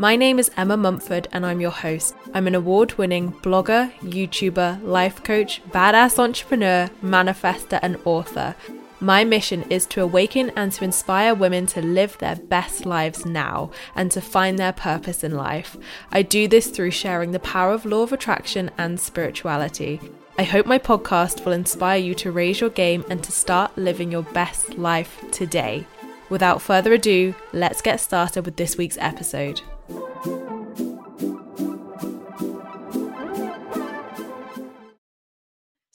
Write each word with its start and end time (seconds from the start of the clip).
My 0.00 0.14
name 0.14 0.38
is 0.38 0.48
Emma 0.56 0.76
Mumford 0.76 1.26
and 1.32 1.44
I'm 1.44 1.60
your 1.60 1.72
host. 1.72 2.14
I'm 2.32 2.46
an 2.46 2.54
award 2.54 2.96
winning 2.98 3.32
blogger, 3.32 3.92
YouTuber, 3.98 4.84
life 4.84 5.24
coach, 5.24 5.60
badass 5.70 6.20
entrepreneur, 6.20 6.88
manifester, 7.02 7.80
and 7.82 7.98
author. 8.04 8.54
My 9.00 9.24
mission 9.24 9.64
is 9.70 9.86
to 9.86 10.02
awaken 10.02 10.50
and 10.50 10.70
to 10.70 10.84
inspire 10.84 11.34
women 11.34 11.66
to 11.66 11.82
live 11.82 12.16
their 12.18 12.36
best 12.36 12.86
lives 12.86 13.26
now 13.26 13.72
and 13.96 14.12
to 14.12 14.20
find 14.20 14.56
their 14.56 14.72
purpose 14.72 15.24
in 15.24 15.34
life. 15.34 15.76
I 16.12 16.22
do 16.22 16.46
this 16.46 16.68
through 16.68 16.92
sharing 16.92 17.32
the 17.32 17.40
power 17.40 17.72
of 17.72 17.84
law 17.84 18.02
of 18.02 18.12
attraction 18.12 18.70
and 18.78 19.00
spirituality. 19.00 20.00
I 20.38 20.44
hope 20.44 20.66
my 20.66 20.78
podcast 20.78 21.44
will 21.44 21.52
inspire 21.52 21.98
you 21.98 22.14
to 22.14 22.30
raise 22.30 22.60
your 22.60 22.70
game 22.70 23.04
and 23.10 23.20
to 23.24 23.32
start 23.32 23.76
living 23.76 24.12
your 24.12 24.22
best 24.22 24.78
life 24.78 25.24
today. 25.32 25.88
Without 26.30 26.62
further 26.62 26.92
ado, 26.92 27.34
let's 27.52 27.82
get 27.82 27.98
started 27.98 28.44
with 28.44 28.54
this 28.54 28.76
week's 28.76 28.98
episode. 29.00 29.60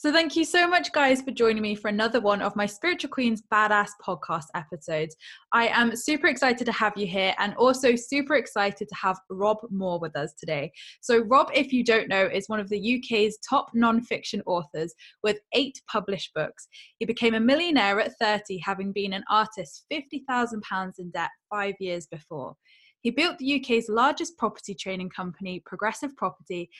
So, 0.04 0.12
thank 0.12 0.36
you 0.36 0.44
so 0.44 0.68
much, 0.68 0.92
guys, 0.92 1.22
for 1.22 1.30
joining 1.30 1.62
me 1.62 1.74
for 1.74 1.88
another 1.88 2.20
one 2.20 2.42
of 2.42 2.54
my 2.56 2.66
Spiritual 2.66 3.08
Queens 3.08 3.42
Badass 3.50 3.88
podcast 4.06 4.44
episodes. 4.54 5.16
I 5.52 5.68
am 5.68 5.96
super 5.96 6.26
excited 6.26 6.66
to 6.66 6.72
have 6.72 6.92
you 6.94 7.06
here 7.06 7.34
and 7.38 7.54
also 7.54 7.96
super 7.96 8.34
excited 8.34 8.86
to 8.86 8.94
have 8.96 9.18
Rob 9.30 9.56
Moore 9.70 9.98
with 9.98 10.14
us 10.14 10.34
today. 10.34 10.70
So, 11.00 11.20
Rob, 11.20 11.50
if 11.54 11.72
you 11.72 11.82
don't 11.82 12.08
know, 12.08 12.26
is 12.26 12.50
one 12.50 12.60
of 12.60 12.68
the 12.68 12.98
UK's 12.98 13.38
top 13.48 13.70
non-fiction 13.72 14.42
authors 14.44 14.92
with 15.22 15.38
eight 15.54 15.80
published 15.90 16.34
books. 16.34 16.68
He 16.98 17.06
became 17.06 17.32
a 17.32 17.40
millionaire 17.40 17.98
at 17.98 18.12
30, 18.20 18.58
having 18.58 18.92
been 18.92 19.14
an 19.14 19.24
artist 19.30 19.86
£50,000 19.90 20.92
in 20.98 21.10
debt 21.12 21.30
five 21.48 21.76
years 21.80 22.06
before. 22.08 22.56
He 23.04 23.10
built 23.10 23.36
the 23.36 23.60
UK's 23.60 23.90
largest 23.90 24.38
property 24.38 24.74
training 24.74 25.10
company, 25.10 25.60
Progressive 25.66 26.16
Property, 26.16 26.70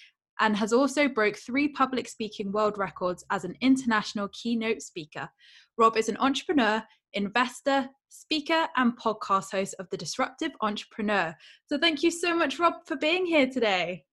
and 0.40 0.56
has 0.56 0.72
also 0.72 1.06
broke 1.06 1.36
three 1.36 1.68
public 1.68 2.08
speaking 2.08 2.50
world 2.50 2.78
records 2.78 3.22
as 3.30 3.44
an 3.44 3.54
international 3.60 4.28
keynote 4.32 4.80
speaker. 4.80 5.28
Rob 5.76 5.98
is 5.98 6.08
an 6.08 6.16
entrepreneur, 6.16 6.82
investor, 7.12 7.90
speaker, 8.08 8.66
and 8.76 8.98
podcast 8.98 9.50
host 9.52 9.74
of 9.78 9.86
The 9.90 9.98
Disruptive 9.98 10.52
Entrepreneur. 10.62 11.36
So 11.68 11.76
thank 11.76 12.02
you 12.02 12.10
so 12.10 12.34
much, 12.34 12.58
Rob, 12.58 12.72
for 12.86 12.96
being 12.96 13.26
here 13.26 13.46
today. 13.46 14.06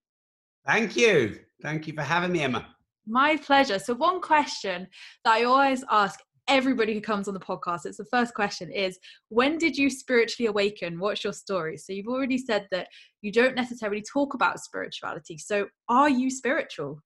Thank 0.68 0.97
you. 0.97 1.40
Thank 1.63 1.88
you 1.88 1.94
for 1.94 2.03
having 2.03 2.34
me, 2.34 2.41
Emma. 2.41 2.68
My 3.07 3.38
pleasure. 3.38 3.80
So, 3.80 3.96
one 3.96 4.22
question 4.22 4.88
that 5.24 5.34
I 5.34 5.44
always 5.46 5.84
ask 5.90 6.19
everybody 6.51 6.94
who 6.94 7.00
comes 7.00 7.29
on 7.29 7.34
the 7.34 7.39
podcast 7.39 7.85
it's 7.85 7.97
the 7.97 8.06
first 8.06 8.34
question 8.34 8.69
is 8.69 9.00
when 9.29 9.57
did 9.57 9.78
you 9.78 9.89
spiritually 9.89 10.47
awaken? 10.47 11.00
What's 11.00 11.23
your 11.23 11.31
story? 11.31 11.78
So 11.78 11.94
you've 11.94 12.09
already 12.09 12.38
said 12.38 12.67
that 12.72 12.89
you 13.22 13.31
don't 13.31 13.56
necessarily 13.56 14.01
talk 14.01 14.34
about 14.34 14.59
spirituality. 14.59 15.38
So 15.38 15.67
are 15.88 16.09
you 16.09 16.29
spiritual? 16.29 17.01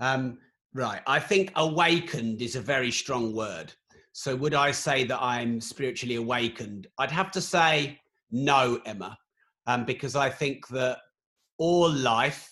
Um, 0.00 0.38
right 0.74 1.02
i 1.06 1.18
think 1.18 1.52
awakened 1.56 2.40
is 2.40 2.56
a 2.56 2.60
very 2.60 2.90
strong 2.90 3.34
word. 3.34 3.72
So 4.12 4.36
would 4.36 4.54
i 4.54 4.70
say 4.70 5.04
that 5.04 5.22
i'm 5.22 5.60
spiritually 5.60 6.16
awakened? 6.16 6.88
I'd 6.98 7.10
have 7.10 7.30
to 7.32 7.40
say 7.40 7.98
no 8.30 8.80
emma 8.84 9.16
um, 9.66 9.84
because 9.86 10.14
i 10.14 10.28
think 10.28 10.68
that 10.68 10.98
all 11.58 11.90
life 11.90 12.50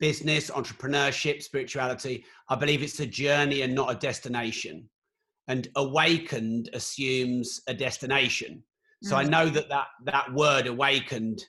business 0.00 0.50
entrepreneurship 0.50 1.42
spirituality 1.42 2.24
i 2.48 2.54
believe 2.54 2.82
it's 2.82 3.00
a 3.00 3.06
journey 3.06 3.62
and 3.62 3.74
not 3.74 3.90
a 3.90 3.98
destination 3.98 4.88
and 5.48 5.68
awakened 5.76 6.70
assumes 6.72 7.60
a 7.68 7.74
destination. 7.74 8.62
So 9.02 9.14
mm. 9.14 9.18
i 9.18 9.22
know 9.24 9.48
that 9.48 9.68
that 9.68 9.86
that 10.04 10.32
word 10.32 10.66
awakened 10.66 11.44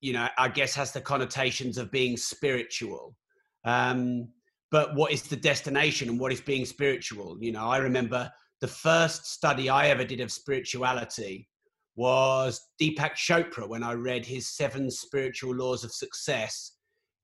you 0.00 0.12
know 0.12 0.28
i 0.36 0.48
guess 0.48 0.74
has 0.74 0.92
the 0.92 1.00
connotations 1.00 1.78
of 1.78 1.90
being 1.90 2.16
spiritual. 2.16 3.16
Um 3.64 4.28
but 4.70 4.94
what 4.94 5.10
is 5.10 5.22
the 5.22 5.36
destination 5.36 6.08
and 6.08 6.20
what 6.20 6.32
is 6.32 6.40
being 6.40 6.64
spiritual? 6.64 7.36
You 7.40 7.52
know 7.52 7.66
i 7.66 7.78
remember 7.78 8.30
the 8.60 8.68
first 8.68 9.26
study 9.26 9.68
i 9.68 9.88
ever 9.88 10.04
did 10.04 10.20
of 10.20 10.30
spirituality 10.30 11.48
was 11.96 12.60
deepak 12.80 13.14
chopra 13.14 13.68
when 13.68 13.82
i 13.82 13.92
read 13.92 14.24
his 14.24 14.48
seven 14.48 14.90
spiritual 14.90 15.54
laws 15.54 15.82
of 15.82 15.92
success 15.92 16.72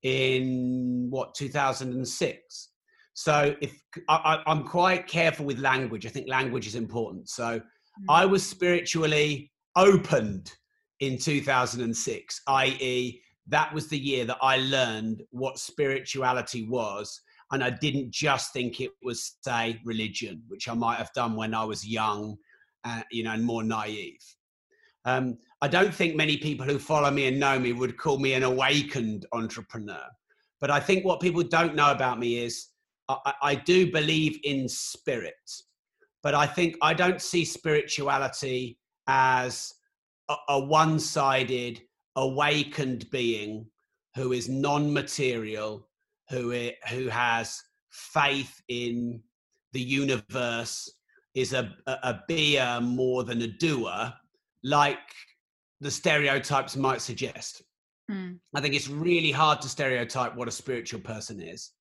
in 0.02 1.06
what 1.10 1.34
2006 1.34 2.68
so 3.16 3.56
if 3.62 3.81
I, 4.10 4.43
am 4.47 4.65
quite 4.65 5.06
careful 5.06 5.47
with 5.47 5.59
language, 5.59 6.04
I 6.04 6.10
think 6.10 6.28
language 6.28 6.66
is 6.66 6.75
important. 6.75 7.31
So 7.31 7.59
mm. 7.59 7.62
I 8.10 8.27
was 8.27 8.44
spiritually 8.44 9.50
opened 9.75 10.53
in 11.00 11.16
2006, 11.16 12.43
i.e., 12.47 13.22
that 13.49 13.72
was 13.72 13.88
the 13.88 13.99
year 13.99 14.26
that 14.26 14.37
I 14.43 14.59
learned 14.59 15.22
what 15.31 15.59
spirituality 15.59 16.69
was. 16.69 17.19
And 17.53 17.65
I 17.65 17.71
didn't 17.71 18.10
just 18.10 18.53
think 18.53 18.82
it 18.82 18.91
was, 19.03 19.37
say, 19.41 19.81
religion, 19.82 20.43
which 20.49 20.69
I 20.69 20.75
might 20.75 20.99
have 20.99 21.12
done 21.15 21.37
when 21.37 21.55
I 21.55 21.65
was 21.65 21.87
young, 21.87 22.37
uh, 22.84 23.00
you 23.10 23.22
know, 23.22 23.32
and 23.32 23.43
more 23.43 23.62
naive. 23.62 24.21
Um, 25.06 25.38
I 25.62 25.69
don't 25.69 25.94
think 25.94 26.16
many 26.16 26.37
people 26.37 26.66
who 26.66 26.78
follow 26.78 27.10
me 27.10 27.28
and 27.28 27.41
know 27.41 27.59
me 27.59 27.72
would 27.72 27.97
call 27.97 28.19
me 28.19 28.34
an 28.34 28.43
awakened 28.43 29.25
entrepreneur. 29.32 30.05
But 30.60 30.71
I 30.71 30.81
think 30.81 31.06
what 31.06 31.21
people 31.21 31.43
don't 31.43 31.75
know 31.75 31.93
about 31.93 32.19
me 32.19 32.41
is 32.44 32.66
I, 33.09 33.34
I 33.43 33.55
do 33.55 33.91
believe 33.91 34.39
in 34.44 34.69
spirit, 34.69 35.34
but 36.22 36.34
I 36.34 36.47
think 36.47 36.77
I 36.83 36.94
don't 36.94 37.22
see 37.22 37.44
spirituality 37.44 38.78
as 39.06 39.75
a, 40.28 40.37
a 40.49 40.61
one 40.61 40.99
sided, 40.99 41.83
awakened 42.17 43.11
being 43.11 43.67
who 44.15 44.33
is 44.33 44.49
non 44.49 44.93
material, 44.93 45.89
who, 46.31 46.71
who 46.89 47.09
has 47.09 47.62
faith 47.91 48.61
in 48.69 49.23
the 49.73 49.81
universe, 49.81 50.91
is 51.34 51.53
a, 51.53 51.75
a, 51.87 51.93
a 52.03 52.21
beer 52.26 52.81
more 52.81 53.23
than 53.23 53.43
a 53.43 53.47
doer, 53.47 54.12
like 54.64 54.99
the 55.81 55.91
stereotypes 55.91 56.76
might 56.76 57.02
suggest. 57.02 57.62
Mm. 58.11 58.38
I 58.55 58.61
think 58.61 58.75
it's 58.75 58.88
really 58.88 59.31
hard 59.31 59.61
to 59.61 59.69
stereotype 59.69 60.35
what 60.35 60.49
a 60.49 60.52
spiritual 60.52 61.00
person 61.00 61.41
is. 61.41 61.73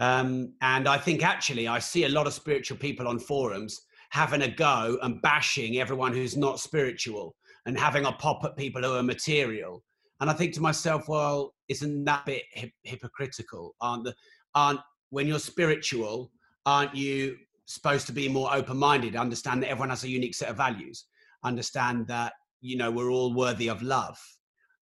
Um, 0.00 0.54
and 0.62 0.88
I 0.88 0.96
think 0.96 1.22
actually, 1.22 1.68
I 1.68 1.78
see 1.78 2.04
a 2.04 2.08
lot 2.08 2.26
of 2.26 2.32
spiritual 2.32 2.78
people 2.78 3.06
on 3.06 3.18
forums 3.18 3.82
having 4.08 4.42
a 4.42 4.48
go 4.48 4.98
and 5.02 5.22
bashing 5.22 5.78
everyone 5.78 6.12
who's 6.12 6.36
not 6.36 6.58
spiritual 6.58 7.36
and 7.66 7.78
having 7.78 8.06
a 8.06 8.12
pop 8.12 8.42
at 8.44 8.56
people 8.56 8.82
who 8.82 8.94
are 8.94 9.02
material. 9.02 9.84
And 10.20 10.30
I 10.30 10.32
think 10.32 10.54
to 10.54 10.62
myself, 10.62 11.06
well, 11.06 11.54
isn't 11.68 12.04
that 12.04 12.22
a 12.22 12.26
bit 12.26 12.42
hip- 12.52 12.72
hypocritical? 12.82 13.74
Aren't 13.80 14.04
the 14.04 14.14
aren't 14.54 14.80
when 15.10 15.26
you're 15.26 15.38
spiritual, 15.38 16.32
aren't 16.66 16.94
you 16.94 17.36
supposed 17.66 18.06
to 18.06 18.12
be 18.12 18.28
more 18.28 18.52
open-minded? 18.52 19.16
Understand 19.16 19.62
that 19.62 19.70
everyone 19.70 19.90
has 19.90 20.04
a 20.04 20.08
unique 20.08 20.34
set 20.34 20.48
of 20.48 20.56
values. 20.56 21.04
Understand 21.44 22.06
that 22.08 22.32
you 22.62 22.76
know 22.76 22.90
we're 22.90 23.10
all 23.10 23.34
worthy 23.34 23.68
of 23.68 23.82
love. 23.82 24.18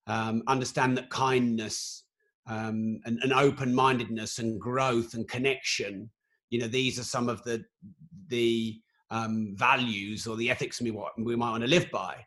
Um, 0.06 0.42
understand 0.46 0.96
that 0.96 1.10
kindness 1.10 2.04
um, 2.48 3.00
and, 3.04 3.18
and 3.22 3.32
open-mindedness 3.32 4.38
and 4.38 4.60
growth 4.60 5.14
and 5.14 5.28
connection 5.28 6.10
you 6.50 6.58
know 6.58 6.68
these 6.68 6.98
are 6.98 7.04
some 7.04 7.28
of 7.28 7.42
the 7.44 7.64
the 8.28 8.80
um, 9.10 9.54
values 9.54 10.26
or 10.26 10.36
the 10.36 10.50
ethics 10.50 10.80
we, 10.80 10.90
want, 10.90 11.12
we 11.18 11.36
might 11.36 11.50
want 11.50 11.62
to 11.62 11.68
live 11.68 11.90
by. 11.90 12.24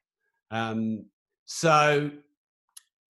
Um, 0.50 1.06
so 1.46 2.10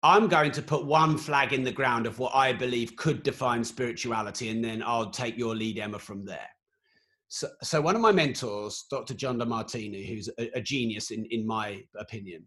I'm 0.01 0.27
going 0.27 0.51
to 0.51 0.61
put 0.61 0.85
one 0.85 1.17
flag 1.17 1.53
in 1.53 1.63
the 1.63 1.71
ground 1.71 2.05
of 2.05 2.19
what 2.19 2.35
I 2.35 2.51
believe 2.51 2.95
could 2.95 3.23
define 3.23 3.63
spirituality, 3.63 4.49
and 4.49 4.63
then 4.63 4.83
I'll 4.85 5.11
take 5.11 5.37
your 5.37 5.55
lead, 5.55 5.79
Emma, 5.79 5.99
from 5.99 6.25
there. 6.25 6.49
So, 7.29 7.47
so 7.61 7.81
one 7.81 7.95
of 7.95 8.01
my 8.01 8.11
mentors, 8.11 8.85
Dr. 8.91 9.13
John 9.13 9.39
Demartini, 9.39 10.05
who's 10.07 10.29
a, 10.37 10.57
a 10.57 10.61
genius 10.61 11.11
in, 11.11 11.25
in 11.31 11.47
my 11.47 11.83
opinion, 11.97 12.45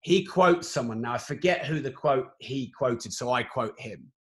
he 0.00 0.24
quotes 0.24 0.68
someone. 0.68 1.00
Now 1.00 1.14
I 1.14 1.18
forget 1.18 1.66
who 1.66 1.80
the 1.80 1.90
quote 1.90 2.28
he 2.38 2.72
quoted, 2.76 3.12
so 3.12 3.32
I 3.32 3.42
quote 3.42 3.78
him. 3.80 4.12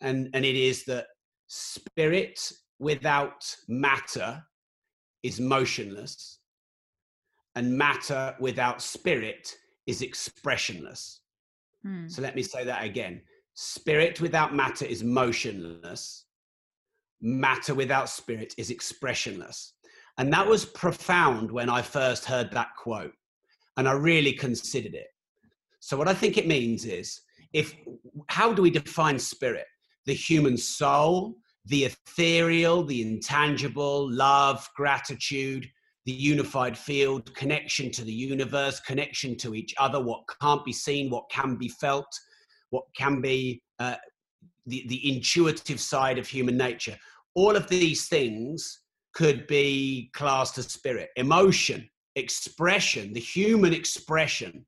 And, 0.00 0.30
and 0.32 0.44
it 0.44 0.56
is 0.56 0.84
that 0.84 1.06
spirit 1.48 2.52
without 2.78 3.44
matter 3.68 4.42
is 5.22 5.40
motionless, 5.40 6.38
and 7.56 7.76
matter 7.76 8.36
without 8.38 8.80
spirit 8.80 9.52
is 9.86 10.02
expressionless. 10.02 11.20
Hmm. 11.82 12.08
So 12.08 12.22
let 12.22 12.36
me 12.36 12.42
say 12.42 12.64
that 12.64 12.84
again. 12.84 13.22
Spirit 13.54 14.20
without 14.20 14.54
matter 14.54 14.84
is 14.84 15.02
motionless. 15.02 16.26
Matter 17.20 17.74
without 17.74 18.08
spirit 18.08 18.54
is 18.56 18.70
expressionless. 18.70 19.74
And 20.18 20.32
that 20.32 20.46
was 20.46 20.64
profound 20.64 21.50
when 21.50 21.68
I 21.68 21.82
first 21.82 22.24
heard 22.24 22.50
that 22.52 22.68
quote. 22.76 23.12
And 23.78 23.88
I 23.88 23.92
really 23.92 24.34
considered 24.34 24.94
it. 24.94 25.06
So 25.80 25.96
what 25.96 26.08
I 26.08 26.12
think 26.12 26.36
it 26.36 26.46
means 26.46 26.84
is 26.84 27.22
if 27.54 27.74
how 28.28 28.52
do 28.52 28.60
we 28.60 28.70
define 28.70 29.18
spirit? 29.18 29.64
The 30.04 30.12
human 30.12 30.58
soul, 30.58 31.36
the 31.64 31.84
ethereal, 31.84 32.84
the 32.84 33.00
intangible, 33.00 34.10
love, 34.12 34.68
gratitude, 34.76 35.66
the 36.06 36.12
unified 36.12 36.76
field, 36.76 37.34
connection 37.34 37.90
to 37.92 38.04
the 38.04 38.12
universe, 38.12 38.80
connection 38.80 39.36
to 39.36 39.54
each 39.54 39.74
other, 39.78 40.02
what 40.02 40.22
can't 40.40 40.64
be 40.64 40.72
seen, 40.72 41.10
what 41.10 41.30
can 41.30 41.56
be 41.56 41.68
felt, 41.68 42.06
what 42.70 42.84
can 42.96 43.20
be 43.20 43.62
uh, 43.78 43.96
the, 44.66 44.84
the 44.88 45.14
intuitive 45.14 45.80
side 45.80 46.18
of 46.18 46.26
human 46.26 46.56
nature. 46.56 46.96
All 47.34 47.56
of 47.56 47.68
these 47.68 48.08
things 48.08 48.80
could 49.14 49.46
be 49.46 50.10
classed 50.14 50.58
as 50.58 50.66
spirit, 50.66 51.10
emotion, 51.16 51.88
expression, 52.18 53.12
the 53.12 53.20
human 53.20 53.72
expression. 53.72 54.66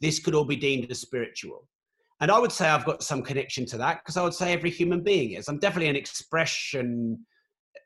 This 0.00 0.18
could 0.18 0.34
all 0.34 0.44
be 0.44 0.56
deemed 0.56 0.90
as 0.90 1.00
spiritual. 1.00 1.68
And 2.20 2.30
I 2.30 2.38
would 2.38 2.52
say 2.52 2.68
I've 2.68 2.84
got 2.84 3.02
some 3.02 3.22
connection 3.22 3.66
to 3.66 3.78
that 3.78 3.98
because 3.98 4.16
I 4.16 4.22
would 4.22 4.34
say 4.34 4.52
every 4.52 4.70
human 4.70 5.02
being 5.02 5.32
is. 5.32 5.48
I'm 5.48 5.58
definitely 5.58 5.88
an 5.88 5.96
expression 5.96 7.18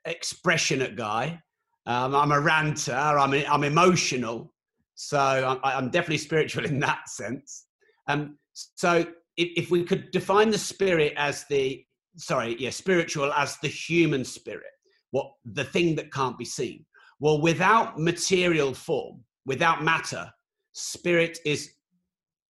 expressionate 0.05 0.97
guy. 0.97 1.41
Um, 1.87 2.15
I'm 2.15 2.33
a 2.33 2.41
ranter. 2.41 2.95
I'm, 2.95 3.33
I'm 3.33 3.65
emotional. 3.65 4.53
So 4.95 5.19
I'm, 5.19 5.59
I'm, 5.63 5.91
definitely 5.91 6.19
spiritual 6.19 6.65
in 6.73 6.79
that 6.81 7.09
sense. 7.09 7.67
Um, 8.09 8.39
so 8.53 9.05
if, 9.37 9.49
if 9.65 9.71
we 9.71 9.85
could 9.85 10.11
define 10.11 10.51
the 10.51 10.59
spirit 10.59 11.15
as 11.17 11.45
the, 11.49 11.85
sorry, 12.17 12.57
yeah, 12.59 12.71
spiritual 12.71 13.33
as 13.33 13.57
the 13.59 13.69
human 13.69 14.25
spirit, 14.25 14.65
what 15.11 15.33
the 15.45 15.65
thing 15.65 15.97
that 15.97 16.13
can't 16.13 16.39
be 16.39 16.45
seen. 16.45 16.85
Well, 17.21 17.41
without 17.41 17.99
material 17.99 18.75
form, 18.75 19.23
without 19.45 19.85
matter, 19.85 20.33
spirit 20.73 21.39
is, 21.45 21.71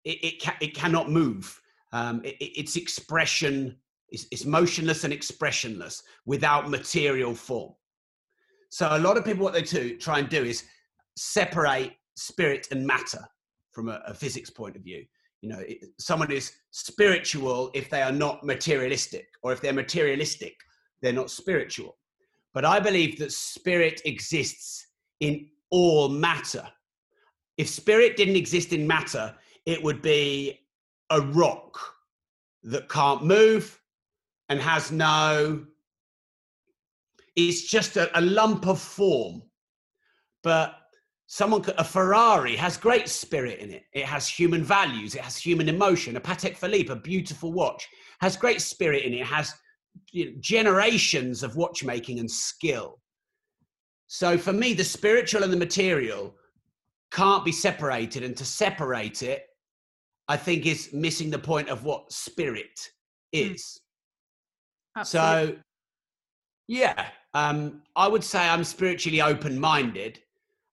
it, 0.03 0.17
it, 0.23 0.43
ca- 0.43 0.57
it 0.59 0.73
cannot 0.73 1.09
move. 1.09 1.61
Um, 1.93 2.21
it, 2.25 2.35
its 2.39 2.75
expression 2.75 3.77
is, 4.11 4.45
motionless 4.45 5.03
and 5.03 5.13
expressionless 5.13 6.03
without 6.25 6.69
material 6.69 7.35
form. 7.35 7.73
So 8.69 8.89
a 8.91 8.99
lot 8.99 9.17
of 9.17 9.23
people, 9.23 9.43
what 9.43 9.53
they 9.53 9.61
do, 9.61 9.97
try 9.97 10.19
and 10.19 10.29
do 10.29 10.43
is 10.43 10.63
separate 11.15 11.93
spirit 12.17 12.67
and 12.71 12.85
matter 12.85 13.23
from 13.71 13.89
a, 13.89 14.01
a 14.07 14.13
physics 14.13 14.49
point 14.49 14.75
of 14.75 14.81
view. 14.81 15.05
You 15.41 15.49
know, 15.49 15.59
it, 15.59 15.77
someone 15.99 16.31
is 16.31 16.51
spiritual 16.71 17.69
if 17.73 17.89
they 17.89 18.01
are 18.01 18.11
not 18.11 18.43
materialistic, 18.43 19.27
or 19.43 19.53
if 19.53 19.61
they're 19.61 19.73
materialistic, 19.73 20.55
they're 21.01 21.13
not 21.13 21.29
spiritual. 21.29 21.97
But 22.55 22.65
I 22.65 22.79
believe 22.79 23.19
that 23.19 23.31
spirit 23.31 24.01
exists 24.05 24.87
in 25.19 25.47
all 25.69 26.09
matter. 26.09 26.67
If 27.57 27.69
spirit 27.69 28.17
didn't 28.17 28.37
exist 28.37 28.73
in 28.73 28.87
matter, 28.87 29.35
it 29.67 29.83
would 29.83 30.01
be 30.01 30.61
a 31.11 31.21
rock 31.21 31.77
that 32.63 32.89
can't 32.89 33.23
move 33.23 33.79
and 34.49 34.59
has 34.59 34.91
no 34.91 35.65
it's 37.35 37.63
just 37.63 37.97
a, 37.97 38.17
a 38.17 38.21
lump 38.21 38.65
of 38.65 38.79
form. 38.79 39.41
But 40.41 40.75
someone, 41.27 41.65
a 41.77 41.83
Ferrari 41.83 42.55
has 42.55 42.77
great 42.77 43.09
spirit 43.09 43.59
in 43.59 43.71
it. 43.71 43.83
It 43.93 44.05
has 44.05 44.27
human 44.27 44.63
values. 44.63 45.15
It 45.15 45.21
has 45.21 45.35
human 45.35 45.67
emotion. 45.67 46.15
A 46.15 46.21
Patek 46.21 46.55
Philippe, 46.55 46.93
a 46.93 46.95
beautiful 46.95 47.51
watch, 47.51 47.87
has 48.21 48.37
great 48.37 48.61
spirit 48.61 49.03
in 49.03 49.13
it. 49.13 49.21
It 49.21 49.25
has 49.25 49.53
you 50.11 50.25
know, 50.25 50.31
generations 50.39 51.43
of 51.43 51.55
watchmaking 51.55 52.19
and 52.19 52.29
skill. 52.29 52.99
So 54.07 54.37
for 54.37 54.53
me, 54.53 54.73
the 54.73 54.83
spiritual 54.83 55.43
and 55.43 55.51
the 55.51 55.57
material 55.57 56.35
can't 57.11 57.45
be 57.45 57.51
separated. 57.51 58.23
And 58.23 58.35
to 58.37 58.45
separate 58.45 59.23
it, 59.23 59.43
I 60.27 60.37
think 60.37 60.65
is 60.65 60.93
missing 60.93 61.29
the 61.29 61.39
point 61.39 61.69
of 61.69 61.83
what 61.83 62.11
spirit 62.11 62.79
hmm. 63.33 63.51
is. 63.51 63.79
Absolutely. 64.97 65.55
So, 65.55 65.61
yeah, 66.67 67.07
um, 67.33 67.83
I 67.95 68.07
would 68.07 68.23
say 68.23 68.39
I'm 68.39 68.63
spiritually 68.63 69.21
open 69.21 69.59
minded. 69.59 70.19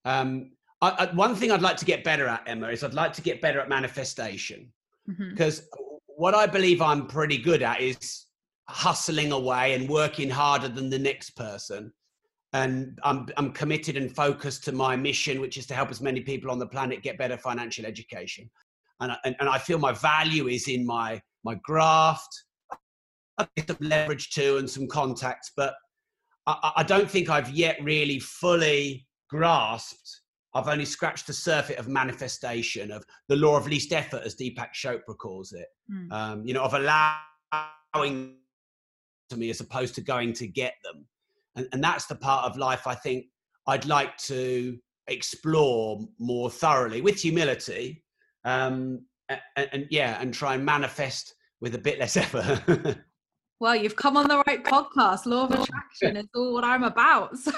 Um, 0.05 0.53
I, 0.81 0.91
I, 0.91 1.15
one 1.15 1.35
thing 1.35 1.51
I'd 1.51 1.63
like 1.63 1.77
to 1.79 1.85
get 1.85 2.05
better 2.05 2.27
at, 2.27 2.43
Emma, 2.47 2.69
is 2.69 2.83
I'd 2.83 2.95
like 2.95 3.13
to 3.15 3.23
get 3.23 3.41
better 3.41 3.61
at 3.61 3.69
manifestation. 3.69 4.73
Because 5.07 5.61
mm-hmm. 5.61 6.15
what 6.17 6.35
I 6.35 6.47
believe 6.47 6.81
I'm 6.81 7.07
pretty 7.07 7.39
good 7.39 7.63
at 7.63 7.81
is 7.81 8.27
hustling 8.69 9.32
away 9.32 9.75
and 9.75 9.88
working 9.88 10.31
harder 10.31 10.69
than 10.69 10.91
the 10.91 10.99
next 10.99 11.31
person. 11.31 11.93
And 12.53 12.99
I'm, 13.03 13.26
I'm 13.37 13.53
committed 13.53 13.97
and 13.97 14.14
focused 14.14 14.64
to 14.64 14.73
my 14.73 14.94
mission, 14.94 15.41
which 15.41 15.56
is 15.56 15.67
to 15.67 15.75
help 15.75 15.91
as 15.91 16.00
many 16.00 16.20
people 16.20 16.50
on 16.50 16.59
the 16.59 16.67
planet 16.67 17.03
get 17.03 17.19
better 17.19 17.37
financial 17.37 17.87
education. 17.87 18.50
And, 19.00 19.12
and, 19.25 19.35
and 19.41 19.49
I 19.49 19.59
feel 19.59 19.79
my 19.79 19.93
value 19.93 20.49
is 20.49 20.69
in 20.69 20.85
my, 20.85 21.20
my 21.44 21.56
graft, 21.64 22.44
a 23.38 23.49
bit 23.56 23.70
of 23.70 23.81
leverage 23.81 24.31
too, 24.31 24.59
and 24.59 24.69
some 24.69 24.87
contacts. 24.87 25.53
But 25.56 25.75
I, 26.47 26.73
I 26.76 26.82
don't 26.82 27.11
think 27.11 27.31
I've 27.31 27.50
yet 27.50 27.79
really 27.82 28.19
fully 28.20 29.06
grasped. 29.31 30.20
I've 30.55 30.69
only 30.69 30.85
scratched 30.85 31.26
the 31.26 31.33
surface 31.33 31.78
of 31.78 31.88
manifestation 31.88 32.92
of 32.92 33.02
the 33.28 33.37
law 33.37 33.57
of 33.57 33.66
least 33.66 33.95
effort, 33.95 34.23
as 34.25 34.37
Deepak 34.37 34.75
Chopra 34.75 35.16
calls 35.16 35.54
it. 35.54 35.69
Mm. 35.90 36.12
Um, 36.12 36.47
you 36.47 36.52
know, 36.52 36.62
of 36.62 36.75
allowing 36.75 38.37
to 39.33 39.39
me 39.39 39.51
as 39.51 39.61
opposed 39.61 39.95
to 39.97 40.01
going 40.01 40.33
to 40.35 40.47
get 40.47 40.75
them, 40.85 41.05
and, 41.57 41.69
and 41.73 41.83
that's 41.83 42.07
the 42.07 42.15
part 42.15 42.45
of 42.45 42.57
life 42.57 42.87
I 42.87 42.95
think 42.95 43.27
I'd 43.67 43.87
like 43.87 44.17
to 44.19 44.79
explore 45.09 46.01
more 46.19 46.51
thoroughly 46.51 47.01
with 47.01 47.21
humility, 47.21 48.05
um, 48.45 49.05
and, 49.29 49.41
and 49.57 49.87
yeah, 49.91 50.21
and 50.21 50.33
try 50.33 50.55
and 50.55 50.65
manifest 50.65 51.35
with 51.61 51.75
a 51.75 51.79
bit 51.79 51.99
less 51.99 52.17
effort. 52.19 52.99
Well, 53.62 53.77
you've 53.77 53.95
come 53.95 54.17
on 54.17 54.27
the 54.27 54.43
right 54.49 54.65
podcast. 54.65 55.25
Law 55.25 55.45
of 55.45 55.53
attraction 55.53 56.17
is 56.17 56.27
all 56.35 56.53
what 56.53 56.65
I'm 56.65 56.83
about. 56.83 57.37
So 57.37 57.53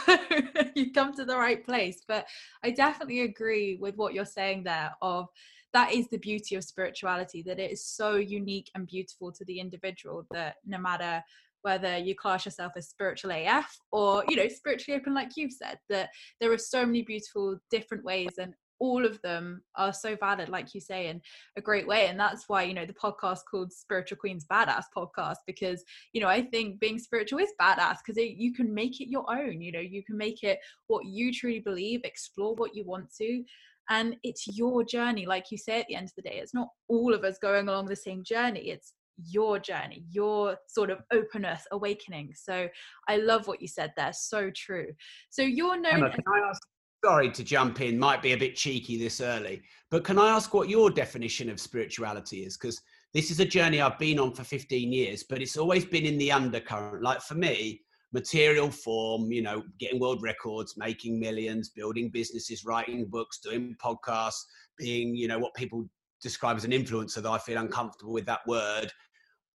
you've 0.74 0.92
come 0.92 1.14
to 1.14 1.24
the 1.24 1.36
right 1.36 1.64
place. 1.64 2.02
But 2.06 2.26
I 2.62 2.72
definitely 2.72 3.22
agree 3.22 3.78
with 3.80 3.96
what 3.96 4.12
you're 4.12 4.26
saying 4.26 4.64
there 4.64 4.92
of 5.00 5.28
that 5.72 5.94
is 5.94 6.06
the 6.08 6.18
beauty 6.18 6.56
of 6.56 6.64
spirituality, 6.64 7.42
that 7.44 7.58
it 7.58 7.72
is 7.72 7.86
so 7.86 8.16
unique 8.16 8.70
and 8.74 8.86
beautiful 8.86 9.32
to 9.32 9.46
the 9.46 9.58
individual 9.58 10.26
that 10.30 10.56
no 10.66 10.76
matter 10.76 11.24
whether 11.64 11.96
you 11.98 12.14
class 12.14 12.44
yourself 12.44 12.72
as 12.76 12.88
spiritual 12.88 13.32
AF 13.32 13.76
or, 13.90 14.24
you 14.28 14.36
know, 14.36 14.48
spiritually 14.48 14.98
open, 15.00 15.14
like 15.14 15.30
you've 15.36 15.52
said, 15.52 15.78
that 15.88 16.10
there 16.40 16.52
are 16.52 16.58
so 16.58 16.84
many 16.84 17.02
beautiful 17.02 17.58
different 17.70 18.04
ways 18.04 18.30
and 18.38 18.54
all 18.80 19.06
of 19.06 19.20
them 19.22 19.62
are 19.76 19.92
so 19.92 20.16
valid 20.16 20.48
like 20.48 20.74
you 20.74 20.80
say 20.80 21.06
in 21.06 21.20
a 21.56 21.60
great 21.60 21.86
way. 21.86 22.08
And 22.08 22.18
that's 22.18 22.48
why 22.48 22.64
you 22.64 22.74
know 22.74 22.84
the 22.84 22.92
podcast 22.92 23.40
called 23.50 23.72
spiritual 23.72 24.18
queens 24.18 24.44
badass 24.50 24.84
podcast 24.96 25.36
because 25.46 25.82
you 26.12 26.20
know 26.20 26.28
i 26.28 26.42
think 26.42 26.80
being 26.80 26.98
spiritual 26.98 27.38
is 27.38 27.52
badass 27.60 27.98
because 28.04 28.20
you 28.20 28.52
can 28.52 28.74
make 28.74 29.00
it 29.00 29.08
your 29.08 29.24
own 29.30 29.60
you 29.60 29.70
know 29.70 29.80
you 29.80 30.02
can 30.02 30.18
make 30.18 30.42
it 30.42 30.58
what 30.88 31.06
you 31.06 31.32
truly 31.32 31.60
believe 31.60 32.00
explore 32.04 32.54
what 32.56 32.74
you 32.74 32.84
want 32.84 33.06
to 33.16 33.44
and 33.90 34.16
it's 34.22 34.46
your 34.56 34.84
journey. 34.84 35.26
Like 35.26 35.50
you 35.50 35.58
say 35.58 35.80
at 35.80 35.86
the 35.88 35.96
end 35.96 36.06
of 36.06 36.14
the 36.16 36.22
day 36.22 36.38
it's 36.42 36.54
not 36.54 36.68
all 36.88 37.12
of 37.12 37.24
us 37.24 37.38
going 37.38 37.68
along 37.68 37.86
the 37.86 37.96
same 37.96 38.22
journey. 38.24 38.70
It's 38.70 38.94
your 39.16 39.58
journey, 39.58 40.04
your 40.10 40.56
sort 40.68 40.90
of 40.90 40.98
open 41.12 41.44
earth 41.44 41.66
awakening. 41.72 42.32
So 42.34 42.68
I 43.08 43.16
love 43.16 43.46
what 43.46 43.60
you 43.60 43.68
said 43.68 43.92
there. 43.96 44.12
So 44.12 44.50
true. 44.54 44.88
So 45.30 45.42
you're 45.42 45.80
known. 45.80 45.94
Emma, 45.94 46.10
can 46.10 46.24
I 46.26 46.48
ask 46.48 46.60
sorry 47.04 47.30
to 47.30 47.44
jump 47.44 47.82
in, 47.82 47.98
might 47.98 48.22
be 48.22 48.32
a 48.32 48.38
bit 48.38 48.56
cheeky 48.56 48.98
this 48.98 49.20
early, 49.20 49.60
but 49.90 50.04
can 50.04 50.18
I 50.18 50.30
ask 50.30 50.54
what 50.54 50.70
your 50.70 50.88
definition 50.88 51.50
of 51.50 51.60
spirituality 51.60 52.44
is? 52.44 52.56
Because 52.56 52.80
this 53.12 53.30
is 53.30 53.40
a 53.40 53.44
journey 53.44 53.82
I've 53.82 53.98
been 53.98 54.18
on 54.18 54.32
for 54.32 54.42
15 54.42 54.90
years, 54.90 55.22
but 55.22 55.42
it's 55.42 55.58
always 55.58 55.84
been 55.84 56.06
in 56.06 56.16
the 56.16 56.32
undercurrent. 56.32 57.02
Like 57.02 57.20
for 57.20 57.34
me, 57.34 57.82
material 58.14 58.70
form, 58.70 59.30
you 59.30 59.42
know, 59.42 59.62
getting 59.78 60.00
world 60.00 60.22
records, 60.22 60.76
making 60.78 61.20
millions, 61.20 61.68
building 61.68 62.08
businesses, 62.10 62.64
writing 62.64 63.04
books, 63.04 63.38
doing 63.38 63.76
podcasts, 63.84 64.44
being, 64.78 65.14
you 65.14 65.28
know, 65.28 65.38
what 65.38 65.52
people 65.54 65.86
describe 66.22 66.56
as 66.56 66.64
an 66.64 66.70
influencer, 66.70 67.22
though 67.22 67.32
I 67.32 67.38
feel 67.38 67.58
uncomfortable 67.58 68.14
with 68.14 68.24
that 68.26 68.40
word. 68.46 68.90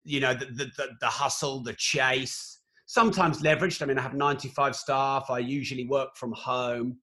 You 0.09 0.21
know, 0.21 0.35
the, 0.35 0.47
the, 0.47 0.65
the, 0.77 0.89
the 1.01 1.07
hustle, 1.07 1.63
the 1.63 1.75
chase, 1.75 2.61
sometimes 2.87 3.43
leveraged. 3.43 3.83
I 3.83 3.87
mean, 3.87 3.99
I 3.99 4.03
have 4.03 4.15
95 4.15 4.75
staff, 4.75 5.31
I 5.31 5.39
usually 5.39 5.87
work 5.87 6.17
from 6.17 6.33
home. 6.33 6.99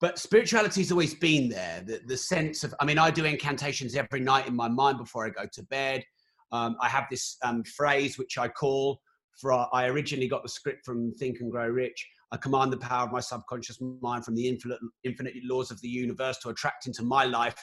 But 0.00 0.18
spirituality 0.18 0.82
has 0.82 0.90
always 0.90 1.14
been 1.14 1.48
there. 1.48 1.82
The, 1.86 2.00
the 2.06 2.16
sense 2.16 2.64
of, 2.64 2.74
I 2.80 2.84
mean, 2.84 2.98
I 2.98 3.10
do 3.10 3.24
incantations 3.24 3.94
every 3.94 4.20
night 4.20 4.48
in 4.48 4.54
my 4.54 4.68
mind 4.68 4.98
before 4.98 5.24
I 5.24 5.30
go 5.30 5.46
to 5.50 5.62
bed. 5.64 6.04
Um, 6.52 6.76
I 6.80 6.88
have 6.88 7.06
this 7.10 7.36
um, 7.42 7.62
phrase 7.64 8.18
which 8.18 8.36
I 8.36 8.48
call 8.48 9.00
for 9.40 9.52
I 9.74 9.86
originally 9.86 10.28
got 10.28 10.42
the 10.42 10.48
script 10.48 10.84
from 10.84 11.12
Think 11.14 11.40
and 11.40 11.50
Grow 11.50 11.68
Rich. 11.68 12.06
I 12.34 12.36
command 12.36 12.72
the 12.72 12.78
power 12.78 13.04
of 13.04 13.12
my 13.12 13.20
subconscious 13.20 13.78
mind 14.02 14.24
from 14.24 14.34
the 14.34 14.48
infinite, 14.48 14.80
infinite 15.04 15.34
laws 15.44 15.70
of 15.70 15.80
the 15.82 15.88
universe 15.88 16.36
to 16.38 16.48
attract 16.48 16.88
into 16.88 17.04
my 17.04 17.24
life. 17.24 17.54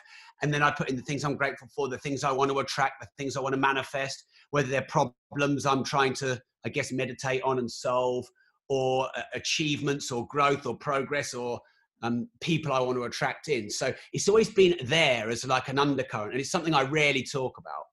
And 0.42 0.54
then 0.54 0.63
I 0.63 0.72
put 0.72 0.90
in 0.90 0.96
the 0.96 1.01
things 1.01 1.25
I'm 1.25 1.36
grateful 1.36 1.68
for, 1.75 1.90
the 1.90 1.98
things 1.98 2.24
I 2.24 2.32
want 2.32 2.51
to 2.51 2.60
attract, 2.60 3.01
the 3.01 3.08
things 3.18 3.36
I 3.36 3.42
want 3.42 3.54
to 3.54 3.60
manifest, 3.60 4.24
whether 4.51 4.70
they're 4.70 4.88
problems 4.88 5.66
I'm 5.66 5.84
trying 5.84 6.13
to, 6.16 6.42
I 6.66 6.70
guess, 6.70 6.94
meditate 6.94 7.42
on 7.44 7.60
and 7.60 7.70
solve, 7.70 8.25
or 8.70 9.10
uh, 9.18 9.24
achievements 9.34 10.10
or 10.10 10.25
growth 10.28 10.66
or 10.66 10.78
progress 10.78 11.34
or 11.34 11.60
um, 12.04 12.30
people 12.40 12.72
I 12.72 12.80
want 12.80 12.98
to 12.98 13.04
attract 13.04 13.50
in. 13.50 13.70
So 13.70 13.94
it's 14.13 14.30
always 14.30 14.50
been 14.50 14.78
there 14.86 15.30
as 15.30 15.46
like 15.46 15.68
an 15.68 15.80
undercurrent. 15.80 16.32
And 16.32 16.40
it's 16.40 16.50
something 16.50 16.74
I 16.74 16.84
rarely 16.84 17.24
talk 17.24 17.58
about 17.58 17.84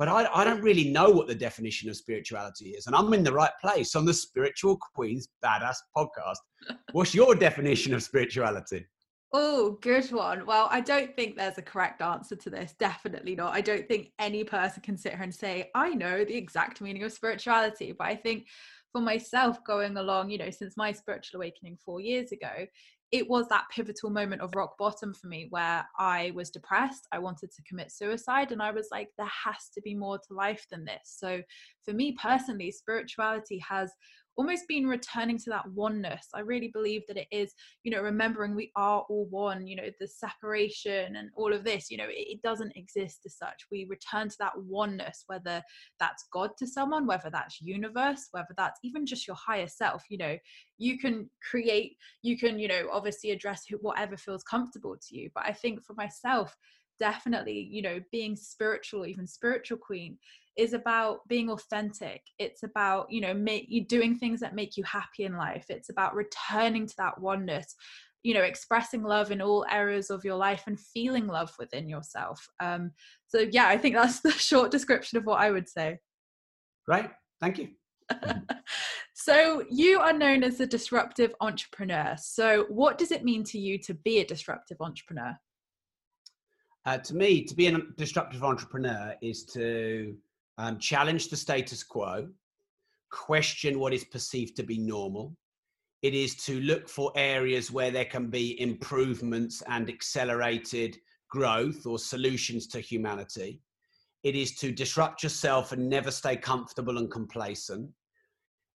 but 0.00 0.08
I, 0.08 0.26
I, 0.34 0.44
don't 0.44 0.62
really 0.62 0.90
know 0.90 1.10
what 1.10 1.28
the 1.28 1.34
definition 1.34 1.90
of 1.90 1.94
spirituality 1.94 2.70
is. 2.70 2.86
And 2.86 2.96
I'm 2.96 3.12
in 3.12 3.22
the 3.22 3.34
right 3.34 3.50
place 3.60 3.94
on 3.94 4.06
the 4.06 4.14
Spiritual 4.14 4.78
Queens 4.94 5.28
Badass 5.44 5.76
podcast. 5.94 6.38
What's 6.92 7.14
your 7.14 7.34
definition 7.34 7.92
of 7.92 8.02
spirituality? 8.02 8.86
Oh, 9.34 9.78
good 9.82 10.10
one. 10.10 10.46
Well, 10.46 10.68
I 10.70 10.80
don't 10.80 11.14
think 11.14 11.36
there's 11.36 11.58
a 11.58 11.62
correct 11.62 12.00
answer 12.00 12.34
to 12.34 12.48
this. 12.48 12.74
Definitely 12.78 13.36
not. 13.36 13.54
I 13.54 13.60
don't 13.60 13.86
think 13.88 14.12
any 14.18 14.42
person 14.42 14.82
can 14.82 14.96
sit 14.96 15.12
here 15.12 15.22
and 15.22 15.34
say, 15.34 15.70
I 15.74 15.90
know 15.90 16.24
the 16.24 16.34
exact 16.34 16.80
meaning 16.80 17.02
of 17.02 17.12
spirituality. 17.12 17.92
But 17.92 18.06
I 18.06 18.16
think 18.16 18.46
for 18.92 19.02
myself, 19.02 19.62
going 19.64 19.98
along, 19.98 20.30
you 20.30 20.38
know, 20.38 20.50
since 20.50 20.78
my 20.78 20.92
spiritual 20.92 21.40
awakening 21.40 21.76
four 21.84 22.00
years 22.00 22.32
ago, 22.32 22.66
it 23.12 23.28
was 23.28 23.48
that 23.48 23.66
pivotal 23.74 24.08
moment 24.10 24.40
of 24.40 24.54
rock 24.54 24.78
bottom 24.78 25.12
for 25.12 25.26
me 25.26 25.48
where 25.50 25.84
I 25.98 26.32
was 26.34 26.50
depressed. 26.50 27.08
I 27.10 27.18
wanted 27.18 27.50
to 27.52 27.62
commit 27.62 27.90
suicide. 27.90 28.52
And 28.52 28.62
I 28.62 28.70
was 28.70 28.88
like, 28.92 29.08
there 29.18 29.30
has 29.44 29.68
to 29.74 29.80
be 29.82 29.94
more 29.94 30.18
to 30.18 30.34
life 30.34 30.66
than 30.70 30.84
this. 30.84 31.16
So, 31.18 31.42
for 31.84 31.92
me 31.92 32.16
personally, 32.20 32.70
spirituality 32.70 33.58
has 33.68 33.92
almost 34.36 34.66
been 34.68 34.86
returning 34.86 35.38
to 35.38 35.50
that 35.50 35.68
oneness. 35.72 36.28
I 36.34 36.40
really 36.40 36.68
believe 36.68 37.02
that 37.08 37.16
it 37.16 37.26
is, 37.30 37.52
you 37.82 37.90
know, 37.90 38.00
remembering 38.00 38.54
we 38.54 38.70
are 38.76 39.04
all 39.08 39.26
one, 39.30 39.66
you 39.66 39.76
know, 39.76 39.90
the 39.98 40.06
separation 40.06 41.16
and 41.16 41.30
all 41.36 41.52
of 41.52 41.64
this, 41.64 41.90
you 41.90 41.96
know, 41.96 42.06
it, 42.08 42.40
doesn't 42.42 42.74
exist 42.74 43.20
as 43.26 43.36
such. 43.36 43.66
We 43.70 43.86
return 43.90 44.30
to 44.30 44.36
that 44.38 44.52
oneness, 44.56 45.24
whether 45.26 45.62
that's 45.98 46.24
God 46.32 46.50
to 46.58 46.66
someone, 46.66 47.06
whether 47.06 47.28
that's 47.30 47.60
universe, 47.60 48.28
whether 48.30 48.54
that's 48.56 48.80
even 48.82 49.04
just 49.04 49.26
your 49.26 49.36
higher 49.36 49.68
self, 49.68 50.04
you 50.08 50.16
know, 50.16 50.38
you 50.78 50.98
can 50.98 51.28
create, 51.50 51.96
you 52.22 52.38
can, 52.38 52.58
you 52.58 52.68
know, 52.68 52.88
obviously 52.90 53.32
address 53.32 53.64
whatever 53.82 54.16
feels 54.16 54.42
comfortable 54.42 54.96
to 54.96 55.16
you. 55.16 55.28
But 55.34 55.44
I 55.44 55.52
think 55.52 55.84
for 55.84 55.92
myself, 55.94 56.56
definitely, 56.98 57.68
you 57.70 57.82
know, 57.82 58.00
being 58.12 58.36
spiritual, 58.36 59.06
even 59.06 59.26
spiritual 59.26 59.78
queen, 59.78 60.18
is 60.60 60.74
about 60.74 61.26
being 61.26 61.48
authentic. 61.48 62.20
It's 62.38 62.62
about, 62.62 63.10
you 63.10 63.22
know, 63.22 63.32
make, 63.32 63.64
you 63.70 63.82
doing 63.82 64.14
things 64.14 64.40
that 64.40 64.54
make 64.54 64.76
you 64.76 64.84
happy 64.84 65.24
in 65.24 65.34
life. 65.34 65.64
It's 65.70 65.88
about 65.88 66.14
returning 66.14 66.86
to 66.86 66.94
that 66.98 67.18
oneness, 67.18 67.74
you 68.22 68.34
know, 68.34 68.42
expressing 68.42 69.02
love 69.02 69.30
in 69.30 69.40
all 69.40 69.64
areas 69.70 70.10
of 70.10 70.22
your 70.22 70.36
life 70.36 70.64
and 70.66 70.78
feeling 70.78 71.26
love 71.26 71.50
within 71.58 71.88
yourself. 71.88 72.46
Um, 72.60 72.90
so 73.26 73.38
yeah, 73.50 73.68
I 73.68 73.78
think 73.78 73.94
that's 73.94 74.20
the 74.22 74.32
short 74.32 74.70
description 74.70 75.16
of 75.16 75.24
what 75.24 75.40
I 75.40 75.50
would 75.50 75.66
say. 75.66 75.98
Right. 76.86 77.10
Thank 77.40 77.56
you. 77.56 77.68
so 79.14 79.64
you 79.70 79.98
are 79.98 80.12
known 80.12 80.44
as 80.44 80.60
a 80.60 80.66
disruptive 80.66 81.34
entrepreneur. 81.40 82.16
So 82.18 82.66
what 82.68 82.98
does 82.98 83.12
it 83.12 83.24
mean 83.24 83.44
to 83.44 83.58
you 83.58 83.78
to 83.78 83.94
be 83.94 84.18
a 84.18 84.26
disruptive 84.26 84.76
entrepreneur? 84.80 85.38
Uh, 86.84 86.98
to 86.98 87.16
me, 87.16 87.44
to 87.44 87.54
be 87.54 87.66
a 87.68 87.78
disruptive 87.96 88.44
entrepreneur 88.44 89.14
is 89.22 89.44
to 89.44 90.14
um, 90.60 90.78
challenge 90.78 91.28
the 91.28 91.36
status 91.36 91.82
quo, 91.82 92.28
question 93.10 93.78
what 93.78 93.94
is 93.94 94.04
perceived 94.04 94.56
to 94.56 94.62
be 94.62 94.76
normal. 94.76 95.34
It 96.02 96.12
is 96.12 96.34
to 96.44 96.60
look 96.60 96.86
for 96.86 97.12
areas 97.16 97.70
where 97.70 97.90
there 97.90 98.04
can 98.04 98.28
be 98.28 98.60
improvements 98.60 99.62
and 99.68 99.88
accelerated 99.88 100.98
growth 101.30 101.86
or 101.86 101.98
solutions 101.98 102.66
to 102.68 102.80
humanity. 102.80 103.62
It 104.22 104.36
is 104.36 104.54
to 104.56 104.70
disrupt 104.70 105.22
yourself 105.22 105.72
and 105.72 105.88
never 105.88 106.10
stay 106.10 106.36
comfortable 106.36 106.98
and 106.98 107.10
complacent. 107.10 107.88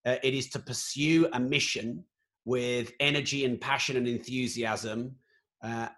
Uh, 0.08 0.16
it 0.24 0.34
is 0.34 0.50
to 0.50 0.60
pursue 0.60 1.28
a 1.34 1.40
mission 1.40 2.04
with 2.46 2.94
energy 3.00 3.46
and 3.46 3.62
passion 3.62 3.96
and 3.96 4.08
enthusiasm 4.08 5.16
uh, 5.64 5.90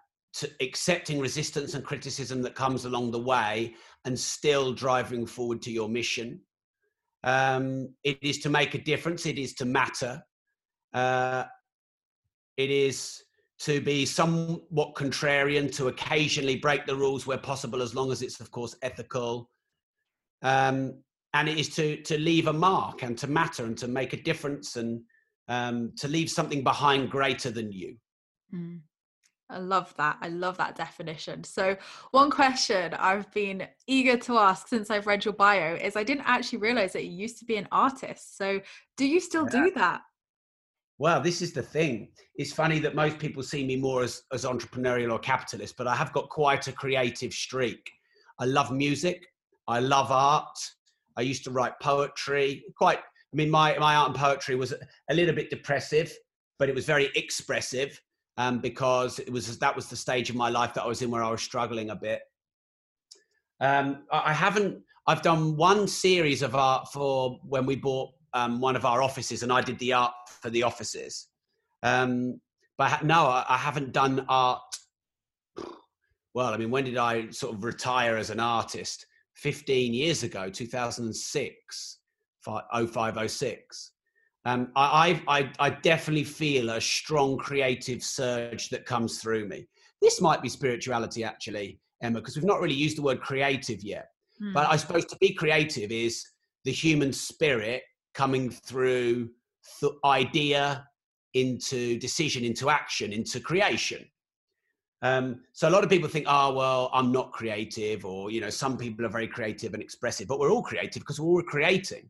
accepting 0.60 1.20
resistance 1.20 1.74
and 1.74 1.84
criticism 1.84 2.42
that 2.42 2.54
comes 2.54 2.84
along 2.84 3.10
the 3.10 3.18
way 3.18 3.74
and 4.04 4.18
still 4.18 4.72
driving 4.72 5.26
forward 5.26 5.62
to 5.62 5.70
your 5.70 5.88
mission. 5.88 6.40
Um, 7.24 7.94
it 8.04 8.18
is 8.22 8.38
to 8.40 8.48
make 8.48 8.74
a 8.74 8.82
difference, 8.82 9.26
it 9.26 9.38
is 9.38 9.54
to 9.54 9.64
matter. 9.64 10.22
Uh, 10.94 11.44
it 12.56 12.70
is 12.70 13.22
to 13.60 13.80
be 13.80 14.06
somewhat 14.06 14.94
contrarian, 14.94 15.74
to 15.74 15.88
occasionally 15.88 16.56
break 16.56 16.86
the 16.86 16.94
rules 16.94 17.26
where 17.26 17.38
possible, 17.38 17.82
as 17.82 17.94
long 17.94 18.12
as 18.12 18.22
it's, 18.22 18.40
of 18.40 18.50
course, 18.50 18.76
ethical. 18.82 19.50
Um, 20.42 21.02
and 21.34 21.48
it 21.48 21.58
is 21.58 21.68
to, 21.70 22.00
to 22.02 22.18
leave 22.18 22.46
a 22.46 22.52
mark 22.52 23.02
and 23.02 23.18
to 23.18 23.26
matter 23.26 23.64
and 23.64 23.76
to 23.78 23.88
make 23.88 24.12
a 24.12 24.22
difference 24.22 24.76
and 24.76 25.02
um, 25.48 25.92
to 25.96 26.08
leave 26.08 26.30
something 26.30 26.62
behind 26.62 27.10
greater 27.10 27.50
than 27.50 27.72
you. 27.72 27.96
Mm. 28.54 28.80
I 29.50 29.58
love 29.58 29.94
that. 29.96 30.18
I 30.20 30.28
love 30.28 30.58
that 30.58 30.76
definition. 30.76 31.42
So, 31.42 31.76
one 32.10 32.30
question 32.30 32.94
I've 32.94 33.30
been 33.32 33.66
eager 33.86 34.16
to 34.18 34.38
ask 34.38 34.68
since 34.68 34.90
I've 34.90 35.06
read 35.06 35.24
your 35.24 35.34
bio 35.34 35.74
is 35.74 35.96
I 35.96 36.04
didn't 36.04 36.24
actually 36.26 36.58
realize 36.58 36.92
that 36.92 37.04
you 37.04 37.12
used 37.12 37.38
to 37.38 37.44
be 37.44 37.56
an 37.56 37.68
artist. 37.72 38.36
So, 38.36 38.60
do 38.96 39.06
you 39.06 39.20
still 39.20 39.44
yeah. 39.44 39.64
do 39.64 39.70
that? 39.76 40.02
Well, 40.98 41.20
this 41.20 41.40
is 41.40 41.52
the 41.52 41.62
thing. 41.62 42.08
It's 42.34 42.52
funny 42.52 42.78
that 42.80 42.94
most 42.94 43.18
people 43.18 43.42
see 43.42 43.64
me 43.64 43.76
more 43.76 44.02
as, 44.02 44.22
as 44.32 44.44
entrepreneurial 44.44 45.12
or 45.12 45.18
capitalist, 45.18 45.76
but 45.78 45.86
I 45.86 45.94
have 45.94 46.12
got 46.12 46.28
quite 46.28 46.66
a 46.66 46.72
creative 46.72 47.32
streak. 47.32 47.88
I 48.40 48.44
love 48.44 48.72
music. 48.72 49.24
I 49.68 49.78
love 49.80 50.10
art. 50.10 50.58
I 51.16 51.22
used 51.22 51.44
to 51.44 51.50
write 51.50 51.72
poetry. 51.80 52.64
Quite, 52.76 52.98
I 52.98 53.36
mean, 53.36 53.48
my, 53.48 53.78
my 53.78 53.94
art 53.94 54.08
and 54.08 54.16
poetry 54.16 54.56
was 54.56 54.74
a 55.08 55.14
little 55.14 55.34
bit 55.34 55.50
depressive, 55.50 56.12
but 56.58 56.68
it 56.68 56.74
was 56.74 56.84
very 56.84 57.10
expressive 57.14 58.00
um, 58.38 58.60
because 58.60 59.18
it 59.18 59.30
was 59.30 59.58
that 59.58 59.76
was 59.76 59.88
the 59.88 59.96
stage 59.96 60.30
of 60.30 60.36
my 60.36 60.48
life 60.48 60.72
that 60.74 60.84
I 60.84 60.86
was 60.86 61.02
in 61.02 61.10
where 61.10 61.24
I 61.24 61.30
was 61.30 61.42
struggling 61.42 61.90
a 61.90 61.96
bit. 61.96 62.22
Um, 63.60 64.04
I 64.10 64.32
haven't. 64.32 64.80
I've 65.08 65.22
done 65.22 65.56
one 65.56 65.88
series 65.88 66.42
of 66.42 66.54
art 66.54 66.92
for 66.92 67.40
when 67.42 67.66
we 67.66 67.74
bought 67.74 68.10
um, 68.34 68.60
one 68.60 68.76
of 68.76 68.84
our 68.84 69.02
offices, 69.02 69.42
and 69.42 69.52
I 69.52 69.60
did 69.60 69.78
the 69.80 69.92
art 69.92 70.12
for 70.40 70.50
the 70.50 70.62
offices. 70.62 71.26
Um, 71.82 72.40
but 72.78 73.04
no, 73.04 73.26
I 73.26 73.56
haven't 73.56 73.92
done 73.92 74.24
art. 74.28 74.62
Well, 76.32 76.54
I 76.54 76.56
mean, 76.56 76.70
when 76.70 76.84
did 76.84 76.96
I 76.96 77.30
sort 77.30 77.54
of 77.54 77.64
retire 77.64 78.16
as 78.16 78.30
an 78.30 78.38
artist? 78.38 79.06
15 79.34 79.94
years 79.94 80.22
ago, 80.22 80.48
2006, 80.48 81.98
0506. 82.44 83.92
Um, 84.44 84.72
I, 84.76 85.20
I, 85.28 85.50
I 85.58 85.70
definitely 85.70 86.24
feel 86.24 86.70
a 86.70 86.80
strong 86.80 87.36
creative 87.36 88.02
surge 88.02 88.70
that 88.70 88.86
comes 88.86 89.20
through 89.20 89.46
me. 89.48 89.66
This 90.00 90.20
might 90.20 90.42
be 90.42 90.48
spirituality, 90.48 91.24
actually, 91.24 91.80
Emma, 92.02 92.20
because 92.20 92.36
we've 92.36 92.44
not 92.44 92.60
really 92.60 92.74
used 92.74 92.96
the 92.96 93.02
word 93.02 93.20
creative 93.20 93.82
yet. 93.82 94.08
Hmm. 94.38 94.52
But 94.52 94.68
I 94.68 94.76
suppose 94.76 95.04
to 95.06 95.16
be 95.20 95.34
creative 95.34 95.90
is 95.90 96.24
the 96.64 96.72
human 96.72 97.12
spirit 97.12 97.82
coming 98.14 98.50
through 98.50 99.30
th- 99.80 99.92
idea 100.04 100.86
into 101.34 101.98
decision, 101.98 102.44
into 102.44 102.70
action, 102.70 103.12
into 103.12 103.40
creation. 103.40 104.04
Um, 105.02 105.42
so 105.52 105.68
a 105.68 105.70
lot 105.70 105.84
of 105.84 105.90
people 105.90 106.08
think, 106.08 106.26
oh, 106.28 106.54
well, 106.54 106.90
I'm 106.92 107.12
not 107.12 107.32
creative, 107.32 108.04
or, 108.04 108.30
you 108.30 108.40
know, 108.40 108.50
some 108.50 108.76
people 108.76 109.04
are 109.04 109.10
very 109.10 109.28
creative 109.28 109.74
and 109.74 109.82
expressive, 109.82 110.26
but 110.26 110.38
we're 110.38 110.50
all 110.50 110.62
creative 110.62 111.02
because 111.02 111.20
we're 111.20 111.28
all 111.28 111.42
creating 111.42 112.08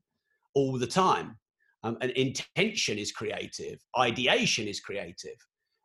all 0.54 0.78
the 0.78 0.86
time. 0.86 1.36
Um, 1.88 1.96
and 2.02 2.10
intention 2.12 2.98
is 2.98 3.12
creative, 3.12 3.78
ideation 3.98 4.68
is 4.68 4.80
creative. 4.80 5.36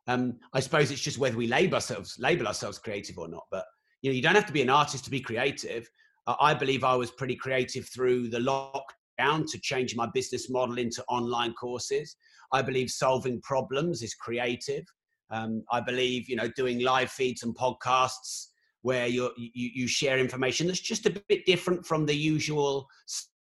Um, 0.06 0.38
I 0.52 0.60
suppose 0.60 0.90
it's 0.90 1.00
just 1.00 1.18
whether 1.18 1.36
we 1.36 1.46
label 1.46 1.76
ourselves 1.76 2.16
label 2.18 2.46
ourselves 2.46 2.78
creative 2.78 3.16
or 3.16 3.28
not. 3.28 3.44
But 3.50 3.64
you 4.02 4.10
know, 4.10 4.14
you 4.14 4.20
don't 4.20 4.34
have 4.34 4.46
to 4.46 4.52
be 4.52 4.60
an 4.60 4.68
artist 4.68 5.04
to 5.04 5.10
be 5.10 5.20
creative. 5.20 5.88
Uh, 6.26 6.34
I 6.40 6.52
believe 6.52 6.84
I 6.84 6.94
was 6.94 7.10
pretty 7.10 7.36
creative 7.36 7.88
through 7.88 8.28
the 8.28 8.38
lockdown 8.38 9.50
to 9.50 9.58
change 9.60 9.96
my 9.96 10.06
business 10.12 10.50
model 10.50 10.78
into 10.78 11.02
online 11.08 11.54
courses. 11.54 12.16
I 12.52 12.60
believe 12.60 12.90
solving 12.90 13.40
problems 13.40 14.02
is 14.02 14.14
creative. 14.14 14.84
Um, 15.30 15.64
I 15.72 15.80
believe, 15.80 16.28
you 16.28 16.36
know, 16.36 16.48
doing 16.48 16.80
live 16.80 17.10
feeds 17.10 17.42
and 17.42 17.56
podcasts 17.56 18.48
where 18.82 19.06
you 19.06 19.30
you 19.36 19.88
share 19.88 20.18
information 20.18 20.66
that's 20.66 20.80
just 20.80 21.06
a 21.06 21.22
bit 21.28 21.46
different 21.46 21.86
from 21.86 22.04
the 22.04 22.14
usual 22.14 22.86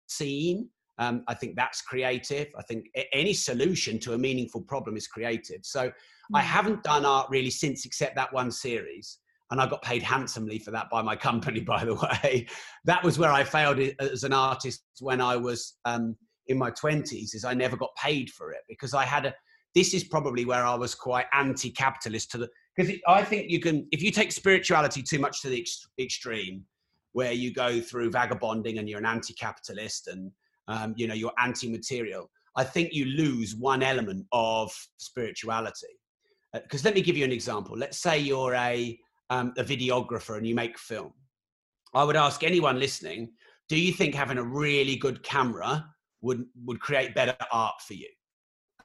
scene. 0.07 0.69
Um, 1.01 1.25
I 1.29 1.35
think 1.35 1.57
that's 1.57 1.81
creative. 1.81 2.49
I 2.57 2.63
think 2.63 2.85
any 3.15 3.33
solution 3.33 3.99
to 4.01 4.13
a 4.13 4.19
meaningful 4.19 4.61
problem 4.61 4.99
is 4.99 5.09
creative. 5.09 5.61
So 5.65 5.87
mm-hmm. 5.87 6.37
I 6.37 6.43
haven't 6.43 6.83
done 6.83 7.07
art 7.07 7.29
really 7.31 7.51
since, 7.51 7.87
except 7.87 8.15
that 8.17 8.33
one 8.33 8.51
series. 8.51 9.19
And 9.51 9.61
I 9.61 9.67
got 9.67 9.83
paid 9.83 10.03
handsomely 10.03 10.59
for 10.59 10.71
that 10.73 10.91
by 10.91 11.01
my 11.03 11.17
company, 11.17 11.61
by 11.75 11.85
the 11.85 11.95
way. 11.95 12.47
That 12.85 13.03
was 13.03 13.19
where 13.19 13.33
I 13.33 13.43
failed 13.43 13.81
as 13.99 14.25
an 14.25 14.35
artist 14.35 14.85
when 15.01 15.23
I 15.23 15.37
was 15.37 15.79
um, 15.87 16.15
in 16.49 16.59
my 16.59 16.71
20s, 16.71 17.35
is 17.35 17.47
I 17.47 17.55
never 17.55 17.79
got 17.79 17.91
paid 17.97 18.29
for 18.31 18.53
it 18.53 18.61
because 18.69 18.93
I 18.93 19.07
had 19.07 19.25
a, 19.25 19.35
this 19.75 19.95
is 19.95 20.05
probably 20.05 20.45
where 20.45 20.67
I 20.67 20.75
was 20.75 20.95
quite 20.95 21.27
anti-capitalist 21.33 22.31
to 22.33 22.39
the, 22.39 22.49
because 22.77 22.95
I 23.09 23.25
think 23.25 23.51
you 23.51 23.59
can, 23.59 23.89
if 23.91 24.03
you 24.03 24.11
take 24.11 24.33
spirituality 24.33 25.03
too 25.03 25.19
much 25.19 25.41
to 25.43 25.49
the 25.49 25.61
ex- 25.61 25.89
extreme, 25.99 26.65
where 27.13 27.33
you 27.33 27.53
go 27.53 27.81
through 27.81 28.11
vagabonding 28.11 28.79
and 28.79 28.89
you're 28.89 29.01
an 29.01 29.07
anti-capitalist 29.07 30.09
and 30.09 30.31
um, 30.71 30.95
you 30.97 31.07
know 31.07 31.15
you're 31.15 31.33
anti-material 31.39 32.31
i 32.57 32.65
think 32.65 32.93
you 32.93 33.05
lose 33.05 33.55
one 33.55 33.83
element 33.83 34.27
of 34.33 34.73
spirituality. 34.99 35.95
Because 36.53 36.85
uh, 36.85 36.89
let 36.89 36.95
me 36.95 37.03
give 37.03 37.17
you 37.17 37.25
an 37.25 37.33
example. 37.33 37.77
Let's 37.77 37.99
say 37.99 38.19
you're 38.19 38.55
a, 38.55 38.99
um, 39.31 39.53
a 39.57 39.65
videographer 39.65 40.37
and 40.37 40.47
you 40.47 40.55
make 40.55 40.79
film. 40.79 41.13
I 41.95 42.05
would 42.05 42.17
ask 42.17 42.43
anyone 42.43 42.79
listening 42.79 43.33
do 43.69 43.79
you 43.79 43.93
think 43.93 44.17
having 44.17 44.39
a 44.39 44.43
really 44.43 44.97
good 44.97 45.23
camera 45.23 45.87
would 46.23 46.45
would 46.65 46.81
create 46.81 47.15
better 47.15 47.37
art 47.53 47.81
for 47.87 47.95
you? 47.95 48.09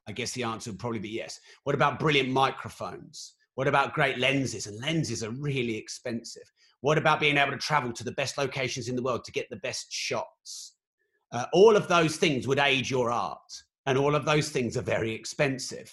I 0.07 0.11
guess 0.11 0.31
the 0.33 0.43
answer 0.43 0.69
would 0.69 0.79
probably 0.79 0.99
be 0.99 1.09
yes. 1.09 1.39
What 1.63 1.73
about 1.73 1.99
brilliant 1.99 2.29
microphones? 2.29 3.33
What 3.55 3.67
about 3.67 3.93
great 3.93 4.19
lenses? 4.19 4.67
And 4.67 4.79
lenses 4.79 5.23
are 5.23 5.31
really 5.31 5.75
expensive. 5.75 6.43
What 6.81 6.99
about 6.99 7.19
being 7.19 7.37
able 7.37 7.53
to 7.53 7.57
travel 7.57 7.91
to 7.93 8.03
the 8.03 8.11
best 8.11 8.37
locations 8.37 8.87
in 8.87 8.95
the 8.95 9.01
world 9.01 9.23
to 9.23 9.31
get 9.31 9.49
the 9.49 9.55
best 9.55 9.87
shots? 9.91 10.74
Uh, 11.35 11.45
all 11.53 11.75
of 11.75 11.87
those 11.87 12.17
things 12.17 12.47
would 12.47 12.57
aid 12.57 12.89
your 12.89 13.11
art, 13.11 13.51
and 13.85 13.97
all 13.97 14.15
of 14.15 14.25
those 14.25 14.49
things 14.49 14.75
are 14.75 14.81
very 14.81 15.11
expensive. 15.13 15.91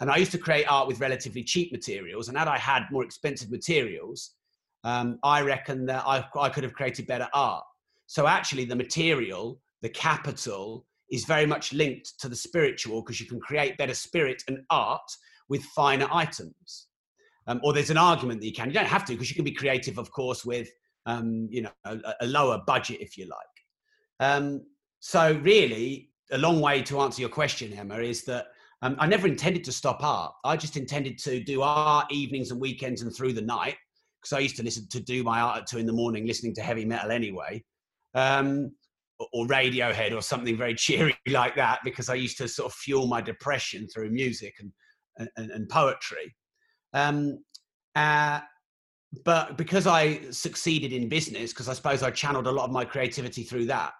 And 0.00 0.10
I 0.10 0.16
used 0.16 0.32
to 0.32 0.38
create 0.38 0.64
art 0.64 0.88
with 0.88 0.98
relatively 0.98 1.44
cheap 1.44 1.70
materials, 1.70 2.28
and 2.28 2.36
had 2.36 2.48
I 2.48 2.58
had 2.58 2.84
more 2.90 3.04
expensive 3.04 3.50
materials, 3.50 4.32
um, 4.82 5.18
I 5.22 5.42
reckon 5.42 5.86
that 5.86 6.02
I, 6.04 6.24
I 6.36 6.48
could 6.48 6.64
have 6.64 6.72
created 6.72 7.06
better 7.06 7.28
art. 7.32 7.62
So 8.06 8.26
actually, 8.26 8.64
the 8.64 8.74
material, 8.74 9.60
the 9.80 9.88
capital, 9.90 10.86
is 11.10 11.24
very 11.24 11.46
much 11.46 11.72
linked 11.72 12.14
to 12.18 12.28
the 12.28 12.34
spiritual 12.34 13.02
because 13.02 13.20
you 13.20 13.26
can 13.26 13.38
create 13.38 13.78
better 13.78 13.94
spirit 13.94 14.42
and 14.48 14.58
art 14.70 15.08
with 15.48 15.62
finer 15.76 16.08
items 16.10 16.88
um, 17.46 17.60
or 17.62 17.72
there's 17.72 17.90
an 17.90 17.98
argument 17.98 18.40
that 18.40 18.46
you 18.46 18.52
can. 18.52 18.68
You 18.68 18.74
don't 18.74 18.86
have 18.86 19.04
to 19.06 19.12
because 19.12 19.30
you 19.30 19.34
can 19.34 19.44
be 19.44 19.52
creative, 19.52 19.98
of 19.98 20.10
course, 20.10 20.44
with 20.44 20.68
um, 21.06 21.48
you 21.50 21.62
know 21.62 21.70
a, 21.84 21.98
a, 22.20 22.26
lower 22.26 22.62
budget 22.66 23.00
if 23.00 23.18
you 23.18 23.24
like. 23.26 23.51
Um, 24.22 24.62
so 25.00 25.38
really, 25.42 26.10
a 26.30 26.38
long 26.38 26.60
way 26.60 26.80
to 26.82 27.00
answer 27.00 27.20
your 27.20 27.28
question, 27.28 27.72
Emma, 27.72 27.98
is 27.98 28.22
that 28.24 28.46
um, 28.80 28.94
I 29.00 29.06
never 29.08 29.26
intended 29.26 29.64
to 29.64 29.72
stop 29.72 30.02
art. 30.04 30.32
I 30.44 30.56
just 30.56 30.76
intended 30.76 31.18
to 31.18 31.42
do 31.42 31.62
art 31.62 32.06
evenings 32.12 32.52
and 32.52 32.60
weekends 32.60 33.02
and 33.02 33.14
through 33.14 33.32
the 33.32 33.42
night 33.42 33.74
because 34.20 34.32
I 34.32 34.38
used 34.38 34.56
to 34.58 34.62
listen 34.62 34.86
to 34.90 35.00
do 35.00 35.24
my 35.24 35.40
art 35.40 35.58
at 35.58 35.66
two 35.66 35.78
in 35.78 35.86
the 35.86 35.92
morning, 35.92 36.24
listening 36.24 36.54
to 36.54 36.62
heavy 36.62 36.84
metal 36.84 37.10
anyway. 37.10 37.64
Um, 38.14 38.70
or 39.32 39.46
Radiohead 39.46 40.16
or 40.16 40.22
something 40.22 40.56
very 40.56 40.74
cheery 40.86 41.16
like 41.26 41.56
that, 41.56 41.80
because 41.82 42.08
I 42.08 42.14
used 42.14 42.38
to 42.38 42.46
sort 42.46 42.70
of 42.70 42.74
fuel 42.76 43.08
my 43.08 43.20
depression 43.20 43.88
through 43.88 44.10
music 44.10 44.54
and, 44.60 45.28
and, 45.36 45.50
and 45.50 45.68
poetry. 45.68 46.32
Um, 46.92 47.42
uh, 47.96 48.40
but 49.24 49.58
because 49.58 49.88
I 49.88 50.20
succeeded 50.30 50.92
in 50.92 51.08
business, 51.08 51.52
because 51.52 51.68
I 51.68 51.72
suppose 51.72 52.04
I 52.04 52.12
channeled 52.12 52.46
a 52.46 52.52
lot 52.52 52.66
of 52.66 52.70
my 52.70 52.84
creativity 52.84 53.42
through 53.42 53.66
that, 53.66 53.92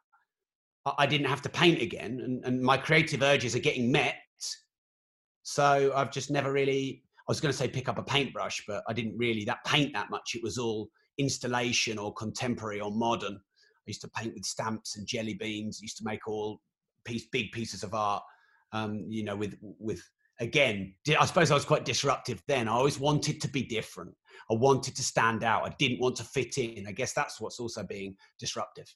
I 0.84 1.06
didn't 1.06 1.26
have 1.26 1.42
to 1.42 1.48
paint 1.48 1.80
again, 1.80 2.20
and, 2.24 2.44
and 2.44 2.60
my 2.60 2.76
creative 2.76 3.22
urges 3.22 3.54
are 3.54 3.60
getting 3.60 3.92
met. 3.92 4.16
So 5.42 5.92
I've 5.94 6.10
just 6.10 6.30
never 6.30 6.52
really. 6.52 7.02
I 7.28 7.30
was 7.30 7.40
going 7.40 7.52
to 7.52 7.56
say 7.56 7.68
pick 7.68 7.88
up 7.88 7.98
a 7.98 8.02
paintbrush, 8.02 8.64
but 8.66 8.82
I 8.88 8.92
didn't 8.92 9.16
really 9.16 9.44
that 9.44 9.64
paint 9.64 9.92
that 9.94 10.10
much. 10.10 10.34
It 10.34 10.42
was 10.42 10.58
all 10.58 10.90
installation 11.18 11.98
or 11.98 12.12
contemporary 12.14 12.80
or 12.80 12.90
modern. 12.90 13.34
I 13.34 13.86
used 13.86 14.00
to 14.02 14.08
paint 14.08 14.34
with 14.34 14.44
stamps 14.44 14.96
and 14.96 15.06
jelly 15.06 15.34
beans. 15.34 15.78
I 15.80 15.84
used 15.84 15.98
to 15.98 16.04
make 16.04 16.26
all 16.26 16.60
piece, 17.04 17.26
big 17.30 17.52
pieces 17.52 17.84
of 17.84 17.94
art, 17.94 18.22
um, 18.72 19.04
you 19.08 19.24
know, 19.24 19.36
with 19.36 19.56
with 19.78 20.02
again, 20.40 20.94
I 21.18 21.24
suppose 21.26 21.50
I 21.50 21.54
was 21.54 21.64
quite 21.64 21.84
disruptive 21.84 22.42
then. 22.48 22.68
I 22.68 22.72
always 22.72 22.98
wanted 22.98 23.40
to 23.42 23.48
be 23.48 23.62
different. 23.62 24.12
I 24.50 24.54
wanted 24.54 24.96
to 24.96 25.02
stand 25.02 25.44
out. 25.44 25.64
I 25.64 25.74
didn't 25.78 26.00
want 26.00 26.16
to 26.16 26.24
fit 26.24 26.58
in. 26.58 26.86
I 26.86 26.92
guess 26.92 27.12
that's 27.12 27.40
what's 27.40 27.60
also 27.60 27.84
being 27.84 28.16
disruptive. 28.38 28.92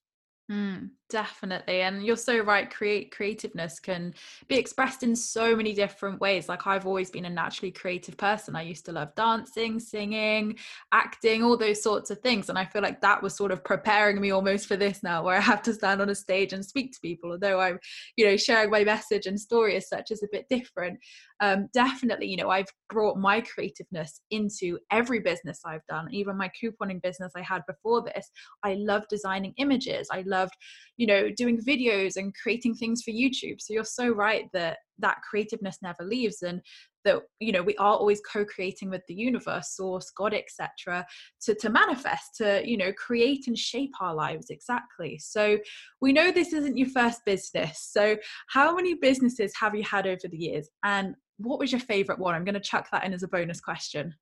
Mm, 0.49 0.91
definitely. 1.11 1.81
And 1.81 2.05
you're 2.05 2.17
so 2.17 2.39
right. 2.39 2.73
Create 2.73 3.11
creativeness 3.11 3.81
can 3.81 4.15
be 4.47 4.55
expressed 4.57 5.03
in 5.03 5.17
so 5.17 5.57
many 5.57 5.73
different 5.73 6.21
ways. 6.21 6.49
Like 6.49 6.69
I've 6.69 6.87
always 6.87 7.11
been 7.11 7.25
a 7.25 7.31
naturally 7.31 7.73
creative 7.73 8.17
person. 8.17 8.55
I 8.55 8.63
used 8.63 8.85
to 8.87 8.93
love 8.93 9.13
dancing, 9.17 9.81
singing, 9.81 10.57
acting, 10.93 11.43
all 11.43 11.57
those 11.57 11.83
sorts 11.83 12.11
of 12.11 12.21
things. 12.21 12.49
And 12.49 12.57
I 12.57 12.65
feel 12.65 12.81
like 12.81 13.01
that 13.01 13.21
was 13.25 13.35
sort 13.35 13.51
of 13.51 13.65
preparing 13.65 14.21
me 14.21 14.31
almost 14.31 14.69
for 14.69 14.77
this 14.77 15.03
now, 15.03 15.25
where 15.25 15.37
I 15.37 15.41
have 15.41 15.63
to 15.63 15.75
stand 15.75 16.01
on 16.01 16.11
a 16.11 16.15
stage 16.15 16.53
and 16.53 16.65
speak 16.65 16.93
to 16.93 17.01
people. 17.01 17.33
Although 17.33 17.59
I'm, 17.59 17.81
you 18.17 18.25
know, 18.25 18.37
sharing 18.37 18.71
my 18.71 18.85
message 18.85 19.27
and 19.27 19.41
story 19.41 19.75
as 19.75 19.89
such 19.89 20.13
is 20.13 20.23
a 20.23 20.29
bit 20.31 20.47
different. 20.49 21.01
Um, 21.41 21.69
definitely, 21.75 22.29
you 22.29 22.37
know, 22.37 22.51
I've 22.51 22.69
brought 22.89 23.19
my 23.19 23.41
creativeness 23.41 24.21
into 24.31 24.79
every 24.91 25.21
business 25.21 25.61
I've 25.67 25.87
done, 25.89 26.09
even 26.13 26.37
my 26.37 26.51
couponing 26.63 27.03
business 27.03 27.33
I 27.37 27.43
had 27.43 27.63
before 27.67 28.03
this. 28.03 28.31
I 28.63 28.75
love 28.75 29.05
designing 29.09 29.55
images. 29.59 30.09
I 30.11 30.23
loved 30.27 30.55
you 30.97 31.07
know 31.07 31.31
doing 31.37 31.61
videos 31.61 32.17
and 32.17 32.35
creating 32.43 32.75
things 32.75 33.03
for 33.03 33.11
youtube 33.11 33.61
so 33.61 33.73
you're 33.73 33.85
so 33.85 34.09
right 34.09 34.45
that 34.53 34.79
that 34.99 35.19
creativeness 35.29 35.79
never 35.83 36.03
leaves 36.03 36.43
and 36.43 36.61
that 37.05 37.21
you 37.39 37.53
know 37.53 37.63
we 37.63 37.77
are 37.77 37.95
always 37.95 38.21
co-creating 38.21 38.89
with 38.91 39.03
the 39.07 39.15
universe 39.15 39.77
source 39.77 40.11
god 40.17 40.35
etc 40.35 41.07
to 41.41 41.55
to 41.55 41.69
manifest 41.69 42.37
to 42.37 42.63
you 42.65 42.77
know 42.77 42.93
create 42.95 43.47
and 43.47 43.59
shape 43.59 43.93
our 44.01 44.15
lives 44.15 44.47
exactly 44.51 45.19
so 45.19 45.59
we 46.01 46.13
know 46.13 46.33
this 46.33 46.53
isn't 46.53 46.77
your 46.77 46.89
first 46.89 47.21
business 47.25 47.89
so 47.93 48.17
how 48.49 48.75
many 48.75 48.95
businesses 48.95 49.53
have 49.59 49.75
you 49.75 49.85
had 49.85 50.07
over 50.07 50.29
the 50.31 50.39
years 50.39 50.69
and 50.85 51.15
what 51.39 51.59
was 51.59 51.73
your 51.73 51.81
favorite 51.81 52.19
one 52.19 52.35
i'm 52.35 52.45
going 52.45 52.55
to 52.55 52.61
chuck 52.61 52.89
that 52.91 53.05
in 53.05 53.13
as 53.13 53.23
a 53.23 53.29
bonus 53.29 53.61
question 53.61 54.15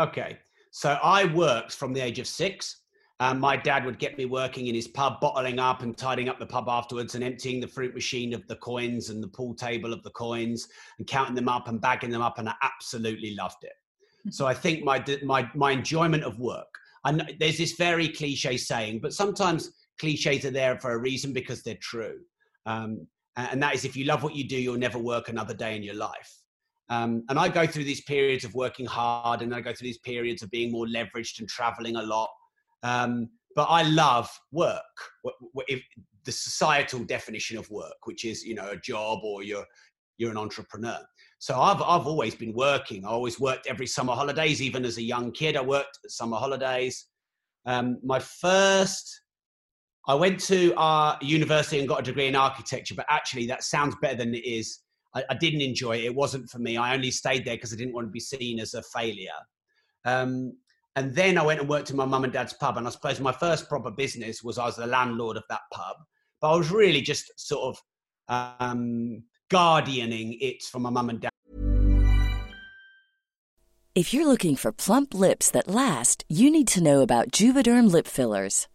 okay 0.00 0.38
so 0.70 0.98
i 1.02 1.24
worked 1.24 1.72
from 1.72 1.92
the 1.92 2.00
age 2.00 2.18
of 2.18 2.26
six 2.26 2.82
um, 3.22 3.38
my 3.38 3.56
dad 3.56 3.84
would 3.84 4.00
get 4.00 4.18
me 4.18 4.24
working 4.24 4.66
in 4.66 4.74
his 4.74 4.88
pub, 4.88 5.20
bottling 5.20 5.60
up 5.60 5.82
and 5.82 5.96
tidying 5.96 6.28
up 6.28 6.40
the 6.40 6.46
pub 6.46 6.68
afterwards 6.68 7.14
and 7.14 7.22
emptying 7.22 7.60
the 7.60 7.68
fruit 7.68 7.94
machine 7.94 8.34
of 8.34 8.44
the 8.48 8.56
coins 8.56 9.10
and 9.10 9.22
the 9.22 9.28
pool 9.28 9.54
table 9.54 9.92
of 9.92 10.02
the 10.02 10.10
coins 10.10 10.66
and 10.98 11.06
counting 11.06 11.36
them 11.36 11.48
up 11.48 11.68
and 11.68 11.80
bagging 11.80 12.10
them 12.10 12.20
up. 12.20 12.38
And 12.38 12.48
I 12.48 12.54
absolutely 12.62 13.36
loved 13.36 13.62
it. 13.62 13.74
so 14.32 14.44
I 14.44 14.54
think 14.54 14.82
my, 14.82 15.04
my, 15.22 15.48
my 15.54 15.70
enjoyment 15.70 16.24
of 16.24 16.40
work, 16.40 16.66
and 17.04 17.32
there's 17.38 17.58
this 17.58 17.74
very 17.74 18.08
cliche 18.08 18.56
saying, 18.56 18.98
but 19.00 19.12
sometimes 19.12 19.70
cliches 20.00 20.44
are 20.44 20.50
there 20.50 20.80
for 20.80 20.90
a 20.90 20.98
reason 20.98 21.32
because 21.32 21.62
they're 21.62 21.76
true. 21.80 22.18
Um, 22.66 23.06
and 23.36 23.62
that 23.62 23.74
is 23.74 23.84
if 23.84 23.96
you 23.96 24.04
love 24.04 24.22
what 24.22 24.34
you 24.34 24.46
do, 24.46 24.56
you'll 24.56 24.76
never 24.78 24.98
work 24.98 25.28
another 25.28 25.54
day 25.54 25.76
in 25.76 25.82
your 25.82 25.94
life. 25.94 26.38
Um, 26.88 27.24
and 27.28 27.38
I 27.38 27.48
go 27.48 27.66
through 27.66 27.84
these 27.84 28.02
periods 28.02 28.44
of 28.44 28.54
working 28.54 28.84
hard 28.84 29.40
and 29.40 29.54
I 29.54 29.60
go 29.60 29.72
through 29.72 29.86
these 29.86 29.98
periods 29.98 30.42
of 30.42 30.50
being 30.50 30.70
more 30.70 30.86
leveraged 30.86 31.38
and 31.38 31.48
traveling 31.48 31.96
a 31.96 32.02
lot 32.02 32.28
um, 32.82 33.30
but 33.54 33.64
I 33.64 33.82
love 33.82 34.28
work. 34.50 34.82
If 35.68 35.82
the 36.24 36.32
societal 36.32 37.04
definition 37.04 37.58
of 37.58 37.68
work, 37.70 38.06
which 38.06 38.24
is 38.24 38.44
you 38.44 38.54
know 38.54 38.70
a 38.70 38.76
job 38.76 39.20
or 39.24 39.42
you're 39.42 39.66
you're 40.18 40.30
an 40.30 40.36
entrepreneur. 40.36 40.98
So 41.38 41.60
I've 41.60 41.82
I've 41.82 42.06
always 42.06 42.34
been 42.34 42.52
working. 42.54 43.04
I 43.04 43.08
always 43.08 43.38
worked 43.38 43.66
every 43.66 43.86
summer 43.86 44.14
holidays. 44.14 44.62
Even 44.62 44.84
as 44.84 44.98
a 44.98 45.02
young 45.02 45.32
kid, 45.32 45.56
I 45.56 45.62
worked 45.62 45.98
at 46.04 46.10
summer 46.10 46.36
holidays. 46.36 47.06
Um, 47.66 47.98
my 48.02 48.18
first, 48.18 49.21
I 50.06 50.14
went 50.14 50.40
to 50.40 50.74
our 50.76 51.16
university 51.22 51.78
and 51.78 51.88
got 51.88 52.00
a 52.00 52.02
degree 52.02 52.26
in 52.26 52.34
architecture. 52.34 52.94
But 52.94 53.06
actually, 53.08 53.46
that 53.46 53.62
sounds 53.62 53.94
better 54.02 54.16
than 54.16 54.34
it 54.34 54.44
is. 54.44 54.80
I, 55.14 55.22
I 55.30 55.34
didn't 55.34 55.60
enjoy 55.60 55.98
it. 55.98 56.04
It 56.04 56.14
wasn't 56.14 56.50
for 56.50 56.58
me. 56.58 56.76
I 56.76 56.94
only 56.94 57.10
stayed 57.10 57.44
there 57.44 57.54
because 57.54 57.72
I 57.72 57.76
didn't 57.76 57.94
want 57.94 58.08
to 58.08 58.10
be 58.10 58.20
seen 58.20 58.58
as 58.58 58.74
a 58.74 58.82
failure. 58.82 59.30
Um, 60.04 60.56
and 60.96 61.14
then 61.14 61.38
I 61.38 61.44
went 61.44 61.60
and 61.60 61.68
worked 61.68 61.90
in 61.90 61.96
my 61.96 62.04
mum 62.04 62.24
and 62.24 62.32
dad's 62.32 62.52
pub. 62.54 62.76
And 62.76 62.86
I 62.86 62.90
suppose 62.90 63.20
my 63.20 63.32
first 63.32 63.68
proper 63.68 63.90
business 63.90 64.42
was 64.42 64.58
I 64.58 64.66
was 64.66 64.76
the 64.76 64.86
landlord 64.86 65.36
of 65.36 65.44
that 65.48 65.62
pub. 65.72 65.96
But 66.40 66.52
I 66.52 66.56
was 66.56 66.70
really 66.70 67.00
just 67.00 67.30
sort 67.36 67.76
of 68.28 68.56
um, 68.58 69.22
guardianing 69.50 70.36
it 70.40 70.62
for 70.64 70.80
my 70.80 70.90
mum 70.90 71.10
and 71.10 71.20
dad. 71.20 71.30
If 73.94 74.12
you're 74.12 74.26
looking 74.26 74.56
for 74.56 74.72
plump 74.72 75.14
lips 75.14 75.50
that 75.50 75.68
last, 75.68 76.24
you 76.28 76.50
need 76.50 76.66
to 76.68 76.82
know 76.82 77.02
about 77.02 77.30
Juvederm 77.30 77.90
lip 77.92 78.06
fillers. 78.06 78.66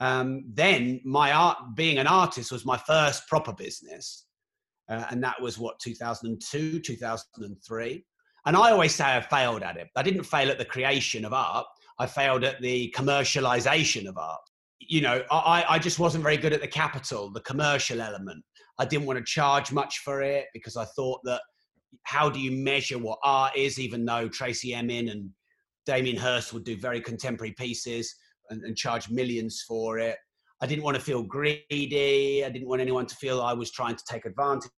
um, 0.00 0.44
then 0.48 1.00
my 1.04 1.32
art, 1.32 1.58
being 1.74 1.98
an 1.98 2.06
artist, 2.06 2.50
was 2.50 2.64
my 2.64 2.78
first 2.78 3.28
proper 3.28 3.52
business, 3.52 4.24
uh, 4.88 5.04
and 5.10 5.22
that 5.22 5.40
was 5.40 5.58
what 5.58 5.78
2002, 5.80 6.80
2003. 6.80 8.04
And 8.46 8.56
I 8.56 8.70
always 8.70 8.94
say 8.94 9.04
I 9.04 9.20
failed 9.20 9.62
at 9.62 9.76
it. 9.76 9.88
I 9.94 10.02
didn't 10.02 10.24
fail 10.24 10.50
at 10.50 10.58
the 10.58 10.64
creation 10.64 11.26
of 11.26 11.34
art. 11.34 11.66
I 11.98 12.06
failed 12.06 12.44
at 12.44 12.62
the 12.62 12.92
commercialization 12.96 14.08
of 14.08 14.16
art. 14.16 14.40
You 14.78 15.02
know, 15.02 15.22
I, 15.30 15.66
I 15.68 15.78
just 15.78 15.98
wasn't 15.98 16.24
very 16.24 16.38
good 16.38 16.54
at 16.54 16.62
the 16.62 16.66
capital, 16.66 17.30
the 17.30 17.42
commercial 17.42 18.00
element. 18.00 18.42
I 18.78 18.86
didn't 18.86 19.04
want 19.04 19.18
to 19.18 19.24
charge 19.24 19.70
much 19.70 19.98
for 19.98 20.22
it 20.22 20.46
because 20.54 20.78
I 20.78 20.86
thought 20.96 21.20
that 21.24 21.42
how 22.04 22.30
do 22.30 22.40
you 22.40 22.50
measure 22.50 22.98
what 22.98 23.18
art 23.22 23.54
is, 23.54 23.78
even 23.78 24.06
though 24.06 24.28
Tracey 24.28 24.72
Emin 24.72 25.10
and 25.10 25.28
Damien 25.84 26.16
Hirst 26.16 26.54
would 26.54 26.64
do 26.64 26.78
very 26.78 27.02
contemporary 27.02 27.52
pieces 27.52 28.14
and, 28.50 28.62
and 28.64 28.76
charge 28.76 29.08
millions 29.10 29.64
for 29.66 29.98
it. 29.98 30.16
I 30.62 30.66
didn't 30.66 30.84
want 30.84 30.96
to 30.96 31.02
feel 31.02 31.22
greedy. 31.22 32.44
I 32.44 32.50
didn't 32.50 32.68
want 32.68 32.82
anyone 32.82 33.06
to 33.06 33.16
feel 33.16 33.40
I 33.40 33.54
was 33.54 33.70
trying 33.70 33.96
to 33.96 34.04
take 34.08 34.26
advantage 34.26 34.70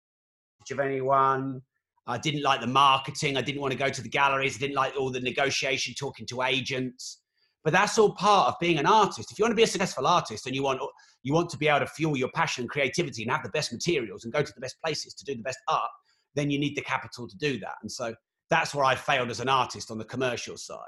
of 0.70 0.78
anyone. 0.78 1.60
I 2.06 2.18
didn't 2.18 2.42
like 2.42 2.60
the 2.60 2.66
marketing. 2.66 3.36
I 3.36 3.42
didn't 3.42 3.60
want 3.60 3.72
to 3.72 3.78
go 3.78 3.88
to 3.88 4.02
the 4.02 4.08
galleries. 4.08 4.56
I 4.56 4.60
didn't 4.60 4.76
like 4.76 4.94
all 4.98 5.10
the 5.10 5.20
negotiation, 5.20 5.94
talking 5.94 6.26
to 6.26 6.42
agents. 6.42 7.20
But 7.64 7.72
that's 7.72 7.96
all 7.98 8.14
part 8.14 8.48
of 8.48 8.54
being 8.60 8.78
an 8.78 8.86
artist. 8.86 9.30
If 9.30 9.38
you 9.38 9.44
want 9.44 9.52
to 9.52 9.56
be 9.56 9.62
a 9.62 9.68
successful 9.68 10.06
artist 10.06 10.46
and 10.46 10.54
you 10.54 10.62
want 10.62 10.80
you 11.22 11.32
want 11.32 11.48
to 11.50 11.56
be 11.56 11.68
able 11.68 11.80
to 11.80 11.86
fuel 11.86 12.16
your 12.16 12.30
passion 12.34 12.62
and 12.62 12.70
creativity 12.70 13.22
and 13.22 13.30
have 13.30 13.44
the 13.44 13.50
best 13.50 13.72
materials 13.72 14.24
and 14.24 14.32
go 14.32 14.42
to 14.42 14.52
the 14.52 14.60
best 14.60 14.76
places 14.84 15.14
to 15.14 15.24
do 15.24 15.36
the 15.36 15.42
best 15.42 15.58
art, 15.68 15.90
then 16.34 16.50
you 16.50 16.58
need 16.58 16.76
the 16.76 16.82
capital 16.82 17.28
to 17.28 17.36
do 17.36 17.60
that. 17.60 17.74
And 17.82 17.90
so 17.90 18.14
that's 18.50 18.74
where 18.74 18.84
I 18.84 18.96
failed 18.96 19.30
as 19.30 19.38
an 19.38 19.48
artist 19.48 19.92
on 19.92 19.98
the 19.98 20.04
commercial 20.04 20.56
side. 20.56 20.78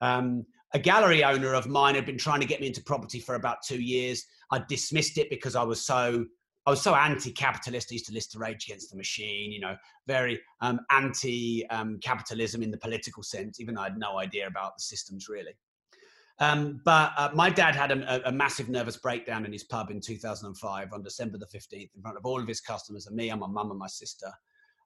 Um, 0.00 0.44
a 0.74 0.78
gallery 0.78 1.22
owner 1.22 1.54
of 1.54 1.68
mine 1.68 1.94
had 1.94 2.04
been 2.04 2.18
trying 2.18 2.40
to 2.40 2.46
get 2.46 2.60
me 2.60 2.66
into 2.66 2.82
property 2.82 3.20
for 3.20 3.36
about 3.36 3.62
two 3.62 3.80
years. 3.80 4.24
I 4.50 4.62
dismissed 4.68 5.18
it 5.18 5.30
because 5.30 5.56
I 5.56 5.62
was 5.62 5.80
so 5.80 6.26
I 6.66 6.70
was 6.70 6.80
so 6.80 6.94
anti-capitalist. 6.94 7.88
I 7.90 7.94
used 7.94 8.06
to 8.06 8.12
list 8.12 8.32
to 8.32 8.38
Rage 8.38 8.64
Against 8.66 8.90
the 8.90 8.96
Machine, 8.96 9.52
you 9.52 9.60
know, 9.60 9.76
very 10.06 10.40
um, 10.62 10.80
anti-capitalism 10.90 12.62
in 12.62 12.70
the 12.70 12.78
political 12.78 13.22
sense, 13.22 13.60
even 13.60 13.74
though 13.74 13.82
I 13.82 13.90
had 13.90 13.98
no 13.98 14.18
idea 14.18 14.46
about 14.46 14.78
the 14.78 14.82
systems 14.82 15.28
really. 15.28 15.52
Um, 16.38 16.80
but 16.82 17.12
uh, 17.18 17.30
my 17.34 17.50
dad 17.50 17.76
had 17.76 17.92
a, 17.92 18.28
a, 18.28 18.32
massive 18.32 18.68
nervous 18.68 18.96
breakdown 18.96 19.44
in 19.44 19.52
his 19.52 19.62
pub 19.62 19.90
in 19.90 20.00
2005 20.00 20.92
on 20.92 21.02
December 21.02 21.38
the 21.38 21.46
15th 21.46 21.90
in 21.94 22.02
front 22.02 22.16
of 22.16 22.24
all 22.24 22.40
of 22.40 22.48
his 22.48 22.60
customers 22.60 23.06
and 23.06 23.14
me 23.14 23.30
and 23.30 23.38
my 23.38 23.46
mum 23.46 23.70
and 23.70 23.78
my 23.78 23.86
sister. 23.86 24.32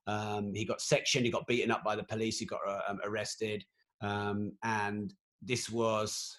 Um, 0.06 0.52
he 0.54 0.66
got 0.66 0.82
sectioned, 0.82 1.24
he 1.24 1.30
got 1.30 1.46
beaten 1.46 1.70
up 1.70 1.84
by 1.84 1.96
the 1.96 2.02
police, 2.02 2.38
he 2.38 2.44
got 2.44 2.60
uh, 2.66 2.80
um, 2.88 2.98
arrested. 3.04 3.64
Um, 4.02 4.52
and 4.62 5.14
this 5.42 5.70
was 5.70 6.36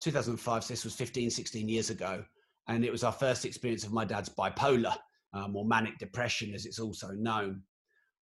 2005, 0.00 0.64
so 0.64 0.72
this 0.72 0.84
was 0.84 0.94
15, 0.94 1.30
16 1.30 1.68
years 1.68 1.90
ago. 1.90 2.24
And 2.68 2.84
it 2.84 2.92
was 2.92 3.04
our 3.04 3.12
first 3.12 3.44
experience 3.44 3.84
of 3.84 3.92
my 3.92 4.04
dad's 4.04 4.28
bipolar 4.28 4.94
um, 5.32 5.56
or 5.56 5.64
manic 5.64 5.98
depression, 5.98 6.54
as 6.54 6.66
it's 6.66 6.78
also 6.78 7.08
known. 7.12 7.62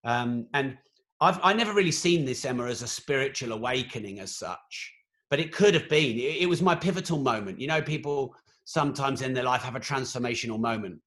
Um, 0.04 0.46
and 0.54 0.78
I've 1.20 1.40
I 1.42 1.52
never 1.52 1.72
really 1.72 1.92
seen 1.92 2.24
this, 2.24 2.44
Emma, 2.44 2.66
as 2.66 2.82
a 2.82 2.86
spiritual 2.86 3.52
awakening 3.52 4.20
as 4.20 4.36
such, 4.36 4.92
but 5.30 5.40
it 5.40 5.52
could 5.52 5.74
have 5.74 5.88
been. 5.88 6.18
It, 6.18 6.42
it 6.42 6.48
was 6.48 6.62
my 6.62 6.74
pivotal 6.74 7.18
moment. 7.18 7.60
You 7.60 7.66
know, 7.66 7.82
people 7.82 8.34
sometimes 8.64 9.22
in 9.22 9.32
their 9.32 9.44
life 9.44 9.62
have 9.62 9.76
a 9.76 9.80
transformational 9.80 10.60
moment. 10.60 11.00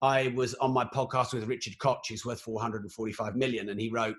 I 0.00 0.28
was 0.36 0.54
on 0.54 0.72
my 0.72 0.84
podcast 0.84 1.34
with 1.34 1.48
Richard 1.48 1.78
Koch, 1.78 2.06
who's 2.08 2.24
worth 2.24 2.40
445 2.40 3.34
million, 3.34 3.68
and 3.70 3.80
he 3.80 3.90
wrote 3.90 4.14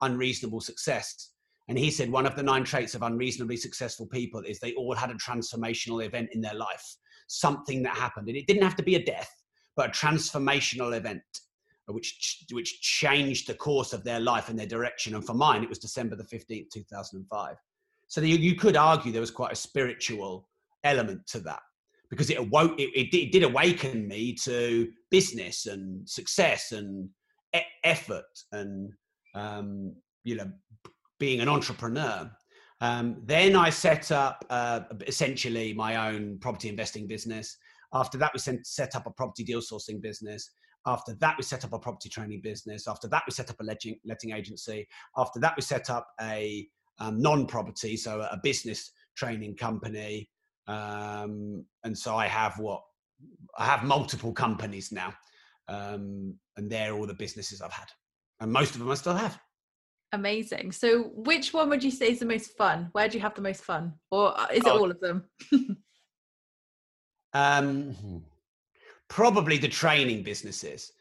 Unreasonable 0.00 0.60
Success. 0.60 1.32
And 1.70 1.78
he 1.78 1.92
said 1.92 2.10
one 2.10 2.26
of 2.26 2.34
the 2.34 2.42
nine 2.42 2.64
traits 2.64 2.96
of 2.96 3.02
unreasonably 3.02 3.56
successful 3.56 4.04
people 4.04 4.40
is 4.40 4.58
they 4.58 4.74
all 4.74 4.96
had 4.96 5.08
a 5.08 5.14
transformational 5.14 6.04
event 6.04 6.30
in 6.32 6.40
their 6.40 6.56
life, 6.56 6.96
something 7.28 7.84
that 7.84 7.96
happened. 7.96 8.26
And 8.26 8.36
it 8.36 8.48
didn't 8.48 8.64
have 8.64 8.74
to 8.74 8.82
be 8.82 8.96
a 8.96 9.04
death, 9.04 9.30
but 9.76 9.86
a 9.86 9.92
transformational 9.92 10.96
event 10.96 11.22
which 11.86 12.44
which 12.50 12.80
changed 12.80 13.46
the 13.46 13.54
course 13.54 13.92
of 13.92 14.02
their 14.02 14.18
life 14.18 14.48
and 14.48 14.58
their 14.58 14.66
direction. 14.66 15.14
And 15.14 15.24
for 15.24 15.34
mine, 15.34 15.62
it 15.62 15.68
was 15.68 15.78
December 15.78 16.16
the 16.16 16.24
15th, 16.24 16.70
2005. 16.72 17.54
So 18.08 18.20
you, 18.20 18.36
you 18.36 18.56
could 18.56 18.76
argue 18.76 19.12
there 19.12 19.20
was 19.20 19.30
quite 19.30 19.52
a 19.52 19.56
spiritual 19.56 20.48
element 20.82 21.24
to 21.28 21.40
that 21.40 21.60
because 22.10 22.30
it 22.30 22.38
awoke 22.38 22.80
it, 22.80 22.90
it, 22.96 23.16
it 23.16 23.30
did 23.30 23.44
awaken 23.44 24.08
me 24.08 24.34
to 24.42 24.90
business 25.12 25.66
and 25.66 26.08
success 26.08 26.72
and 26.72 27.08
e- 27.54 27.60
effort 27.84 28.24
and 28.50 28.92
um, 29.36 29.94
you 30.24 30.34
know 30.34 30.50
being 31.20 31.40
an 31.40 31.48
entrepreneur. 31.48 32.28
Um, 32.80 33.22
then 33.24 33.54
I 33.54 33.70
set 33.70 34.10
up 34.10 34.44
uh, 34.50 34.80
essentially 35.06 35.72
my 35.74 36.08
own 36.08 36.38
property 36.40 36.68
investing 36.68 37.06
business. 37.06 37.56
After 37.92 38.18
that, 38.18 38.32
we 38.32 38.40
set 38.64 38.96
up 38.96 39.06
a 39.06 39.10
property 39.10 39.44
deal 39.44 39.60
sourcing 39.60 40.00
business. 40.00 40.50
After 40.86 41.14
that, 41.20 41.36
we 41.36 41.42
set 41.42 41.64
up 41.64 41.74
a 41.74 41.78
property 41.78 42.08
training 42.08 42.40
business. 42.42 42.88
After 42.88 43.06
that, 43.08 43.22
we 43.26 43.32
set 43.32 43.50
up 43.50 43.60
a 43.60 43.64
letting, 43.64 44.00
letting 44.04 44.32
agency. 44.32 44.88
After 45.16 45.38
that, 45.40 45.54
we 45.56 45.62
set 45.62 45.90
up 45.90 46.08
a 46.20 46.66
um, 46.98 47.20
non-property, 47.20 47.96
so 47.96 48.20
a 48.22 48.40
business 48.42 48.90
training 49.14 49.56
company. 49.56 50.30
Um, 50.66 51.66
and 51.84 51.96
so 51.96 52.16
I 52.16 52.26
have 52.28 52.58
what 52.58 52.80
I 53.58 53.66
have 53.66 53.82
multiple 53.84 54.32
companies 54.32 54.90
now, 54.92 55.12
um, 55.68 56.34
and 56.56 56.70
they're 56.70 56.94
all 56.94 57.06
the 57.06 57.14
businesses 57.14 57.60
I've 57.60 57.72
had, 57.72 57.88
and 58.40 58.50
most 58.52 58.74
of 58.74 58.78
them 58.78 58.90
I 58.90 58.94
still 58.94 59.14
have. 59.14 59.38
Amazing. 60.12 60.72
So, 60.72 61.04
which 61.14 61.52
one 61.52 61.68
would 61.68 61.84
you 61.84 61.90
say 61.90 62.10
is 62.10 62.18
the 62.18 62.26
most 62.26 62.56
fun? 62.56 62.88
Where 62.92 63.08
do 63.08 63.16
you 63.16 63.22
have 63.22 63.34
the 63.34 63.42
most 63.42 63.62
fun, 63.62 63.94
or 64.10 64.38
uh, 64.38 64.46
is 64.52 64.58
it 64.58 64.66
oh. 64.66 64.78
all 64.80 64.90
of 64.90 65.00
them? 65.00 65.24
um, 67.32 68.24
probably 69.08 69.56
the 69.58 69.68
training 69.68 70.22
businesses. 70.22 70.92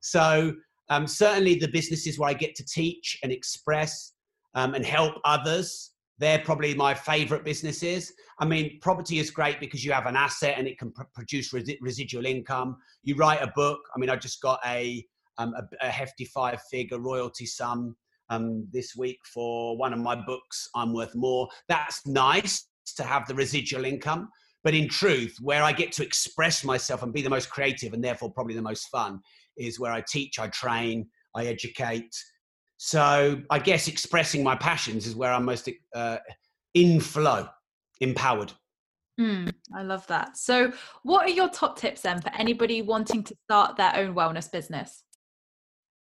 So, 0.00 0.54
Um, 0.90 1.06
certainly, 1.06 1.54
the 1.58 1.68
businesses 1.68 2.18
where 2.18 2.30
I 2.30 2.34
get 2.34 2.54
to 2.56 2.64
teach 2.64 3.18
and 3.22 3.32
express 3.32 4.12
um, 4.54 4.74
and 4.74 4.84
help 4.84 5.14
others, 5.24 5.92
they're 6.18 6.40
probably 6.40 6.74
my 6.74 6.94
favorite 6.94 7.44
businesses. 7.44 8.12
I 8.38 8.44
mean, 8.44 8.78
property 8.80 9.18
is 9.18 9.30
great 9.30 9.60
because 9.60 9.84
you 9.84 9.92
have 9.92 10.06
an 10.06 10.16
asset 10.16 10.54
and 10.58 10.68
it 10.68 10.78
can 10.78 10.92
pr- 10.92 11.04
produce 11.14 11.52
res- 11.52 11.78
residual 11.80 12.26
income. 12.26 12.76
You 13.02 13.16
write 13.16 13.42
a 13.42 13.52
book. 13.56 13.80
I 13.94 13.98
mean, 13.98 14.10
I 14.10 14.16
just 14.16 14.40
got 14.42 14.60
a, 14.66 15.04
um, 15.38 15.54
a, 15.54 15.86
a 15.86 15.90
hefty 15.90 16.26
five 16.26 16.60
figure 16.70 16.98
royalty 16.98 17.46
sum 17.46 17.96
um, 18.30 18.66
this 18.72 18.94
week 18.96 19.18
for 19.32 19.76
one 19.76 19.92
of 19.92 19.98
my 19.98 20.14
books, 20.14 20.68
I'm 20.74 20.92
Worth 20.92 21.14
More. 21.14 21.48
That's 21.68 22.06
nice 22.06 22.66
to 22.96 23.02
have 23.02 23.26
the 23.26 23.34
residual 23.34 23.84
income. 23.84 24.28
But 24.62 24.74
in 24.74 24.88
truth, 24.88 25.36
where 25.42 25.62
I 25.62 25.72
get 25.72 25.92
to 25.92 26.02
express 26.02 26.64
myself 26.64 27.02
and 27.02 27.12
be 27.12 27.20
the 27.20 27.30
most 27.30 27.50
creative 27.50 27.92
and 27.92 28.02
therefore 28.02 28.32
probably 28.32 28.54
the 28.54 28.62
most 28.62 28.86
fun 28.86 29.20
is 29.58 29.78
where 29.78 29.92
I 29.92 30.02
teach, 30.08 30.38
I 30.38 30.48
train, 30.48 31.06
I 31.34 31.46
educate. 31.46 32.14
So 32.78 33.40
I 33.50 33.58
guess 33.58 33.88
expressing 33.88 34.42
my 34.42 34.56
passions 34.56 35.06
is 35.06 35.14
where 35.14 35.32
I'm 35.32 35.44
most 35.44 35.68
uh, 35.94 36.18
in 36.72 36.98
flow, 37.00 37.46
empowered. 38.00 38.52
Mm, 39.20 39.52
I 39.72 39.82
love 39.82 40.06
that. 40.08 40.36
So, 40.36 40.72
what 41.04 41.24
are 41.24 41.32
your 41.32 41.48
top 41.48 41.78
tips 41.78 42.00
then 42.00 42.20
for 42.20 42.32
anybody 42.34 42.82
wanting 42.82 43.22
to 43.22 43.36
start 43.44 43.76
their 43.76 43.94
own 43.94 44.12
wellness 44.12 44.50
business? 44.50 45.03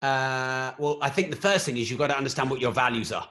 Uh, 0.06 0.72
well, 0.78 1.00
I 1.02 1.10
think 1.10 1.32
the 1.32 1.36
first 1.50 1.66
thing 1.66 1.78
is 1.78 1.90
you've 1.90 1.98
got 1.98 2.08
to 2.08 2.18
understand 2.18 2.52
what 2.52 2.62
your 2.62 2.72
values 2.72 3.12
are. 3.12 3.28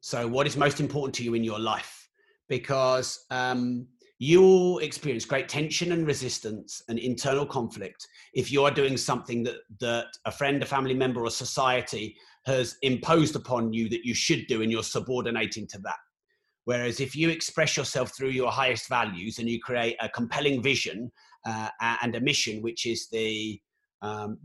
So, 0.00 0.26
what 0.26 0.46
is 0.46 0.56
most 0.56 0.80
important 0.80 1.14
to 1.16 1.22
you 1.22 1.34
in 1.34 1.44
your 1.44 1.58
life? 1.58 2.08
Because 2.48 3.26
um, 3.30 3.86
you'll 4.18 4.78
experience 4.78 5.26
great 5.26 5.46
tension 5.46 5.92
and 5.92 6.06
resistance 6.06 6.80
and 6.88 6.98
internal 6.98 7.44
conflict 7.44 8.06
if 8.32 8.50
you 8.50 8.64
are 8.64 8.70
doing 8.70 8.96
something 8.96 9.42
that, 9.42 9.56
that 9.80 10.06
a 10.24 10.30
friend, 10.30 10.62
a 10.62 10.66
family 10.66 10.94
member, 10.94 11.20
or 11.22 11.30
society 11.30 12.16
has 12.46 12.76
imposed 12.80 13.36
upon 13.36 13.74
you 13.74 13.90
that 13.90 14.06
you 14.06 14.14
should 14.14 14.46
do 14.46 14.62
and 14.62 14.72
you're 14.72 14.82
subordinating 14.82 15.66
to 15.66 15.78
that. 15.80 15.98
Whereas 16.64 16.98
if 16.98 17.14
you 17.14 17.28
express 17.28 17.76
yourself 17.76 18.16
through 18.16 18.30
your 18.30 18.50
highest 18.50 18.88
values 18.88 19.38
and 19.38 19.50
you 19.50 19.60
create 19.60 19.96
a 20.00 20.08
compelling 20.08 20.62
vision 20.62 21.12
uh, 21.44 21.68
and 22.02 22.16
a 22.16 22.20
mission, 22.20 22.62
which 22.62 22.86
is 22.86 23.08
the 23.10 23.60
um, 24.02 24.38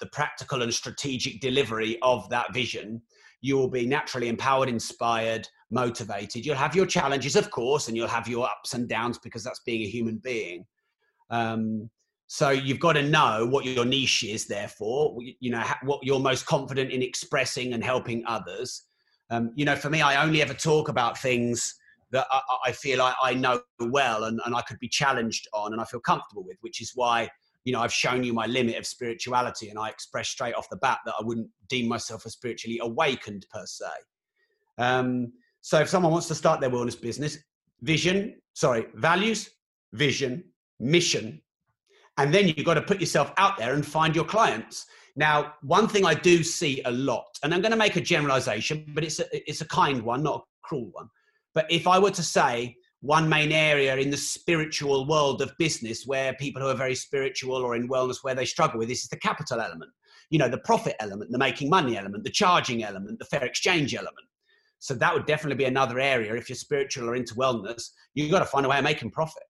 the 0.00 0.06
practical 0.06 0.62
and 0.62 0.72
strategic 0.72 1.40
delivery 1.40 1.98
of 2.02 2.28
that 2.30 2.52
vision, 2.52 3.02
you 3.40 3.56
will 3.56 3.70
be 3.70 3.86
naturally 3.86 4.28
empowered, 4.28 4.68
inspired, 4.68 5.48
motivated. 5.70 6.44
You'll 6.44 6.56
have 6.56 6.74
your 6.74 6.86
challenges, 6.86 7.36
of 7.36 7.50
course, 7.50 7.88
and 7.88 7.96
you'll 7.96 8.08
have 8.08 8.28
your 8.28 8.46
ups 8.46 8.74
and 8.74 8.88
downs 8.88 9.18
because 9.18 9.44
that's 9.44 9.60
being 9.60 9.82
a 9.82 9.88
human 9.88 10.18
being. 10.18 10.64
Um, 11.30 11.90
so 12.26 12.50
you've 12.50 12.80
got 12.80 12.92
to 12.92 13.02
know 13.02 13.46
what 13.46 13.64
your 13.64 13.84
niche 13.84 14.22
is, 14.24 14.46
therefore, 14.46 15.16
you 15.40 15.50
know, 15.50 15.64
what 15.82 16.00
you're 16.02 16.20
most 16.20 16.46
confident 16.46 16.90
in 16.90 17.02
expressing 17.02 17.72
and 17.72 17.82
helping 17.82 18.22
others. 18.26 18.84
Um, 19.30 19.52
you 19.54 19.64
know, 19.64 19.76
for 19.76 19.88
me, 19.88 20.02
I 20.02 20.22
only 20.22 20.42
ever 20.42 20.54
talk 20.54 20.88
about 20.88 21.18
things 21.18 21.74
that 22.10 22.26
I, 22.30 22.40
I 22.66 22.72
feel 22.72 23.00
I, 23.02 23.14
I 23.22 23.34
know 23.34 23.60
well 23.80 24.24
and, 24.24 24.40
and 24.44 24.54
I 24.54 24.62
could 24.62 24.78
be 24.78 24.88
challenged 24.88 25.48
on 25.52 25.72
and 25.72 25.80
I 25.80 25.84
feel 25.84 26.00
comfortable 26.00 26.44
with, 26.44 26.56
which 26.60 26.80
is 26.80 26.92
why 26.94 27.28
you 27.64 27.72
know, 27.72 27.80
I've 27.80 27.92
shown 27.92 28.24
you 28.24 28.32
my 28.32 28.46
limit 28.46 28.76
of 28.76 28.86
spirituality, 28.86 29.68
and 29.68 29.78
I 29.78 29.88
express 29.88 30.28
straight 30.28 30.54
off 30.54 30.68
the 30.70 30.76
bat 30.76 30.98
that 31.04 31.14
I 31.18 31.24
wouldn't 31.24 31.48
deem 31.68 31.88
myself 31.88 32.24
a 32.24 32.30
spiritually 32.30 32.78
awakened 32.82 33.46
per 33.52 33.64
se. 33.66 33.86
Um, 34.78 35.32
so 35.60 35.80
if 35.80 35.88
someone 35.88 36.12
wants 36.12 36.28
to 36.28 36.34
start 36.34 36.60
their 36.60 36.70
wellness 36.70 37.00
business, 37.00 37.38
vision, 37.82 38.36
sorry, 38.54 38.86
values, 38.94 39.50
vision, 39.92 40.44
mission, 40.80 41.42
and 42.16 42.34
then 42.34 42.48
you've 42.48 42.64
got 42.64 42.74
to 42.74 42.82
put 42.82 43.00
yourself 43.00 43.32
out 43.36 43.58
there 43.58 43.74
and 43.74 43.86
find 43.86 44.14
your 44.14 44.24
clients. 44.24 44.86
Now, 45.16 45.54
one 45.62 45.88
thing 45.88 46.04
I 46.04 46.14
do 46.14 46.42
see 46.42 46.80
a 46.84 46.90
lot, 46.90 47.26
and 47.42 47.52
I'm 47.52 47.60
going 47.60 47.72
to 47.72 47.76
make 47.76 47.96
a 47.96 48.00
generalization, 48.00 48.86
but 48.94 49.04
it's 49.04 49.20
a, 49.20 49.26
it's 49.32 49.60
a 49.60 49.68
kind 49.68 50.02
one, 50.02 50.22
not 50.22 50.40
a 50.40 50.42
cruel 50.66 50.90
one. 50.92 51.08
But 51.54 51.70
if 51.70 51.86
I 51.86 51.98
were 51.98 52.10
to 52.12 52.22
say 52.22 52.76
one 53.00 53.28
main 53.28 53.52
area 53.52 53.96
in 53.96 54.10
the 54.10 54.16
spiritual 54.16 55.06
world 55.06 55.40
of 55.40 55.56
business 55.58 56.04
where 56.06 56.34
people 56.34 56.60
who 56.60 56.68
are 56.68 56.74
very 56.74 56.94
spiritual 56.94 57.56
or 57.56 57.76
in 57.76 57.88
wellness 57.88 58.18
where 58.22 58.34
they 58.34 58.44
struggle 58.44 58.78
with 58.78 58.88
this 58.88 59.02
is 59.02 59.08
the 59.08 59.16
capital 59.18 59.60
element. 59.60 59.90
You 60.30 60.38
know 60.38 60.48
the 60.48 60.58
profit 60.58 60.96
element 61.00 61.30
the 61.30 61.38
making 61.38 61.70
money 61.70 61.96
element 61.96 62.24
the 62.24 62.30
charging 62.30 62.82
element 62.82 63.18
the 63.18 63.24
fair 63.24 63.44
exchange 63.44 63.94
element. 63.94 64.26
So 64.80 64.94
that 64.94 65.12
would 65.14 65.26
definitely 65.26 65.56
be 65.56 65.64
another 65.64 65.98
area 65.98 66.34
if 66.34 66.48
you're 66.48 66.56
spiritual 66.56 67.08
or 67.08 67.16
into 67.16 67.34
wellness 67.34 67.90
you've 68.14 68.30
got 68.30 68.40
to 68.40 68.44
find 68.44 68.66
a 68.66 68.68
way 68.68 68.78
of 68.78 68.84
making 68.84 69.10
profit 69.10 69.42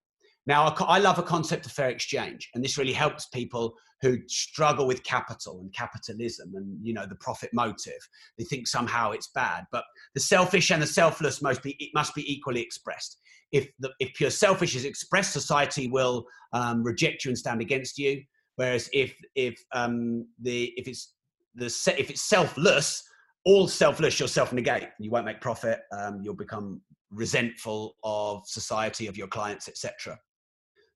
now 0.49 0.75
i 0.89 0.99
love 0.99 1.19
a 1.19 1.23
concept 1.23 1.65
of 1.65 1.73
fair 1.73 1.91
exchange 1.91 2.51
and 2.55 2.65
this 2.65 2.77
really 2.77 2.93
helps 2.93 3.27
people 3.27 3.75
who 4.03 4.19
struggle 4.27 4.87
with 4.87 5.03
capital 5.05 5.61
and 5.61 5.73
capitalism 5.73 6.53
and 6.55 6.77
you 6.83 6.93
know 6.93 7.07
the 7.07 7.15
profit 7.17 7.51
motive 7.53 8.01
they 8.37 8.45
think 8.45 8.67
somehow 8.67 9.13
it's 9.13 9.31
bad 9.35 9.65
but 9.71 9.85
the 10.15 10.21
selfish 10.21 10.71
and 10.73 10.83
the 10.83 10.87
selfless 10.87 11.41
must 11.41 11.63
be 11.63 11.77
it 11.79 11.91
must 11.95 12.15
be 12.15 12.33
equally 12.33 12.61
expressed 12.61 13.19
if 13.53 13.69
the, 13.79 13.91
if 13.99 14.15
pure 14.15 14.31
selfish 14.31 14.77
is 14.77 14.85
expressed, 14.85 15.33
society 15.33 15.89
will 15.89 16.27
um, 16.53 16.83
reject 16.83 17.25
you 17.25 17.31
and 17.31 17.39
stand 17.39 17.61
against 17.61 17.99
you. 17.99 18.23
Whereas 18.57 18.91
if 18.93 19.15
if 19.35 19.59
um, 19.73 20.27
the 20.41 20.73
if 20.77 20.89
it's 20.89 21.15
the 21.55 21.67
if 21.97 22.11
it's 22.11 22.29
selfless, 22.29 23.03
all 23.45 23.69
selfless, 23.69 24.19
you'll 24.19 24.29
self 24.29 24.53
negate. 24.53 24.89
You 24.99 25.11
won't 25.11 25.25
make 25.25 25.41
profit. 25.41 25.81
Um, 25.97 26.21
you'll 26.23 26.35
become 26.35 26.83
resentful 27.11 27.97
of 28.05 28.43
society, 28.47 29.07
of 29.07 29.17
your 29.17 29.29
clients, 29.29 29.69
etc. 29.69 30.19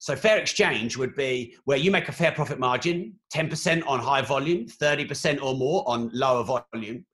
So 0.03 0.17
fair 0.17 0.37
exchange 0.37 0.97
would 0.97 1.15
be 1.15 1.55
where 1.65 1.79
you 1.79 1.93
make 1.93 2.09
a 2.09 2.13
fair 2.13 2.33
profit 2.33 2.59
margin, 2.59 3.15
10% 3.33 3.87
on 3.87 4.01
high 4.01 4.21
volume, 4.21 4.67
30% 4.67 5.41
or 5.41 5.55
more 5.55 5.85
on 5.87 6.11
lower 6.13 6.43
volume, 6.43 7.07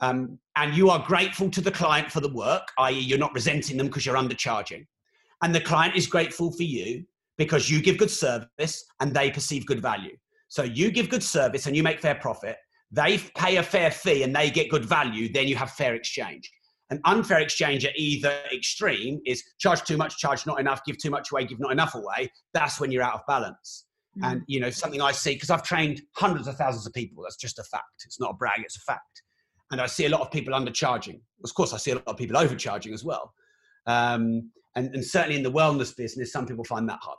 um, 0.00 0.38
and 0.54 0.72
you 0.72 0.88
are 0.88 1.04
grateful 1.04 1.50
to 1.50 1.60
the 1.60 1.72
client 1.72 2.12
for 2.12 2.20
the 2.20 2.32
work, 2.32 2.68
i.e., 2.78 2.96
you're 2.96 3.18
not 3.18 3.34
resenting 3.34 3.76
them 3.76 3.88
because 3.88 4.06
you're 4.06 4.14
undercharging. 4.14 4.86
And 5.42 5.52
the 5.52 5.60
client 5.60 5.96
is 5.96 6.06
grateful 6.06 6.52
for 6.52 6.62
you 6.62 7.04
because 7.38 7.68
you 7.68 7.82
give 7.82 7.98
good 7.98 8.08
service 8.08 8.84
and 9.00 9.12
they 9.12 9.32
perceive 9.32 9.66
good 9.66 9.82
value. 9.82 10.16
So 10.46 10.62
you 10.62 10.92
give 10.92 11.08
good 11.08 11.24
service 11.24 11.66
and 11.66 11.74
you 11.74 11.82
make 11.82 11.98
fair 11.98 12.14
profit. 12.14 12.58
They 12.92 13.18
pay 13.36 13.56
a 13.56 13.64
fair 13.64 13.90
fee 13.90 14.22
and 14.22 14.32
they 14.32 14.48
get 14.48 14.70
good 14.70 14.84
value. 14.84 15.28
Then 15.32 15.48
you 15.48 15.56
have 15.56 15.72
fair 15.72 15.96
exchange. 15.96 16.52
An 16.90 17.00
unfair 17.04 17.40
exchange 17.40 17.84
at 17.84 17.98
either 17.98 18.34
extreme 18.52 19.20
is 19.26 19.42
charge 19.58 19.82
too 19.82 19.96
much, 19.96 20.16
charge 20.16 20.46
not 20.46 20.58
enough, 20.58 20.80
give 20.86 20.96
too 20.98 21.10
much 21.10 21.30
away, 21.30 21.44
give 21.44 21.60
not 21.60 21.72
enough 21.72 21.94
away. 21.94 22.30
That's 22.54 22.80
when 22.80 22.90
you're 22.90 23.02
out 23.02 23.14
of 23.14 23.20
balance. 23.26 23.86
Mm. 24.18 24.30
And 24.32 24.42
you 24.46 24.58
know 24.58 24.70
something 24.70 25.02
I 25.02 25.12
see 25.12 25.34
because 25.34 25.50
I've 25.50 25.62
trained 25.62 26.00
hundreds 26.16 26.48
of 26.48 26.56
thousands 26.56 26.86
of 26.86 26.94
people. 26.94 27.24
That's 27.24 27.36
just 27.36 27.58
a 27.58 27.64
fact. 27.64 28.04
It's 28.06 28.18
not 28.18 28.30
a 28.30 28.34
brag. 28.34 28.60
It's 28.60 28.76
a 28.76 28.80
fact 28.80 29.22
and 29.70 29.80
I 29.80 29.86
see 29.86 30.06
a 30.06 30.08
lot 30.08 30.20
of 30.20 30.30
people 30.30 30.54
undercharging. 30.54 31.20
Of 31.44 31.54
course, 31.54 31.72
I 31.72 31.76
see 31.76 31.90
a 31.90 31.96
lot 31.96 32.06
of 32.06 32.16
people 32.16 32.36
overcharging 32.36 32.94
as 32.94 33.04
well. 33.04 33.34
Um, 33.86 34.50
and, 34.76 34.94
and 34.94 35.04
certainly 35.04 35.36
in 35.36 35.42
the 35.42 35.52
wellness 35.52 35.96
business, 35.96 36.32
some 36.32 36.46
people 36.46 36.64
find 36.64 36.88
that 36.88 37.00
hard. 37.02 37.18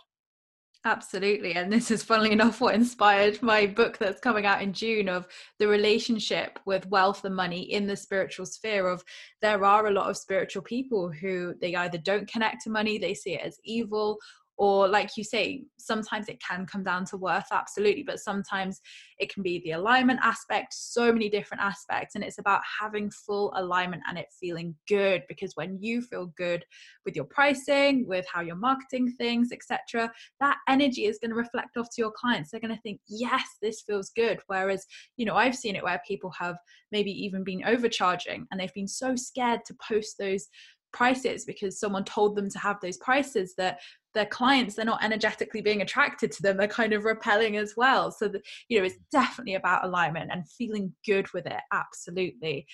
Absolutely. 0.86 1.56
And 1.56 1.72
this 1.72 1.92
is 1.92 2.04
funnily 2.04 2.32
enough 2.32 2.62
what 2.62 2.74
inspired 2.74 3.42
my 3.44 3.66
book 3.66 3.98
that's 3.98 4.22
coming 4.22 4.46
out 4.46 4.62
in 4.62 4.72
June 4.72 5.10
of 5.10 5.28
the 5.58 5.68
relationship 5.68 6.58
with 6.66 6.88
wealth 6.88 7.26
and 7.26 7.36
money 7.36 7.60
in 7.74 7.86
the 7.86 7.98
spiritual 7.98 8.46
sphere 8.46 8.88
of 8.88 9.04
there 9.42 9.66
are 9.66 9.88
a 9.88 9.92
lot 9.92 10.10
of 10.10 10.16
spiritual 10.16 10.62
people 10.62 11.12
who 11.12 11.54
they 11.60 11.76
either 11.76 11.98
don't 11.98 12.32
connect 12.32 12.64
to 12.64 12.70
money, 12.70 12.98
they 12.98 13.14
see 13.14 13.34
it 13.34 13.42
as 13.42 13.60
evil, 13.66 14.18
or 14.60 14.88
like 14.88 15.16
you 15.16 15.24
say 15.24 15.64
sometimes 15.78 16.28
it 16.28 16.40
can 16.46 16.66
come 16.66 16.84
down 16.84 17.06
to 17.06 17.18
worth 17.18 17.48
absolutely 17.52 18.04
but 18.04 18.20
sometimes 18.20 18.82
it 19.18 19.34
can 19.34 19.42
be 19.42 19.62
the 19.64 19.72
alignment 19.72 20.20
aspect 20.22 20.74
so 20.74 21.12
many 21.12 21.30
different 21.30 21.64
aspects 21.64 22.14
and 22.14 22.24
it's 22.24 22.38
about 22.38 22.62
having 22.80 23.10
full 23.10 23.52
alignment 23.56 24.04
and 24.08 24.18
it 24.18 24.28
feeling 24.40 24.76
good 24.88 25.24
because 25.28 25.54
when 25.56 25.78
you 25.82 26.02
feel 26.02 26.28
good 26.38 26.64
with 27.06 27.16
your 27.16 27.26
pricing 27.26 28.06
with 28.06 28.26
how 28.32 28.42
you're 28.42 28.56
marketing 28.56 29.12
things 29.18 29.52
etc 29.52 30.12
that 30.40 30.58
energy 30.68 31.06
is 31.06 31.18
going 31.20 31.32
to 31.32 31.36
reflect 31.36 31.78
off 31.78 31.90
to 31.90 32.02
your 32.02 32.12
clients. 32.12 32.52
They're 32.52 32.60
going 32.60 32.76
to 32.76 32.82
think 32.82 33.00
yes 33.08 33.44
this 33.62 33.82
feels 33.82 34.12
good. 34.16 34.40
Whereas 34.48 34.86
you 35.18 35.26
know 35.26 35.36
i've 35.36 35.56
seen 35.56 35.76
it 35.76 35.84
where 35.84 36.02
people 36.08 36.32
have 36.38 36.58
maybe 36.92 37.12
even 37.12 37.44
been 37.44 37.64
overcharging 37.66 38.46
and 38.52 38.60
they've 38.60 38.74
been 38.74 38.88
so 38.88 39.16
scared 39.16 39.62
to 39.66 39.76
post 39.88 40.18
those 40.20 40.48
prices 40.92 41.46
because 41.46 41.80
someone 41.80 42.04
told 42.04 42.36
them 42.36 42.50
to 42.50 42.60
have 42.60 42.78
those 42.82 42.98
prices 42.98 43.54
that 43.58 43.80
their 44.14 44.26
clients 44.26 44.76
they're 44.76 44.86
not 44.86 45.04
energetically 45.04 45.62
being 45.62 45.82
attracted 45.82 46.32
to 46.32 46.42
them 46.42 46.58
they're 46.58 46.68
kind 46.68 46.94
of 46.94 47.06
repelling 47.06 47.58
as 47.58 47.74
well. 47.78 48.12
So 48.12 48.28
that 48.28 48.42
you 48.68 48.80
know 48.80 48.86
it's 48.86 48.96
definitely 49.12 49.56
about 49.56 49.86
alignment 49.86 50.32
and 50.32 50.50
feeling 50.50 50.94
good 51.06 51.32
with 51.34 51.46
it 51.46 51.62
absolutely. 51.74 52.66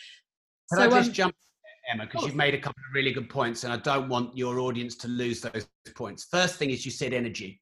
Can 0.71 0.80
so, 0.80 0.84
i 0.86 1.00
just 1.00 1.10
um, 1.10 1.13
jump 1.13 1.36
emma 1.91 2.06
because 2.06 2.26
you've 2.26 2.36
made 2.36 2.54
a 2.56 2.60
couple 2.60 2.82
of 2.89 2.95
really 2.95 3.12
good 3.12 3.30
points 3.30 3.63
and 3.63 3.71
i 3.71 3.78
don't 3.78 4.10
want 4.10 4.36
your 4.36 4.60
audience 4.60 4.95
to 4.95 5.08
lose 5.08 5.41
those 5.41 5.67
points. 5.95 6.26
First 6.32 6.56
thing 6.56 6.71
is 6.71 6.86
you 6.86 6.91
said 6.91 7.13
energy 7.13 7.62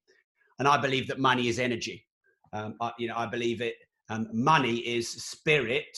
and 0.59 0.67
i 0.67 0.77
believe 0.77 1.07
that 1.07 1.19
money 1.19 1.47
is 1.47 1.59
energy. 1.59 2.05
Um, 2.53 2.75
I, 2.79 2.91
you 2.97 3.07
know 3.07 3.15
i 3.17 3.25
believe 3.25 3.62
it 3.62 3.75
um, 4.09 4.27
money 4.31 4.77
is 4.77 5.09
spirit 5.09 5.97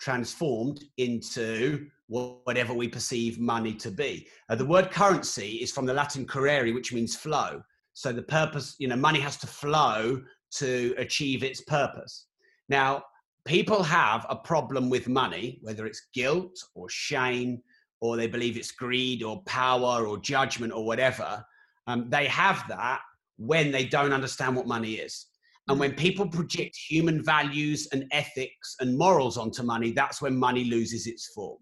transformed 0.00 0.82
into 0.96 1.86
whatever 2.12 2.74
we 2.74 2.88
perceive 2.88 3.38
money 3.38 3.72
to 3.72 3.90
be. 3.90 4.26
Uh, 4.50 4.54
the 4.54 4.66
word 4.66 4.90
currency 4.90 5.56
is 5.62 5.72
from 5.72 5.86
the 5.86 5.94
Latin 5.94 6.26
currere, 6.26 6.74
which 6.74 6.92
means 6.92 7.16
flow. 7.16 7.62
So 7.94 8.12
the 8.12 8.22
purpose, 8.22 8.76
you 8.78 8.88
know, 8.88 8.96
money 8.96 9.20
has 9.20 9.38
to 9.38 9.46
flow 9.46 10.20
to 10.56 10.94
achieve 10.98 11.42
its 11.42 11.62
purpose. 11.62 12.26
Now, 12.68 13.02
people 13.46 13.82
have 13.82 14.26
a 14.28 14.36
problem 14.36 14.90
with 14.90 15.08
money, 15.08 15.58
whether 15.62 15.86
it's 15.86 16.08
guilt 16.12 16.56
or 16.74 16.88
shame, 16.90 17.62
or 18.00 18.16
they 18.16 18.26
believe 18.26 18.56
it's 18.56 18.72
greed 18.72 19.22
or 19.22 19.42
power 19.44 20.06
or 20.06 20.18
judgment 20.18 20.72
or 20.72 20.84
whatever. 20.84 21.42
Um, 21.86 22.10
they 22.10 22.26
have 22.26 22.62
that 22.68 23.00
when 23.38 23.72
they 23.72 23.84
don't 23.84 24.12
understand 24.12 24.54
what 24.54 24.66
money 24.66 24.94
is. 24.94 25.26
And 25.68 25.78
when 25.78 25.94
people 25.94 26.28
project 26.28 26.76
human 26.76 27.24
values 27.24 27.88
and 27.92 28.04
ethics 28.10 28.76
and 28.80 28.98
morals 28.98 29.38
onto 29.38 29.62
money, 29.62 29.92
that's 29.92 30.20
when 30.20 30.36
money 30.36 30.64
loses 30.64 31.06
its 31.06 31.32
form. 31.34 31.58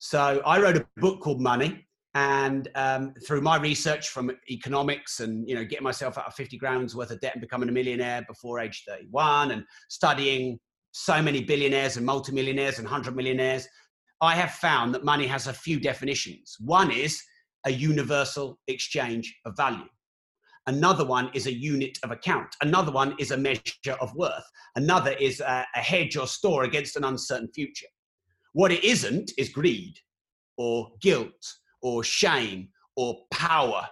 So 0.00 0.40
I 0.46 0.58
wrote 0.58 0.78
a 0.78 0.86
book 0.96 1.20
called 1.20 1.42
Money, 1.42 1.86
and 2.14 2.68
um, 2.74 3.12
through 3.26 3.42
my 3.42 3.56
research 3.58 4.08
from 4.08 4.32
economics 4.50 5.20
and 5.20 5.48
you 5.48 5.54
know 5.54 5.62
getting 5.62 5.84
myself 5.84 6.18
out 6.18 6.26
of 6.26 6.34
50 6.34 6.56
grams 6.56 6.96
worth 6.96 7.10
of 7.10 7.20
debt 7.20 7.34
and 7.34 7.40
becoming 7.40 7.68
a 7.68 7.72
millionaire 7.72 8.24
before 8.26 8.58
age 8.58 8.82
31 8.88 9.52
and 9.52 9.62
studying 9.88 10.58
so 10.90 11.22
many 11.22 11.44
billionaires 11.44 11.96
and 11.96 12.04
multimillionaires 12.04 12.78
and 12.78 12.86
100 12.86 13.14
millionaires 13.14 13.68
i 14.22 14.34
have 14.34 14.50
found 14.52 14.92
that 14.92 15.04
money 15.04 15.26
has 15.26 15.46
a 15.46 15.52
few 15.52 15.78
definitions. 15.78 16.56
One 16.58 16.90
is 16.90 17.22
a 17.64 17.70
universal 17.70 18.58
exchange 18.66 19.32
of 19.44 19.56
value. 19.56 19.88
Another 20.66 21.04
one 21.04 21.30
is 21.34 21.46
a 21.46 21.52
unit 21.52 21.96
of 22.02 22.10
account. 22.10 22.48
Another 22.62 22.90
one 22.90 23.14
is 23.18 23.30
a 23.30 23.36
measure 23.36 23.96
of 24.00 24.14
worth. 24.14 24.44
Another 24.76 25.12
is 25.12 25.40
a, 25.40 25.66
a 25.74 25.78
hedge 25.78 26.16
or 26.16 26.26
store 26.26 26.64
against 26.64 26.96
an 26.96 27.04
uncertain 27.04 27.50
future 27.54 27.86
what 28.52 28.72
it 28.72 28.84
isn't 28.84 29.32
is 29.38 29.48
greed 29.48 29.94
or 30.56 30.92
guilt 31.00 31.54
or 31.82 32.04
shame 32.04 32.68
or 32.96 33.22
power. 33.30 33.86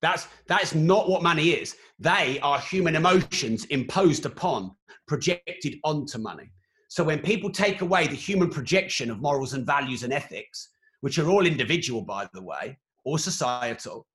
That's, 0.00 0.28
that's 0.46 0.74
not 0.74 1.08
what 1.08 1.22
money 1.22 1.50
is. 1.50 1.76
They 1.98 2.38
are 2.40 2.60
human 2.60 2.94
emotions 2.94 3.64
imposed 3.66 4.26
upon, 4.26 4.70
projected 5.06 5.76
onto 5.82 6.18
money. 6.18 6.52
So 6.88 7.02
when 7.04 7.18
people 7.18 7.50
take 7.50 7.80
away 7.80 8.06
the 8.06 8.14
human 8.14 8.48
projection 8.48 9.10
of 9.10 9.20
morals 9.20 9.54
and 9.54 9.66
values 9.66 10.04
and 10.04 10.12
ethics, 10.12 10.70
which 11.00 11.18
are 11.18 11.28
all 11.28 11.46
individual, 11.46 12.02
by 12.02 12.28
the 12.32 12.42
way, 12.42 12.78
or 13.04 13.18
societal, 13.18 14.06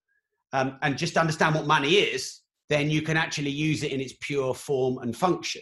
um, 0.54 0.78
and 0.82 0.98
just 0.98 1.18
understand 1.18 1.56
what 1.56 1.68
money 1.68 1.96
is, 1.96 2.42
then 2.70 2.90
you 2.90 3.02
can 3.02 3.18
actually 3.18 3.52
use 3.52 3.84
it 3.84 3.92
in 3.92 4.00
its 4.00 4.14
pure 4.22 4.54
form 4.54 5.00
and 5.00 5.16
function. 5.16 5.62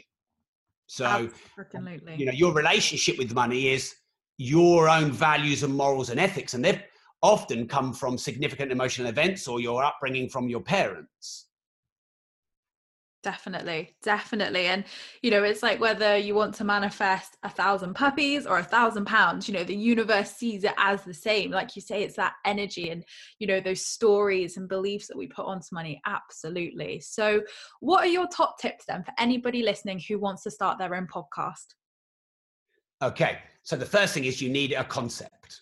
So, 0.88 1.30
Absolutely. 1.58 2.16
you 2.18 2.26
know, 2.26 2.34
your 2.34 2.54
relationship 2.54 3.18
with 3.18 3.34
money 3.34 3.70
is 3.70 3.96
your 4.42 4.90
own 4.90 5.12
values 5.12 5.62
and 5.62 5.76
morals 5.76 6.10
and 6.10 6.20
ethics, 6.20 6.56
and 6.56 6.66
they've 6.66 6.82
often 7.22 7.68
come 7.68 7.94
from 7.94 8.18
significant 8.18 8.72
emotional 8.72 9.08
events 9.08 9.48
or 9.48 9.60
your 9.60 9.84
upbringing 9.84 10.28
from 10.28 10.50
your 10.50 10.62
parents. 10.62 11.46
Definitely 13.22 13.96
definitely 14.02 14.66
and 14.66 14.84
you 15.22 15.30
know 15.30 15.44
it's 15.44 15.62
like 15.62 15.80
whether 15.80 16.18
you 16.18 16.34
want 16.34 16.56
to 16.56 16.64
manifest 16.64 17.38
a 17.44 17.50
thousand 17.50 17.94
puppies 17.94 18.48
or 18.48 18.58
a 18.58 18.64
thousand 18.64 19.06
pounds 19.06 19.48
you 19.48 19.54
know 19.54 19.64
the 19.64 19.76
universe 19.76 20.32
sees 20.32 20.64
it 20.64 20.74
as 20.78 21.04
the 21.04 21.14
same 21.14 21.52
like 21.52 21.76
you 21.76 21.84
say 21.84 22.02
it's 22.02 22.16
that 22.16 22.34
energy 22.46 22.90
and 22.90 23.04
you 23.38 23.46
know 23.46 23.60
those 23.60 23.86
stories 23.86 24.58
and 24.58 24.68
beliefs 24.68 25.06
that 25.06 25.16
we 25.16 25.28
put 25.28 25.46
onto 25.46 25.68
money 25.72 26.02
absolutely. 26.08 27.00
So 27.00 27.44
what 27.80 28.04
are 28.04 28.12
your 28.12 28.28
top 28.28 28.60
tips 28.60 28.86
then 28.88 29.04
for 29.04 29.14
anybody 29.20 29.62
listening 29.62 30.00
who 30.00 30.18
wants 30.18 30.42
to 30.42 30.50
start 30.50 30.80
their 30.80 30.96
own 30.96 31.06
podcast? 31.06 31.76
Okay 33.04 33.38
so 33.64 33.76
the 33.76 33.86
first 33.86 34.14
thing 34.14 34.26
is 34.26 34.42
you 34.42 34.50
need 34.50 34.74
a 34.74 34.84
concept 34.84 35.62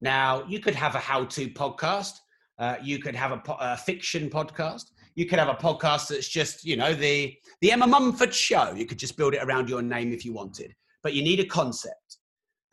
now, 0.00 0.44
you 0.46 0.60
could 0.60 0.74
have 0.74 0.94
a 0.94 0.98
how 0.98 1.24
to 1.24 1.48
podcast, 1.48 2.12
uh, 2.58 2.76
you 2.82 2.98
could 2.98 3.14
have 3.14 3.32
a, 3.32 3.38
po- 3.38 3.56
a, 3.60 3.76
fiction 3.76 4.28
podcast, 4.28 4.84
you 5.14 5.26
could 5.26 5.38
have 5.38 5.48
a 5.48 5.54
podcast 5.54 6.08
that's 6.08 6.28
just, 6.28 6.64
you 6.64 6.76
know, 6.76 6.92
the, 6.92 7.34
the 7.60 7.72
Emma 7.72 7.86
Mumford 7.86 8.34
show. 8.34 8.72
You 8.74 8.86
could 8.86 8.98
just 8.98 9.16
build 9.16 9.34
it 9.34 9.42
around 9.42 9.68
your 9.68 9.82
name 9.82 10.12
if 10.12 10.24
you 10.24 10.32
wanted, 10.32 10.74
but 11.02 11.14
you 11.14 11.22
need 11.22 11.40
a 11.40 11.46
concept. 11.46 12.18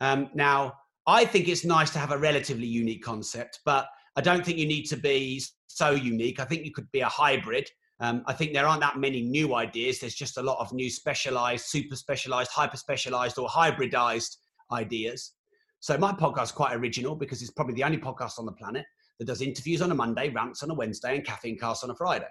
Um, 0.00 0.28
now, 0.34 0.74
I 1.06 1.24
think 1.24 1.48
it's 1.48 1.64
nice 1.64 1.90
to 1.90 1.98
have 1.98 2.12
a 2.12 2.18
relatively 2.18 2.66
unique 2.66 3.02
concept, 3.02 3.60
but 3.64 3.86
I 4.16 4.20
don't 4.20 4.44
think 4.44 4.58
you 4.58 4.66
need 4.66 4.84
to 4.84 4.96
be 4.96 5.42
so 5.66 5.90
unique. 5.90 6.40
I 6.40 6.44
think 6.44 6.64
you 6.64 6.72
could 6.72 6.90
be 6.92 7.00
a 7.00 7.08
hybrid. 7.08 7.68
Um, 8.00 8.22
I 8.26 8.32
think 8.34 8.52
there 8.52 8.66
aren't 8.66 8.80
that 8.82 8.98
many 8.98 9.22
new 9.22 9.54
ideas. 9.54 10.00
There's 10.00 10.14
just 10.14 10.36
a 10.36 10.42
lot 10.42 10.58
of 10.60 10.72
new 10.72 10.90
specialized, 10.90 11.66
super 11.66 11.96
specialized, 11.96 12.50
hyper 12.50 12.76
specialized, 12.76 13.38
or 13.38 13.48
hybridized 13.48 14.36
ideas. 14.74 15.32
So 15.80 15.96
my 15.98 16.12
podcast 16.12 16.44
is 16.44 16.52
quite 16.52 16.74
original 16.74 17.14
because 17.14 17.42
it's 17.42 17.50
probably 17.50 17.74
the 17.74 17.84
only 17.84 17.98
podcast 17.98 18.38
on 18.38 18.46
the 18.46 18.52
planet 18.52 18.84
that 19.18 19.26
does 19.26 19.42
interviews 19.42 19.82
on 19.82 19.90
a 19.90 19.94
Monday, 19.94 20.30
rants 20.30 20.62
on 20.62 20.70
a 20.70 20.74
Wednesday, 20.74 21.16
and 21.16 21.24
caffeine 21.24 21.58
casts 21.58 21.84
on 21.84 21.90
a 21.90 21.94
Friday. 21.94 22.28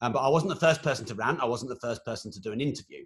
Um, 0.00 0.12
but 0.12 0.20
I 0.20 0.28
wasn't 0.28 0.50
the 0.50 0.60
first 0.60 0.82
person 0.82 1.04
to 1.06 1.14
rant. 1.14 1.40
I 1.40 1.46
wasn't 1.46 1.70
the 1.70 1.80
first 1.80 2.04
person 2.04 2.30
to 2.32 2.40
do 2.40 2.52
an 2.52 2.60
interview. 2.60 3.04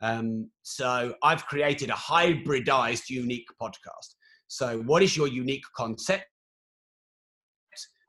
Um, 0.00 0.50
so 0.62 1.14
I've 1.22 1.46
created 1.46 1.90
a 1.90 1.94
hybridized, 1.94 3.10
unique 3.10 3.46
podcast. 3.60 4.14
So 4.48 4.80
what 4.82 5.02
is 5.02 5.16
your 5.16 5.28
unique 5.28 5.64
concept? 5.76 6.24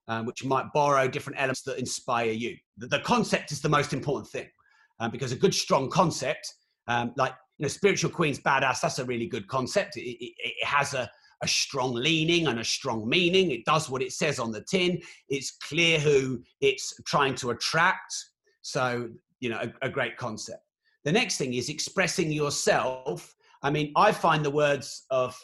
Um, 0.07 0.25
which 0.25 0.43
might 0.43 0.65
borrow 0.73 1.07
different 1.07 1.37
elements 1.37 1.61
that 1.63 1.77
inspire 1.77 2.31
you. 2.31 2.57
The, 2.77 2.87
the 2.87 2.99
concept 3.01 3.51
is 3.51 3.61
the 3.61 3.69
most 3.69 3.93
important 3.93 4.31
thing 4.31 4.47
um, 4.99 5.11
because 5.11 5.31
a 5.31 5.35
good, 5.35 5.53
strong 5.53 5.89
concept, 5.89 6.51
um, 6.87 7.13
like 7.15 7.33
you 7.59 7.65
know, 7.65 7.67
spiritual 7.67 8.09
queens 8.09 8.39
badass, 8.39 8.79
that's 8.81 8.99
a 8.99 9.05
really 9.05 9.27
good 9.27 9.47
concept. 9.47 9.97
It, 9.97 10.01
it, 10.01 10.33
it 10.37 10.65
has 10.65 10.93
a, 10.93 11.11
a 11.43 11.47
strong 11.47 11.93
leaning 11.93 12.47
and 12.47 12.59
a 12.59 12.63
strong 12.63 13.07
meaning. 13.07 13.51
It 13.51 13.65
does 13.65 13.89
what 13.89 14.01
it 14.01 14.13
says 14.13 14.39
on 14.39 14.51
the 14.51 14.61
tin. 14.61 15.01
It's 15.27 15.51
clear 15.51 15.99
who 15.99 16.41
it's 16.61 16.93
trying 17.05 17.35
to 17.35 17.51
attract. 17.51 18.13
So, 18.61 19.09
you 19.41 19.49
know, 19.49 19.59
a, 19.59 19.87
a 19.87 19.89
great 19.89 20.15
concept. 20.17 20.63
The 21.03 21.11
next 21.11 21.37
thing 21.37 21.53
is 21.53 21.69
expressing 21.69 22.31
yourself. 22.31 23.35
I 23.61 23.69
mean, 23.69 23.91
I 23.97 24.13
find 24.13 24.43
the 24.43 24.49
words 24.49 25.05
of 25.11 25.37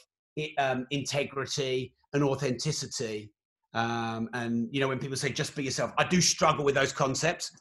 um, 0.58 0.88
integrity 0.92 1.94
and 2.14 2.24
authenticity. 2.24 3.32
Um, 3.74 4.30
and, 4.34 4.70
you 4.72 4.80
know, 4.80 4.88
when 4.88 5.00
people 5.00 5.18
say 5.18 5.32
just 5.32 5.54
be 5.54 5.66
yourself, 5.66 5.92
I 5.98 6.06
do 6.06 6.22
struggle 6.22 6.64
with 6.64 6.76
those 6.76 6.94
concepts 6.94 7.52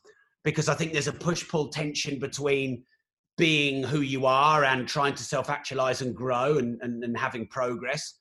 because 0.45 0.69
I 0.69 0.75
think 0.75 0.93
there's 0.93 1.09
a 1.09 1.13
push 1.13 1.49
pull 1.49 1.69
tension 1.69 2.21
between 2.21 2.85
being 3.37 3.83
who 3.83 4.01
you 4.01 4.27
are 4.27 4.65
and 4.65 4.87
trying 4.87 5.15
to 5.15 5.23
self 5.23 5.51
actualize 5.51 6.03
and 6.03 6.15
grow 6.15 6.59
and, 6.59 6.79
and, 6.83 7.03
and 7.03 7.17
having 7.17 7.47
progress. 7.47 8.21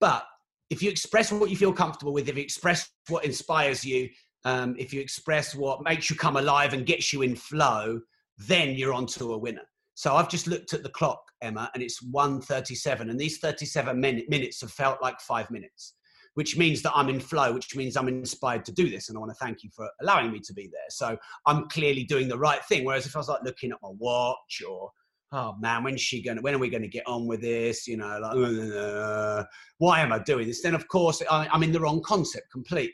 But 0.00 0.24
if 0.70 0.82
you 0.82 0.90
express 0.90 1.30
what 1.32 1.50
you 1.50 1.56
feel 1.56 1.72
comfortable 1.72 2.12
with, 2.12 2.28
if 2.28 2.36
you 2.36 2.42
express 2.42 2.90
what 3.08 3.24
inspires 3.24 3.84
you, 3.84 4.08
um, 4.44 4.74
if 4.78 4.92
you 4.92 5.00
express 5.00 5.54
what 5.54 5.82
makes 5.82 6.10
you 6.10 6.16
come 6.16 6.36
alive 6.36 6.72
and 6.72 6.84
gets 6.84 7.12
you 7.12 7.22
in 7.22 7.36
flow, 7.36 8.00
then 8.38 8.70
you're 8.70 8.94
onto 8.94 9.32
a 9.32 9.38
winner. 9.38 9.62
So 9.94 10.16
I've 10.16 10.28
just 10.28 10.46
looked 10.46 10.72
at 10.72 10.82
the 10.82 10.88
clock, 10.88 11.20
Emma, 11.42 11.70
and 11.74 11.82
it's 11.82 12.02
1.37. 12.04 13.00
And 13.02 13.20
these 13.20 13.38
37 13.38 14.00
min- 14.00 14.24
minutes 14.28 14.60
have 14.62 14.72
felt 14.72 15.02
like 15.02 15.20
five 15.20 15.50
minutes, 15.50 15.94
which 16.34 16.56
means 16.56 16.82
that 16.82 16.92
I'm 16.94 17.08
in 17.08 17.20
flow, 17.20 17.52
which 17.52 17.76
means 17.76 17.96
I'm 17.96 18.08
inspired 18.08 18.64
to 18.66 18.72
do 18.72 18.88
this. 18.88 19.08
And 19.08 19.16
I 19.16 19.20
want 19.20 19.32
to 19.32 19.44
thank 19.44 19.62
you 19.62 19.70
for 19.74 19.88
allowing 20.00 20.32
me 20.32 20.40
to 20.40 20.52
be 20.52 20.68
there. 20.72 20.88
So 20.90 21.16
I'm 21.46 21.68
clearly 21.68 22.04
doing 22.04 22.28
the 22.28 22.38
right 22.38 22.64
thing. 22.66 22.84
Whereas 22.84 23.06
if 23.06 23.14
I 23.14 23.18
was 23.18 23.28
like 23.28 23.42
looking 23.44 23.70
at 23.70 23.78
my 23.82 23.90
watch 23.98 24.62
or 24.66 24.90
oh 25.32 25.54
man, 25.60 25.82
when's 25.82 26.00
she 26.00 26.22
going 26.22 26.36
to, 26.36 26.42
when 26.42 26.54
are 26.54 26.58
we 26.58 26.68
going 26.68 26.82
to 26.82 26.88
get 26.88 27.06
on 27.06 27.26
with 27.26 27.40
this? 27.40 27.86
You 27.88 27.96
know, 27.96 28.18
like, 28.20 28.34
uh, 28.76 29.44
why 29.78 30.00
am 30.00 30.12
I 30.12 30.18
doing 30.18 30.46
this? 30.46 30.62
Then, 30.62 30.74
of 30.74 30.86
course, 30.88 31.22
I, 31.30 31.48
am 31.52 31.62
in 31.62 31.72
the 31.72 31.80
wrong 31.80 32.02
concept 32.02 32.50
completely. 32.52 32.92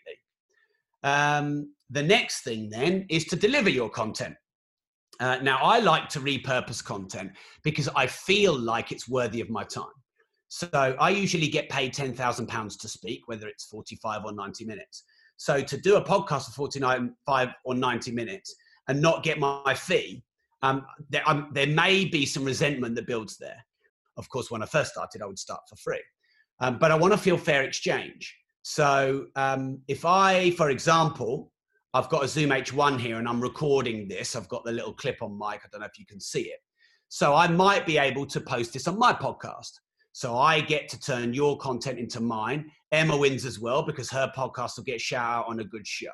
Um, 1.02 1.72
the 1.90 2.02
next 2.02 2.42
thing 2.42 2.70
then 2.70 3.06
is 3.10 3.24
to 3.26 3.36
deliver 3.36 3.70
your 3.70 3.90
content. 3.90 4.34
Uh, 5.20 5.38
now, 5.42 5.58
I 5.58 5.80
like 5.80 6.08
to 6.10 6.20
repurpose 6.20 6.84
content 6.84 7.32
because 7.64 7.88
I 7.96 8.06
feel 8.06 8.56
like 8.56 8.92
it's 8.92 9.08
worthy 9.08 9.40
of 9.40 9.50
my 9.50 9.64
time. 9.64 9.86
So 10.48 10.68
I 10.72 11.10
usually 11.10 11.48
get 11.48 11.68
paid 11.68 11.94
£10,000 11.94 12.80
to 12.80 12.88
speak, 12.88 13.22
whether 13.26 13.48
it's 13.48 13.64
45 13.66 14.24
or 14.24 14.32
90 14.32 14.64
minutes. 14.64 15.04
So 15.36 15.60
to 15.60 15.76
do 15.76 15.96
a 15.96 16.02
podcast 16.02 16.46
for 16.46 16.52
49, 16.52 17.14
5 17.26 17.48
or 17.64 17.74
90 17.74 18.12
minutes 18.12 18.54
and 18.88 19.00
not 19.00 19.22
get 19.22 19.38
my 19.38 19.74
fee 19.74 20.24
um, 20.62 20.84
there, 21.10 21.22
um, 21.26 21.50
there 21.52 21.66
may 21.66 22.04
be 22.04 22.26
some 22.26 22.44
resentment 22.44 22.94
that 22.96 23.06
builds 23.06 23.36
there. 23.36 23.64
Of 24.16 24.28
course, 24.28 24.50
when 24.50 24.62
I 24.62 24.66
first 24.66 24.92
started, 24.92 25.22
I 25.22 25.26
would 25.26 25.38
start 25.38 25.60
for 25.68 25.76
free. 25.76 26.02
Um, 26.60 26.78
but 26.78 26.90
I 26.90 26.96
want 26.96 27.12
to 27.12 27.18
feel 27.18 27.38
fair 27.38 27.62
exchange. 27.62 28.36
So 28.62 29.26
um, 29.36 29.80
if 29.86 30.04
I, 30.04 30.50
for 30.52 30.70
example, 30.70 31.52
I've 31.94 32.08
got 32.08 32.24
a 32.24 32.28
Zoom 32.28 32.50
H1 32.50 32.98
here 32.98 33.18
and 33.18 33.28
I'm 33.28 33.40
recording 33.40 34.08
this, 34.08 34.34
I've 34.34 34.48
got 34.48 34.64
the 34.64 34.72
little 34.72 34.92
clip 34.92 35.22
on 35.22 35.38
mic. 35.38 35.60
I 35.64 35.68
don't 35.70 35.80
know 35.80 35.86
if 35.86 35.98
you 35.98 36.06
can 36.06 36.20
see 36.20 36.42
it. 36.42 36.58
So 37.08 37.34
I 37.34 37.48
might 37.48 37.86
be 37.86 37.96
able 37.96 38.26
to 38.26 38.40
post 38.40 38.72
this 38.72 38.88
on 38.88 38.98
my 38.98 39.12
podcast. 39.12 39.70
So 40.18 40.36
I 40.36 40.60
get 40.60 40.88
to 40.88 40.98
turn 40.98 41.32
your 41.32 41.56
content 41.58 41.96
into 41.96 42.18
mine. 42.18 42.72
Emma 42.90 43.16
wins 43.16 43.44
as 43.44 43.60
well 43.60 43.84
because 43.84 44.10
her 44.10 44.32
podcast 44.36 44.76
will 44.76 44.82
get 44.82 45.00
shout 45.00 45.24
out 45.24 45.46
on 45.46 45.60
a 45.60 45.64
good 45.64 45.86
show. 45.86 46.08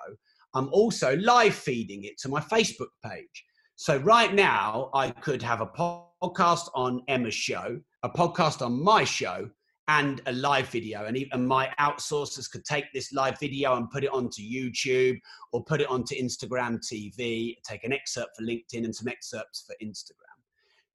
I'm 0.52 0.68
also 0.74 1.16
live 1.16 1.54
feeding 1.54 2.04
it 2.04 2.18
to 2.18 2.28
my 2.28 2.40
Facebook 2.40 2.90
page. 3.02 3.44
So 3.76 3.96
right 3.96 4.34
now, 4.34 4.90
I 4.92 5.08
could 5.10 5.42
have 5.42 5.62
a 5.62 5.68
podcast 5.68 6.68
on 6.74 7.00
Emma's 7.08 7.32
show, 7.34 7.80
a 8.02 8.10
podcast 8.10 8.60
on 8.60 8.84
my 8.84 9.04
show, 9.04 9.48
and 9.88 10.20
a 10.26 10.32
live 10.32 10.68
video. 10.68 11.06
And 11.06 11.16
even 11.16 11.46
my 11.46 11.70
outsourcers 11.80 12.50
could 12.50 12.66
take 12.66 12.84
this 12.92 13.10
live 13.14 13.40
video 13.40 13.74
and 13.78 13.88
put 13.88 14.04
it 14.04 14.12
onto 14.12 14.42
YouTube 14.42 15.18
or 15.52 15.64
put 15.64 15.80
it 15.80 15.88
onto 15.88 16.14
Instagram 16.14 16.78
TV, 16.78 17.56
take 17.66 17.84
an 17.84 17.92
excerpt 17.94 18.36
for 18.36 18.44
LinkedIn 18.44 18.84
and 18.84 18.94
some 18.94 19.08
excerpts 19.08 19.64
for 19.66 19.74
Instagram. 19.82 20.23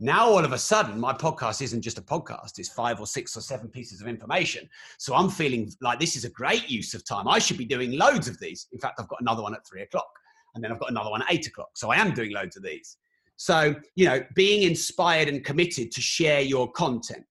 Now, 0.02 0.30
all 0.30 0.46
of 0.46 0.54
a 0.54 0.58
sudden, 0.58 0.98
my 0.98 1.12
podcast 1.12 1.62
isn't 1.62 1.82
just 1.82 1.98
a 1.98 2.02
podcast, 2.02 2.58
it's 2.58 2.70
five 2.70 3.02
or 3.02 3.08
six 3.08 3.36
or 3.36 3.42
seven 3.42 3.68
pieces 3.68 4.00
of 4.00 4.08
information. 4.08 4.70
So 4.98 5.14
I'm 5.14 5.30
feeling 5.30 5.70
like 5.82 6.00
this 6.00 6.16
is 6.16 6.24
a 6.24 6.30
great 6.30 6.70
use 6.70 6.94
of 6.94 7.06
time. 7.06 7.28
I 7.28 7.38
should 7.38 7.58
be 7.58 7.66
doing 7.66 7.98
loads 7.98 8.30
of 8.30 8.40
these. 8.40 8.68
In 8.72 8.80
fact, 8.80 9.00
I've 9.00 9.10
got 9.10 9.20
another 9.20 9.42
one 9.42 9.54
at 9.54 9.68
three 9.68 9.82
o'clock, 9.82 10.10
and 10.56 10.64
then 10.64 10.72
I've 10.72 10.80
got 10.80 10.90
another 10.90 11.10
one 11.10 11.22
at 11.22 11.28
eight 11.30 11.48
o'clock. 11.48 11.72
So 11.76 11.92
I 11.92 11.98
am 11.98 12.14
doing 12.14 12.32
loads 12.32 12.56
of 12.56 12.64
these. 12.64 12.96
So, 13.36 13.76
you 13.96 14.06
know, 14.06 14.22
being 14.36 14.64
inspired 14.64 15.28
and 15.28 15.44
committed 15.44 15.92
to 15.92 16.02
share 16.02 16.42
your 16.42 16.72
content. 16.72 17.26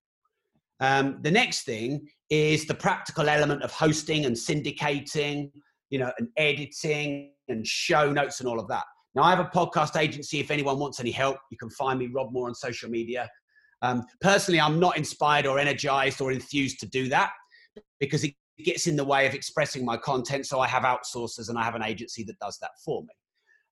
Um, 0.81 1.21
the 1.23 1.31
next 1.31 1.63
thing 1.63 2.07
is 2.29 2.67
the 2.67 2.75
practical 2.75 3.31
element 3.31 3.63
of 3.63 3.73
hosting 3.73 4.27
and 4.27 4.37
syndicating, 4.37 5.51
you 5.89 5.99
know, 5.99 6.13
and 6.19 6.29
editing 6.37 7.33
and 7.49 7.67
show 7.67 8.13
notes 8.13 8.41
and 8.41 8.49
all 8.49 8.61
of 8.61 8.69
that. 8.69 8.85
Now, 9.15 9.23
I 9.23 9.31
have 9.31 9.41
a 9.41 9.49
podcast 9.49 10.01
agency. 10.01 10.41
If 10.41 10.51
anyone 10.51 10.79
wants 10.79 11.01
any 11.01 11.11
help, 11.11 11.39
you 11.51 11.59
can 11.59 11.71
find 11.71 11.99
me, 11.99 12.09
Rob 12.09 12.33
Moore, 12.33 12.49
on 12.49 12.55
social 12.55 12.91
media. 12.91 13.29
Um, 13.83 14.05
personally, 14.21 14.61
I'm 14.61 14.79
not 14.81 14.97
inspired 14.97 15.47
or 15.47 15.59
energized 15.59 16.21
or 16.21 16.33
enthused 16.33 16.81
to 16.81 16.87
do 16.87 17.09
that 17.09 17.31
because 18.01 18.25
it 18.25 18.35
gets 18.65 18.87
in 18.87 18.97
the 18.97 19.05
way 19.05 19.27
of 19.27 19.35
expressing 19.35 19.85
my 19.85 19.97
content. 19.97 20.47
So 20.47 20.61
I 20.61 20.67
have 20.67 20.83
outsourcers 20.83 21.49
and 21.49 21.59
I 21.59 21.65
have 21.65 21.75
an 21.75 21.83
agency 21.83 22.25
that 22.25 22.39
does 22.39 22.59
that 22.61 22.73
for 22.85 23.03
me. 23.03 23.09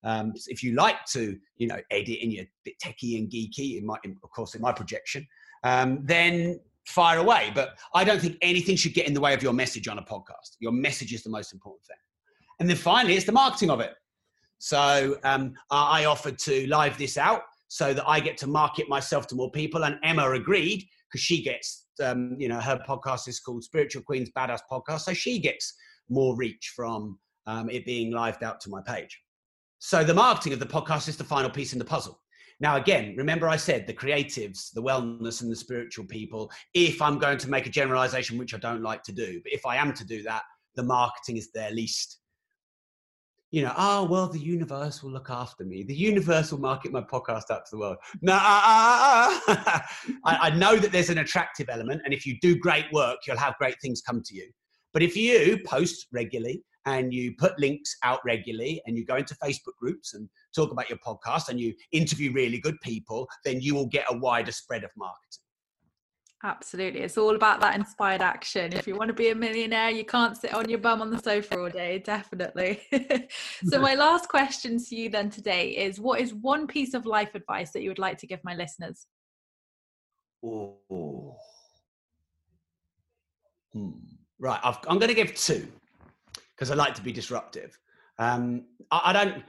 Um, 0.04 0.32
if 0.46 0.62
you 0.62 0.74
like 0.74 1.04
to, 1.12 1.36
you 1.56 1.66
know, 1.66 1.80
edit 1.90 2.18
and 2.22 2.32
you're 2.32 2.44
a 2.44 2.48
bit 2.64 2.74
techie 2.82 3.18
and 3.18 3.28
geeky, 3.28 3.78
in 3.78 3.86
my, 3.86 3.96
in, 4.04 4.16
of 4.22 4.30
course, 4.30 4.54
in 4.54 4.62
my 4.62 4.72
projection, 4.72 5.26
um, 5.64 6.00
then 6.04 6.60
fire 6.86 7.18
away. 7.18 7.50
But 7.54 7.76
I 7.94 8.04
don't 8.04 8.20
think 8.20 8.36
anything 8.40 8.76
should 8.76 8.94
get 8.94 9.08
in 9.08 9.14
the 9.14 9.20
way 9.20 9.34
of 9.34 9.42
your 9.42 9.52
message 9.52 9.88
on 9.88 9.98
a 9.98 10.02
podcast. 10.02 10.56
Your 10.60 10.72
message 10.72 11.12
is 11.12 11.24
the 11.24 11.30
most 11.30 11.52
important 11.52 11.84
thing. 11.86 11.96
And 12.60 12.68
then 12.68 12.76
finally, 12.76 13.16
it's 13.16 13.26
the 13.26 13.32
marketing 13.32 13.70
of 13.70 13.80
it. 13.80 13.94
So 14.58 15.18
um, 15.24 15.54
I 15.70 16.06
offered 16.06 16.38
to 16.40 16.66
live 16.68 16.96
this 16.98 17.16
out 17.16 17.42
so 17.68 17.92
that 17.92 18.08
I 18.08 18.20
get 18.20 18.36
to 18.38 18.46
market 18.46 18.88
myself 18.88 19.26
to 19.28 19.34
more 19.34 19.50
people. 19.50 19.84
And 19.84 19.98
Emma 20.02 20.30
agreed 20.32 20.84
because 21.10 21.20
she 21.20 21.42
gets, 21.42 21.86
um, 22.02 22.36
you 22.38 22.48
know, 22.48 22.60
her 22.60 22.80
podcast 22.88 23.28
is 23.28 23.40
called 23.40 23.64
Spiritual 23.64 24.02
Queens 24.02 24.30
Badass 24.36 24.60
Podcast. 24.70 25.00
So 25.00 25.12
she 25.12 25.38
gets 25.38 25.74
more 26.08 26.36
reach 26.36 26.72
from 26.74 27.18
um, 27.46 27.68
it 27.70 27.84
being 27.84 28.12
lived 28.12 28.42
out 28.42 28.60
to 28.60 28.70
my 28.70 28.80
page. 28.82 29.20
So 29.78 30.04
the 30.04 30.14
marketing 30.14 30.52
of 30.52 30.58
the 30.58 30.66
podcast 30.66 31.08
is 31.08 31.16
the 31.16 31.24
final 31.24 31.50
piece 31.50 31.72
in 31.72 31.78
the 31.78 31.84
puzzle. 31.84 32.20
Now, 32.58 32.76
again, 32.76 33.14
remember 33.18 33.48
I 33.48 33.56
said 33.56 33.86
the 33.86 33.92
creatives, 33.92 34.72
the 34.72 34.82
wellness, 34.82 35.42
and 35.42 35.52
the 35.52 35.56
spiritual 35.56 36.06
people. 36.06 36.50
If 36.72 37.02
I'm 37.02 37.18
going 37.18 37.36
to 37.38 37.50
make 37.50 37.66
a 37.66 37.70
generalization, 37.70 38.38
which 38.38 38.54
I 38.54 38.58
don't 38.58 38.82
like 38.82 39.02
to 39.04 39.12
do, 39.12 39.40
but 39.42 39.52
if 39.52 39.66
I 39.66 39.76
am 39.76 39.92
to 39.92 40.06
do 40.06 40.22
that, 40.22 40.42
the 40.74 40.82
marketing 40.82 41.36
is 41.36 41.50
their 41.52 41.70
least 41.70 42.20
you 43.56 43.62
know, 43.62 43.72
oh, 43.78 44.04
well, 44.04 44.28
the 44.28 44.38
universe 44.38 45.02
will 45.02 45.12
look 45.12 45.30
after 45.30 45.64
me. 45.64 45.82
The 45.82 45.94
universe 45.94 46.52
will 46.52 46.60
market 46.60 46.92
my 46.92 47.00
podcast 47.00 47.50
out 47.50 47.64
to 47.64 47.70
the 47.70 47.78
world. 47.78 47.96
No, 48.20 48.34
I, 48.38 49.80
I 50.26 50.50
know 50.50 50.76
that 50.76 50.92
there's 50.92 51.08
an 51.08 51.16
attractive 51.16 51.70
element. 51.70 52.02
And 52.04 52.12
if 52.12 52.26
you 52.26 52.36
do 52.42 52.58
great 52.58 52.84
work, 52.92 53.20
you'll 53.26 53.38
have 53.38 53.56
great 53.56 53.76
things 53.80 54.02
come 54.02 54.22
to 54.26 54.34
you. 54.34 54.46
But 54.92 55.02
if 55.02 55.16
you 55.16 55.58
post 55.64 56.08
regularly 56.12 56.64
and 56.84 57.14
you 57.14 57.34
put 57.38 57.58
links 57.58 57.96
out 58.02 58.20
regularly 58.26 58.82
and 58.84 58.94
you 58.94 59.06
go 59.06 59.16
into 59.16 59.34
Facebook 59.36 59.76
groups 59.80 60.12
and 60.12 60.28
talk 60.54 60.70
about 60.70 60.90
your 60.90 60.98
podcast 60.98 61.48
and 61.48 61.58
you 61.58 61.72
interview 61.92 62.34
really 62.34 62.60
good 62.60 62.76
people, 62.82 63.26
then 63.46 63.62
you 63.62 63.74
will 63.74 63.86
get 63.86 64.04
a 64.10 64.18
wider 64.18 64.52
spread 64.52 64.84
of 64.84 64.90
marketing. 64.98 65.45
Absolutely. 66.44 67.00
It's 67.00 67.16
all 67.16 67.34
about 67.34 67.60
that 67.60 67.74
inspired 67.74 68.20
action. 68.20 68.72
If 68.72 68.86
you 68.86 68.94
want 68.94 69.08
to 69.08 69.14
be 69.14 69.30
a 69.30 69.34
millionaire, 69.34 69.90
you 69.90 70.04
can't 70.04 70.36
sit 70.36 70.52
on 70.52 70.68
your 70.68 70.78
bum 70.78 71.00
on 71.00 71.10
the 71.10 71.18
sofa 71.18 71.58
all 71.58 71.70
day, 71.70 71.98
definitely. 71.98 72.82
so, 73.68 73.80
my 73.80 73.94
last 73.94 74.28
question 74.28 74.78
to 74.78 74.96
you 74.96 75.08
then 75.08 75.30
today 75.30 75.70
is 75.70 75.98
what 75.98 76.20
is 76.20 76.34
one 76.34 76.66
piece 76.66 76.92
of 76.92 77.06
life 77.06 77.34
advice 77.34 77.72
that 77.72 77.82
you 77.82 77.88
would 77.88 77.98
like 77.98 78.18
to 78.18 78.26
give 78.26 78.44
my 78.44 78.54
listeners? 78.54 79.06
Oh. 80.44 81.36
Hmm. 83.72 83.90
Right. 84.38 84.60
i 84.62 84.76
am 84.88 84.98
going 84.98 85.08
to 85.08 85.14
give 85.14 85.34
two 85.34 85.66
because 86.50 86.70
I 86.70 86.74
like 86.74 86.94
to 86.94 87.02
be 87.02 87.12
disruptive. 87.12 87.78
Um, 88.18 88.64
I, 88.90 89.00
I 89.06 89.12
don't, 89.12 89.42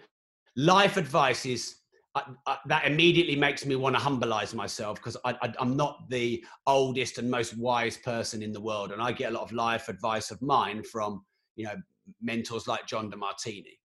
life 0.55 0.97
advice 0.97 1.45
is 1.45 1.75
I, 2.18 2.51
I, 2.51 2.57
that 2.65 2.86
immediately 2.86 3.36
makes 3.36 3.65
me 3.65 3.76
want 3.76 3.95
to 3.95 4.01
humbleize 4.01 4.53
myself 4.53 4.97
because 4.97 5.18
I, 5.24 5.36
am 5.59 5.76
not 5.76 6.09
the 6.09 6.43
oldest 6.65 7.18
and 7.18 7.30
most 7.30 7.57
wise 7.57 7.97
person 7.97 8.41
in 8.41 8.51
the 8.51 8.61
world, 8.61 8.91
and 8.91 9.01
I 9.01 9.11
get 9.11 9.32
a 9.32 9.36
lot 9.36 9.43
of 9.43 9.51
life 9.51 9.89
advice 9.89 10.32
of 10.32 10.41
mine 10.41 10.84
from 10.84 11.24
you 11.55 11.65
know 11.65 11.76
mentors 12.22 12.68
like 12.68 12.86
John 12.88 13.11
Demartini. 13.11 13.78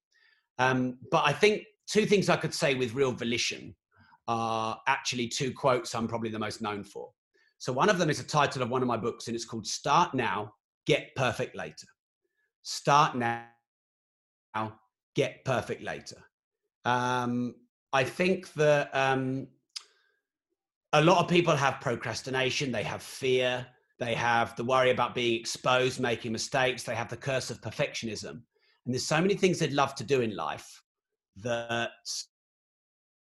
Um, 0.59 0.99
but 1.11 1.25
I 1.27 1.33
think 1.33 1.63
two 1.87 2.07
things 2.07 2.29
I 2.29 2.37
could 2.37 2.55
say 2.55 2.75
with 2.75 2.95
real 2.95 3.13
volition 3.13 3.75
are 4.29 4.81
actually 4.87 5.29
two 5.29 5.53
quotes 5.53 5.95
I'm 5.95 6.09
probably 6.09 6.31
the 6.31 6.39
most 6.39 6.63
known 6.63 6.85
for. 6.85 7.11
So 7.59 7.73
one 7.73 7.89
of 7.89 7.99
them 7.99 8.11
is 8.11 8.21
a 8.21 8.25
title 8.25 8.63
of 8.63 8.71
one 8.71 8.83
of 8.83 8.89
my 8.89 8.97
books, 8.97 9.27
and 9.29 9.35
it's 9.35 9.45
called 9.45 9.67
"Start 9.67 10.15
Now, 10.15 10.55
Get 10.87 11.15
Perfect 11.17 11.57
Later." 11.57 11.87
Start 12.65 13.17
now, 13.17 13.49
get 15.15 15.45
perfect 15.45 15.83
later. 15.83 16.23
Um, 16.85 17.55
I 17.93 18.05
think 18.05 18.53
that 18.55 18.91
um, 18.95 19.47
a 20.93 21.03
lot 21.03 21.19
of 21.19 21.29
people 21.29 21.55
have 21.57 21.81
procrastination, 21.81 22.73
they 22.73 22.83
have 22.83 23.03
fear, 23.03 23.67
they 23.99 24.15
have 24.15 24.57
the 24.57 24.65
worry 24.65 24.91
about 24.91 25.15
being 25.15 25.39
exposed, 25.39 26.01
making 26.01 26.33
mistakes, 26.33 26.83
they 26.83 26.95
have 26.95 27.09
the 27.09 27.17
curse 27.17 27.51
of 27.51 27.61
perfectionism. 27.61 28.31
And 28.85 28.93
there's 28.93 29.07
so 29.07 29.21
many 29.21 29.35
things 29.35 29.59
they'd 29.59 29.73
love 29.73 29.95
to 29.97 30.05
do 30.05 30.23
in 30.23 30.35
life 30.35 30.83
that 31.37 31.91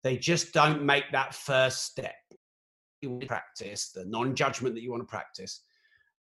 they 0.03 0.17
just 0.17 0.53
don't 0.53 0.85
make 0.85 1.11
that 1.13 1.35
first 1.35 1.85
step. 1.85 2.15
You 3.03 3.21
practice 3.27 3.91
the 3.91 4.05
non 4.05 4.35
judgment 4.35 4.75
that 4.75 4.83
you 4.83 4.91
want 4.91 5.03
to 5.03 5.07
practice. 5.07 5.63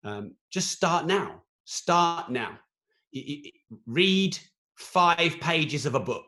Um, 0.04 0.34
just 0.50 0.70
start 0.70 1.06
now. 1.06 1.42
Start 1.64 2.30
now. 2.30 2.58
Read 3.86 4.38
five 4.76 5.38
pages 5.40 5.86
of 5.86 5.94
a 5.94 6.00
book 6.00 6.26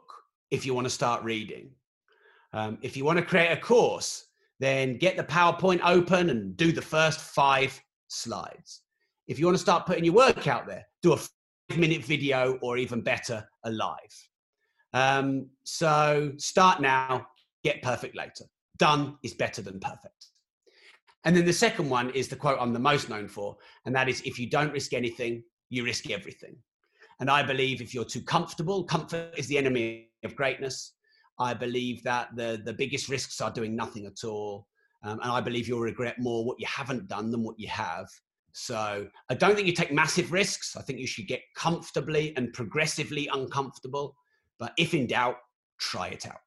if 0.51 0.67
you 0.67 0.75
want 0.75 0.87
to 0.87 0.91
start 0.91 1.23
reading. 1.23 1.71
Um, 2.59 2.77
if 2.83 2.97
you 2.97 3.05
want 3.05 3.21
to 3.21 3.25
create 3.25 3.53
a 3.53 3.57
course, 3.57 4.27
then 4.59 4.97
get 4.97 5.17
the 5.17 5.23
PowerPoint 5.23 5.81
open 5.85 6.31
and 6.31 6.57
do 6.57 6.73
the 6.73 6.83
first 6.83 7.21
five 7.21 7.81
slides. 8.09 8.83
If 9.29 9.39
you 9.39 9.47
want 9.47 9.57
to 9.57 9.63
start 9.63 9.87
putting 9.87 10.05
your 10.05 10.15
work 10.15 10.49
out 10.49 10.67
there, 10.67 10.85
do 11.01 11.13
a 11.13 11.17
five 11.17 11.79
minute 11.79 12.03
video 12.03 12.59
or 12.61 12.77
even 12.77 13.01
better, 13.01 13.47
a 13.65 13.71
live. 13.71 14.29
Um, 14.93 15.47
so 15.63 16.33
start 16.37 16.81
now, 16.81 17.29
get 17.63 17.81
perfect 17.81 18.17
later. 18.17 18.47
Done 18.77 19.19
is 19.23 19.35
better 19.35 19.63
than 19.63 19.79
perfect. 19.79 20.27
And 21.23 21.37
then 21.37 21.45
the 21.45 21.53
second 21.53 21.89
one 21.89 22.11
is 22.11 22.27
the 22.27 22.35
quote 22.35 22.59
I'm 22.61 22.73
the 22.73 22.81
most 22.81 23.09
known 23.09 23.29
for, 23.29 23.57
and 23.87 23.95
that 23.95 24.09
is 24.09 24.21
if 24.23 24.37
you 24.37 24.51
don't 24.51 24.73
risk 24.73 24.95
anything, 24.95 25.45
you 25.71 25.85
risk 25.85 26.11
everything. 26.11 26.57
And 27.21 27.31
I 27.31 27.45
believe 27.45 27.81
if 27.81 27.95
you're 27.95 28.05
too 28.05 28.23
comfortable, 28.23 28.83
comfort 28.83 29.35
is 29.37 29.47
the 29.47 29.59
enemy 29.59 30.09
of 30.25 30.35
greatness. 30.35 30.95
I 31.39 31.55
believe 31.55 32.03
that 32.05 32.29
the, 32.35 32.61
the 32.65 32.73
biggest 32.73 33.09
risks 33.09 33.41
are 33.41 33.51
doing 33.51 33.77
nothing 33.77 34.07
at 34.07 34.25
all. 34.25 34.67
Um, 35.05 35.21
and 35.23 35.31
I 35.31 35.41
believe 35.41 35.69
you'll 35.69 35.81
regret 35.81 36.19
more 36.19 36.45
what 36.45 36.59
you 36.59 36.67
haven't 36.67 37.09
done 37.09 37.31
than 37.31 37.45
what 37.45 37.59
you 37.59 37.69
have. 37.69 38.09
So 38.53 39.07
I 39.31 39.35
don't 39.35 39.55
think 39.55 39.69
you 39.69 39.73
take 39.73 39.93
massive 39.93 40.33
risks. 40.33 40.77
I 40.77 40.83
think 40.83 40.99
you 40.99 41.07
should 41.07 41.29
get 41.29 41.43
comfortably 41.55 42.37
and 42.37 42.53
progressively 42.53 43.29
uncomfortable. 43.33 44.17
But 44.59 44.73
if 44.77 44.95
in 44.95 45.07
doubt, 45.07 45.37
try 45.79 46.09
it 46.09 46.27
out. 46.27 46.41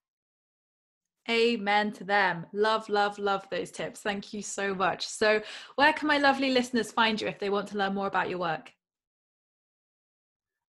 Amen 1.29 1.93
to 1.93 2.03
them. 2.03 2.45
Love, 2.51 2.89
love, 2.89 3.17
love 3.19 3.47
those 3.49 3.71
tips. 3.71 4.01
Thank 4.01 4.33
you 4.33 4.41
so 4.41 4.73
much. 4.73 5.07
So, 5.07 5.41
where 5.75 5.93
can 5.93 6.07
my 6.07 6.17
lovely 6.17 6.51
listeners 6.51 6.91
find 6.91 7.21
you 7.21 7.27
if 7.27 7.39
they 7.39 7.49
want 7.49 7.67
to 7.69 7.77
learn 7.77 7.93
more 7.93 8.07
about 8.07 8.29
your 8.29 8.39
work? 8.39 8.73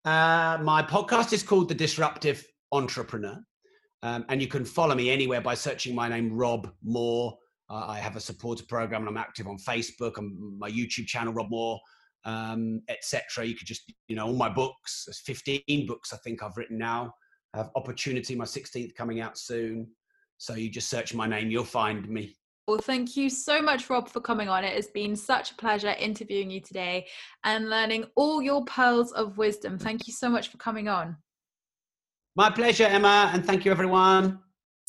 Uh, 0.03 0.59
my 0.61 0.83
podcast 0.83 1.31
is 1.31 1.41
called 1.41 1.69
The 1.69 1.75
Disruptive 1.75 2.45
Entrepreneur. 2.71 3.39
Um, 4.03 4.25
and 4.29 4.41
you 4.41 4.47
can 4.47 4.65
follow 4.65 4.95
me 4.95 5.09
anywhere 5.09 5.41
by 5.41 5.53
searching 5.53 5.93
my 5.93 6.07
name, 6.07 6.33
Rob 6.33 6.71
Moore. 6.83 7.37
Uh, 7.69 7.85
I 7.87 7.99
have 7.99 8.15
a 8.15 8.19
supporter 8.19 8.65
program 8.67 9.01
and 9.01 9.09
I'm 9.09 9.17
active 9.17 9.47
on 9.47 9.57
Facebook 9.57 10.17
and 10.17 10.57
my 10.57 10.69
YouTube 10.69 11.05
channel, 11.05 11.33
Rob 11.33 11.49
Moore, 11.49 11.79
um, 12.25 12.81
etc. 12.89 13.45
You 13.45 13.55
could 13.55 13.67
just, 13.67 13.93
you 14.07 14.15
know, 14.15 14.27
all 14.27 14.33
my 14.33 14.49
books, 14.49 15.05
there's 15.05 15.19
15 15.19 15.87
books 15.87 16.13
I 16.13 16.17
think 16.17 16.43
I've 16.43 16.57
written 16.57 16.77
now. 16.77 17.13
I 17.53 17.57
have 17.57 17.69
Opportunity, 17.75 18.35
my 18.35 18.45
16th 18.45 18.95
coming 18.95 19.21
out 19.21 19.37
soon. 19.37 19.87
So 20.37 20.55
you 20.55 20.69
just 20.69 20.89
search 20.89 21.13
my 21.13 21.27
name, 21.27 21.51
you'll 21.51 21.63
find 21.63 22.09
me. 22.09 22.35
Well, 22.67 22.79
thank 22.79 23.17
you 23.17 23.29
so 23.29 23.61
much, 23.61 23.89
Rob, 23.89 24.07
for 24.07 24.21
coming 24.21 24.47
on. 24.47 24.63
It 24.63 24.73
has 24.75 24.87
been 24.87 25.15
such 25.15 25.51
a 25.51 25.55
pleasure 25.55 25.95
interviewing 25.99 26.49
you 26.49 26.61
today 26.61 27.07
and 27.43 27.69
learning 27.69 28.05
all 28.15 28.41
your 28.41 28.63
pearls 28.65 29.11
of 29.11 29.37
wisdom. 29.37 29.77
Thank 29.77 30.07
you 30.07 30.13
so 30.13 30.29
much 30.29 30.49
for 30.49 30.57
coming 30.57 30.87
on. 30.87 31.17
My 32.35 32.49
pleasure, 32.49 32.85
Emma, 32.85 33.29
and 33.33 33.45
thank 33.45 33.65
you, 33.65 33.71
everyone. 33.71 34.39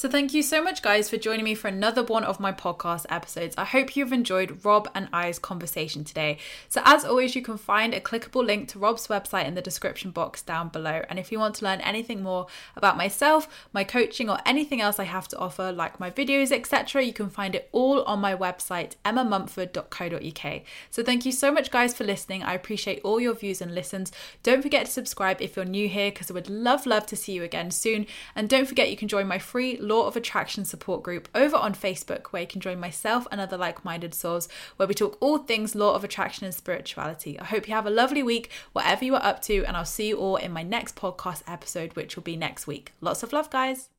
So, 0.02 0.08
thank 0.08 0.34
you 0.34 0.42
so 0.42 0.60
much, 0.60 0.82
guys, 0.82 1.08
for 1.08 1.16
joining 1.16 1.44
me 1.44 1.54
for 1.54 1.68
another 1.68 2.02
one 2.02 2.24
of 2.24 2.40
my 2.40 2.50
podcast 2.50 3.06
episodes. 3.08 3.54
I 3.56 3.64
hope 3.64 3.94
you've 3.94 4.12
enjoyed 4.12 4.64
Rob 4.64 4.88
and 4.96 5.08
I's 5.12 5.38
conversation 5.38 6.02
today. 6.02 6.38
So, 6.68 6.82
as 6.84 7.04
always, 7.04 7.36
you 7.36 7.42
can 7.42 7.56
find 7.56 7.94
a 7.94 8.00
clickable 8.00 8.44
link 8.44 8.66
to 8.70 8.80
Rob's 8.80 9.06
website 9.06 9.46
in 9.46 9.54
the 9.54 9.62
description 9.62 10.10
box 10.10 10.42
down 10.42 10.70
below. 10.70 11.02
And 11.08 11.20
if 11.20 11.30
you 11.30 11.38
want 11.38 11.54
to 11.54 11.64
learn 11.64 11.80
anything 11.82 12.20
more 12.20 12.48
about 12.74 12.96
myself, 12.96 13.68
my 13.72 13.84
coaching, 13.84 14.28
or 14.28 14.38
anything 14.44 14.80
else 14.80 14.98
I 14.98 15.04
have 15.04 15.28
to 15.28 15.38
offer, 15.38 15.70
like 15.70 16.00
my 16.00 16.10
videos, 16.10 16.50
etc., 16.50 17.04
you 17.04 17.12
can 17.12 17.30
find 17.30 17.54
it 17.54 17.68
all 17.70 18.02
on 18.02 18.18
my 18.18 18.34
website, 18.34 18.96
emmamumford.co.uk. 19.04 20.62
So, 20.90 21.04
thank 21.04 21.24
you 21.24 21.30
so 21.30 21.52
much, 21.52 21.70
guys, 21.70 21.94
for 21.94 22.02
listening. 22.02 22.42
I 22.42 22.54
appreciate 22.54 23.00
all 23.04 23.20
your 23.20 23.34
views 23.34 23.62
and 23.62 23.72
listens. 23.72 24.10
Don't 24.42 24.62
forget 24.62 24.86
to 24.86 24.90
subscribe 24.90 25.40
if 25.40 25.54
you're 25.54 25.64
new 25.64 25.88
here, 25.88 26.10
because 26.10 26.28
I 26.28 26.34
would 26.34 26.50
love, 26.50 26.86
love 26.86 27.06
to 27.06 27.14
see 27.14 27.34
you 27.34 27.44
again 27.44 27.70
soon. 27.70 28.04
And 28.34 28.48
don't 28.48 28.66
forget, 28.66 28.90
you 28.90 28.96
can 28.96 29.06
join 29.06 29.28
my 29.28 29.38
free 29.38 29.76
Law 29.92 30.06
of 30.06 30.16
Attraction 30.16 30.64
support 30.64 31.02
group 31.02 31.28
over 31.34 31.54
on 31.54 31.74
Facebook, 31.74 32.28
where 32.28 32.40
you 32.40 32.48
can 32.48 32.62
join 32.62 32.80
myself 32.80 33.28
and 33.30 33.42
other 33.42 33.58
like 33.58 33.84
minded 33.84 34.14
souls, 34.14 34.48
where 34.76 34.88
we 34.88 34.94
talk 34.94 35.18
all 35.20 35.36
things 35.36 35.74
Law 35.74 35.94
of 35.94 36.02
Attraction 36.02 36.46
and 36.46 36.54
spirituality. 36.54 37.38
I 37.38 37.44
hope 37.44 37.68
you 37.68 37.74
have 37.74 37.84
a 37.84 37.90
lovely 37.90 38.22
week, 38.22 38.50
whatever 38.72 39.04
you 39.04 39.14
are 39.16 39.22
up 39.22 39.42
to, 39.42 39.64
and 39.66 39.76
I'll 39.76 39.84
see 39.84 40.08
you 40.08 40.16
all 40.16 40.36
in 40.36 40.50
my 40.50 40.62
next 40.62 40.96
podcast 40.96 41.42
episode, 41.46 41.94
which 41.94 42.16
will 42.16 42.22
be 42.22 42.36
next 42.36 42.66
week. 42.66 42.94
Lots 43.02 43.22
of 43.22 43.34
love, 43.34 43.50
guys. 43.50 43.90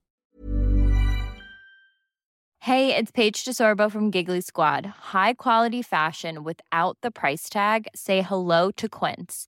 Hey, 2.61 2.95
it's 2.95 3.11
Paige 3.11 3.43
DeSorbo 3.45 3.91
from 3.91 4.09
Giggly 4.09 4.41
Squad. 4.41 4.85
High 5.13 5.33
quality 5.35 5.83
fashion 5.83 6.43
without 6.43 6.97
the 7.01 7.11
price 7.11 7.49
tag? 7.49 7.87
Say 7.93 8.21
hello 8.21 8.71
to 8.71 8.89
Quince. 8.89 9.47